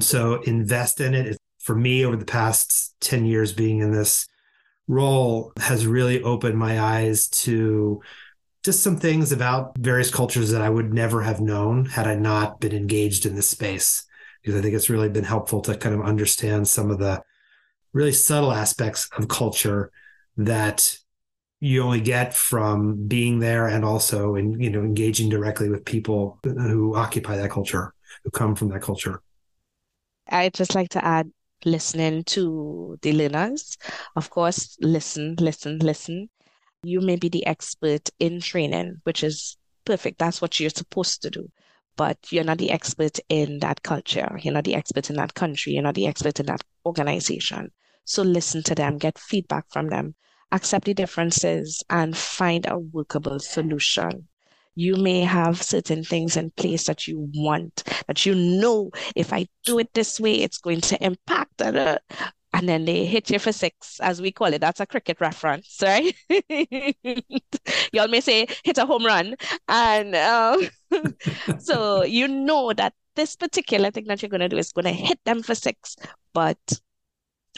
So 0.00 0.42
invest 0.42 1.00
in 1.00 1.14
it. 1.14 1.38
For 1.60 1.74
me, 1.74 2.04
over 2.04 2.16
the 2.16 2.24
past 2.24 2.94
10 3.00 3.24
years 3.24 3.52
being 3.52 3.80
in 3.80 3.90
this 3.90 4.28
role 4.86 5.52
has 5.58 5.86
really 5.86 6.22
opened 6.22 6.56
my 6.56 6.78
eyes 6.78 7.26
to 7.28 8.00
just 8.66 8.82
some 8.82 8.98
things 8.98 9.30
about 9.30 9.78
various 9.78 10.10
cultures 10.10 10.50
that 10.50 10.60
I 10.60 10.68
would 10.68 10.92
never 10.92 11.22
have 11.22 11.40
known 11.40 11.84
had 11.86 12.08
I 12.08 12.16
not 12.16 12.60
been 12.60 12.72
engaged 12.72 13.24
in 13.24 13.36
this 13.36 13.46
space. 13.46 14.04
Because 14.42 14.58
I 14.58 14.62
think 14.62 14.74
it's 14.74 14.90
really 14.90 15.08
been 15.08 15.24
helpful 15.24 15.60
to 15.62 15.76
kind 15.76 15.94
of 15.94 16.02
understand 16.02 16.66
some 16.66 16.90
of 16.90 16.98
the 16.98 17.22
really 17.92 18.12
subtle 18.12 18.52
aspects 18.52 19.08
of 19.16 19.28
culture 19.28 19.92
that 20.36 20.98
you 21.60 21.80
only 21.82 22.00
get 22.00 22.34
from 22.34 23.06
being 23.06 23.38
there 23.38 23.68
and 23.68 23.84
also 23.84 24.34
in 24.34 24.60
you 24.60 24.68
know 24.68 24.80
engaging 24.80 25.30
directly 25.30 25.70
with 25.70 25.84
people 25.84 26.38
who 26.42 26.94
occupy 26.94 27.36
that 27.36 27.50
culture 27.50 27.94
who 28.22 28.30
come 28.30 28.54
from 28.54 28.68
that 28.68 28.82
culture 28.82 29.22
i'd 30.28 30.52
just 30.52 30.74
like 30.74 30.90
to 30.90 31.02
add 31.02 31.30
listening 31.64 32.22
to 32.24 32.98
the 33.00 33.12
learners 33.12 33.78
of 34.16 34.28
course 34.28 34.76
listen 34.80 35.34
listen 35.40 35.78
listen 35.78 36.28
you 36.82 37.00
may 37.00 37.16
be 37.16 37.28
the 37.28 37.46
expert 37.46 38.08
in 38.18 38.40
training 38.40 39.00
which 39.04 39.22
is 39.22 39.56
perfect. 39.84 40.18
That's 40.18 40.42
what 40.42 40.58
you're 40.58 40.70
supposed 40.70 41.22
to 41.22 41.30
do. 41.30 41.50
But 41.96 42.18
you're 42.30 42.44
not 42.44 42.58
the 42.58 42.70
expert 42.70 43.18
in 43.28 43.60
that 43.60 43.82
culture. 43.82 44.38
You're 44.42 44.52
not 44.52 44.64
the 44.64 44.74
expert 44.74 45.08
in 45.08 45.16
that 45.16 45.34
country. 45.34 45.72
You're 45.72 45.82
not 45.82 45.94
the 45.94 46.06
expert 46.06 46.40
in 46.40 46.46
that 46.46 46.62
organization. 46.84 47.70
So 48.04 48.22
listen 48.22 48.62
to 48.64 48.74
them 48.74 48.98
get 48.98 49.18
feedback 49.18 49.64
from 49.70 49.88
them 49.88 50.14
accept 50.52 50.86
the 50.86 50.94
differences 50.94 51.82
and 51.90 52.16
find 52.16 52.66
a 52.66 52.78
workable 52.78 53.38
solution. 53.38 54.28
You 54.74 54.96
may 54.96 55.20
have 55.22 55.62
certain 55.62 56.04
things 56.04 56.36
in 56.36 56.50
place 56.50 56.84
that 56.84 57.08
you 57.08 57.30
want, 57.34 57.82
that 58.06 58.26
you 58.26 58.34
know 58.34 58.90
if 59.14 59.32
I 59.32 59.48
do 59.64 59.78
it 59.78 59.92
this 59.94 60.20
way, 60.20 60.34
it's 60.42 60.58
going 60.58 60.82
to 60.82 61.02
impact. 61.02 61.62
Uh, 61.62 61.98
and 62.56 62.66
then 62.66 62.86
they 62.86 63.04
hit 63.04 63.28
you 63.28 63.38
for 63.38 63.52
six, 63.52 64.00
as 64.00 64.22
we 64.22 64.32
call 64.32 64.50
it. 64.54 64.62
That's 64.62 64.80
a 64.80 64.86
cricket 64.86 65.20
reference, 65.20 65.78
right? 65.82 66.16
Y'all 67.92 68.08
may 68.08 68.22
say 68.22 68.46
hit 68.64 68.78
a 68.78 68.86
home 68.86 69.04
run. 69.04 69.36
And 69.68 70.16
um, 70.16 70.66
so 71.58 72.02
you 72.02 72.26
know 72.26 72.72
that 72.72 72.94
this 73.14 73.36
particular 73.36 73.90
thing 73.90 74.06
that 74.06 74.22
you're 74.22 74.30
going 74.30 74.40
to 74.40 74.48
do 74.48 74.56
is 74.56 74.72
going 74.72 74.86
to 74.86 74.92
hit 74.92 75.20
them 75.26 75.42
for 75.42 75.54
six, 75.54 75.96
but 76.32 76.80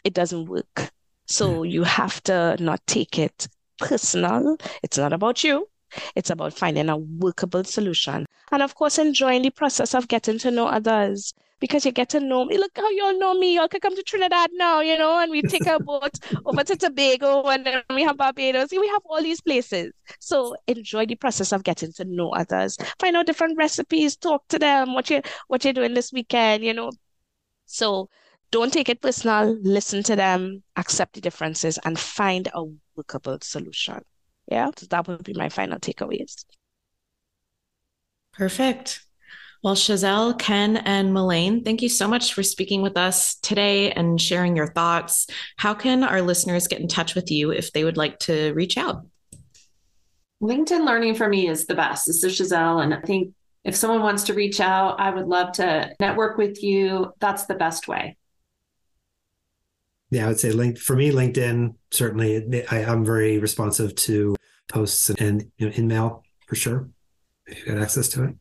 it 0.03 0.14
doesn't 0.14 0.46
work. 0.46 0.90
So 1.26 1.62
you 1.62 1.84
have 1.84 2.20
to 2.24 2.57
not 2.59 2.84
take 2.88 3.20
it 3.20 3.46
personal. 3.78 4.57
It's 4.82 4.99
not 4.99 5.12
about 5.12 5.44
you. 5.44 5.68
It's 6.14 6.30
about 6.30 6.55
finding 6.55 6.89
a 6.89 6.97
workable 6.97 7.64
solution. 7.64 8.26
And 8.51 8.62
of 8.62 8.74
course, 8.74 8.99
enjoying 8.99 9.43
the 9.43 9.51
process 9.51 9.95
of 9.95 10.09
getting 10.09 10.39
to 10.39 10.51
know 10.51 10.66
others 10.66 11.34
because 11.61 11.84
you 11.84 11.93
get 11.93 12.09
to 12.11 12.20
know 12.20 12.45
me. 12.45 12.57
Look 12.57 12.72
how 12.76 12.89
y'all 12.91 13.18
know 13.18 13.34
me. 13.34 13.57
Y'all 13.57 13.68
can 13.68 13.80
come 13.80 13.97
to 13.97 14.03
Trinidad 14.03 14.51
now, 14.55 14.80
you 14.80 14.97
know, 14.97 15.18
and 15.18 15.30
we 15.30 15.43
take 15.43 15.66
a 15.66 15.78
boat 15.82 16.18
over 16.47 16.64
to 16.64 16.76
Tobago 16.76 17.43
and 17.49 17.66
then 17.66 17.82
we 17.91 18.03
have 18.03 18.16
Barbados. 18.16 18.70
We 18.70 18.89
have 18.89 19.03
all 19.07 19.22
these 19.22 19.41
places. 19.41 19.93
So 20.20 20.57
enjoy 20.66 21.07
the 21.07 21.16
process 21.16 21.53
of 21.53 21.64
getting 21.64 21.93
to 21.95 22.05
know 22.05 22.30
others. 22.30 22.76
Find 22.99 23.16
out 23.16 23.26
different 23.26 23.59
recipes, 23.59 24.16
talk 24.16 24.47
to 24.49 24.59
them, 24.59 24.95
what 24.95 25.11
you 25.11 25.22
what 25.49 25.64
you're 25.64 25.72
doing 25.72 25.95
this 25.95 26.12
weekend, 26.12 26.64
you 26.64 26.74
know. 26.74 26.91
So 27.66 28.09
don't 28.51 28.72
take 28.72 28.89
it 28.89 29.03
personal, 29.03 29.59
listen 29.62 30.03
to 30.05 30.16
them, 30.16 30.62
accept 30.76 31.14
the 31.14 31.20
differences, 31.20 31.78
and 31.84 31.99
find 31.99 32.49
a 32.55 32.64
workable 32.97 33.39
solution. 33.43 34.01
Yeah, 34.51 34.70
so 34.76 34.86
that 34.90 35.07
would 35.07 35.24
be 35.24 35.34
my 35.34 35.49
final 35.51 35.78
takeaways. 35.78 36.44
Perfect. 38.32 39.05
Well, 39.62 39.74
Shezelle, 39.74 40.38
Ken, 40.38 40.76
and 40.76 41.12
Melaine, 41.12 41.64
thank 41.64 41.82
you 41.82 41.88
so 41.88 42.07
much 42.07 42.32
for 42.32 42.44
speaking 42.44 42.80
with 42.80 42.96
us 42.96 43.34
today 43.36 43.90
and 43.90 44.20
sharing 44.20 44.55
your 44.55 44.68
thoughts. 44.68 45.26
How 45.57 45.74
can 45.74 46.05
our 46.05 46.22
listeners 46.22 46.68
get 46.68 46.80
in 46.80 46.86
touch 46.86 47.16
with 47.16 47.30
you 47.30 47.51
if 47.51 47.72
they 47.72 47.82
would 47.82 47.96
like 47.96 48.20
to 48.20 48.53
reach 48.55 48.78
out? 48.78 49.05
LinkedIn 50.40 50.86
Learning 50.86 51.16
for 51.16 51.28
me 51.28 51.49
is 51.49 51.66
the 51.66 51.74
best. 51.74 52.07
This 52.07 52.22
is 52.22 52.38
Shezelle. 52.38 52.82
And 52.82 52.94
I 52.94 53.01
think 53.01 53.34
if 53.64 53.74
someone 53.74 54.03
wants 54.03 54.22
to 54.24 54.34
reach 54.34 54.61
out, 54.61 55.01
I 55.01 55.11
would 55.11 55.26
love 55.26 55.53
to 55.55 55.90
network 55.99 56.38
with 56.38 56.62
you. 56.62 57.12
That's 57.18 57.46
the 57.46 57.57
best 57.57 57.88
way 57.88 58.16
yeah, 60.11 60.24
I 60.24 60.28
would 60.28 60.40
say 60.40 60.52
link 60.52 60.78
for 60.78 60.96
me, 60.96 61.11
LinkedIn 61.11 61.74
certainly. 61.90 62.64
I, 62.70 62.78
am 62.80 63.04
very 63.04 63.38
responsive 63.38 63.94
to 63.96 64.36
posts 64.68 65.11
and 65.11 65.50
you 65.59 65.66
know, 65.66 65.72
InMail 65.72 66.22
for 66.46 66.54
sure. 66.54 66.88
If 67.46 67.66
you 67.66 67.74
got 67.74 67.82
access 67.82 68.09
to 68.11 68.24
it. 68.24 68.34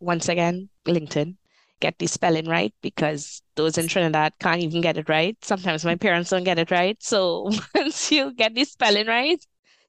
Once 0.00 0.28
again, 0.28 0.68
LinkedIn. 0.86 1.36
Get 1.80 1.98
the 1.98 2.06
spelling 2.06 2.46
right 2.46 2.72
because 2.80 3.42
those 3.54 3.76
in 3.76 3.86
Trinidad 3.86 4.32
can't 4.40 4.62
even 4.62 4.80
get 4.80 4.96
it 4.96 5.10
right. 5.10 5.36
Sometimes 5.42 5.84
my 5.84 5.94
parents 5.94 6.30
don't 6.30 6.44
get 6.44 6.58
it 6.58 6.70
right. 6.70 6.96
So 7.02 7.50
once 7.74 8.10
you 8.10 8.32
get 8.32 8.54
the 8.54 8.64
spelling 8.64 9.06
right, 9.06 9.44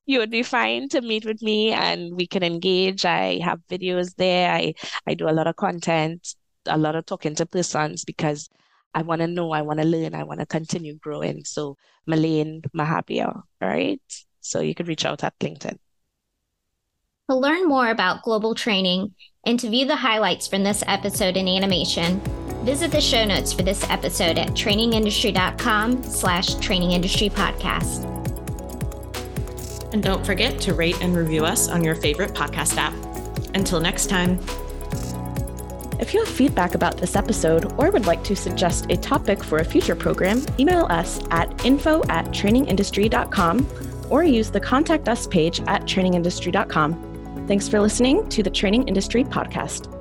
you 0.06 0.20
would 0.20 0.32
be 0.32 0.44
fine 0.44 0.90
to 0.90 1.02
meet 1.02 1.26
with 1.26 1.42
me 1.42 1.72
and 1.72 2.16
we 2.16 2.28
can 2.28 2.44
engage. 2.44 3.06
I 3.06 3.40
have 3.40 3.60
videos 3.70 4.16
there. 4.16 4.52
I, 4.52 4.74
I 5.06 5.14
do 5.14 5.30
a 5.30 5.32
lot 5.32 5.48
of 5.48 5.56
content, 5.56 6.36
a 6.66 6.78
lot 6.78 6.96
of 6.96 7.06
talking 7.06 7.36
to 7.36 7.46
persons 7.46 8.04
because 8.04 8.50
I 8.94 9.04
want 9.04 9.22
to 9.22 9.28
know, 9.28 9.52
I 9.52 9.62
want 9.62 9.80
to 9.80 9.86
learn, 9.86 10.16
I 10.16 10.24
want 10.24 10.40
to 10.40 10.46
continue 10.46 10.96
growing. 10.98 11.44
So 11.46 11.78
Melaine 12.06 12.62
Mahabir, 12.76 13.28
all 13.28 13.44
right? 13.62 14.02
So 14.42 14.62
you 14.62 14.74
could 14.74 14.88
reach 14.88 15.06
out 15.06 15.24
at 15.24 15.38
LinkedIn. 15.40 15.78
To 17.30 17.36
learn 17.36 17.68
more 17.68 17.90
about 17.90 18.24
global 18.24 18.56
training 18.56 19.14
and 19.46 19.60
to 19.60 19.70
view 19.70 19.86
the 19.86 19.98
highlights 19.98 20.48
from 20.48 20.64
this 20.64 20.84
episode 20.88 21.36
in 21.36 21.48
animation, 21.48 22.22
visit 22.64 22.92
the 22.92 23.02
show 23.02 23.26
notes 23.26 23.52
for 23.52 23.64
this 23.64 23.84
episode 23.90 24.38
at 24.38 24.50
trainingindustry.com 24.50 26.04
slash 26.04 26.56
trainingindustrypodcast. 26.56 28.06
And 29.94 30.04
don't 30.04 30.26
forget 30.26 30.60
to 30.62 30.74
rate 30.74 31.02
and 31.02 31.16
review 31.16 31.46
us 31.46 31.70
on 31.70 31.84
your 31.84 31.96
favorite 31.96 32.34
podcast 32.34 32.78
app. 32.78 32.94
Until 33.56 33.80
next 33.80 34.10
time. 34.10 34.40
If 36.00 36.14
you 36.14 36.24
have 36.24 36.30
feedback 36.34 36.76
about 36.76 36.98
this 36.98 37.16
episode 37.16 37.74
or 37.80 37.90
would 37.90 38.06
like 38.06 38.24
to 38.26 38.36
suggest 38.36 38.86
a 38.90 38.98
topic 38.98 39.44
for 39.44 39.60
a 39.60 39.66
future 39.66 39.96
program, 39.96 40.46
email 40.60 40.86
us 40.90 41.20
at 41.32 41.66
info 41.66 42.04
at 42.10 42.26
trainingindustry.com 42.28 43.68
or 44.10 44.24
use 44.24 44.52
the 44.52 44.60
Contact 44.60 45.10
Us 45.10 45.26
page 45.28 45.60
at 45.62 45.84
trainingindustry.com. 45.84 47.46
Thanks 47.48 47.68
for 47.68 47.80
listening 47.80 48.28
to 48.30 48.44
the 48.44 48.50
Training 48.50 48.88
Industry 48.88 49.24
Podcast. 49.24 49.97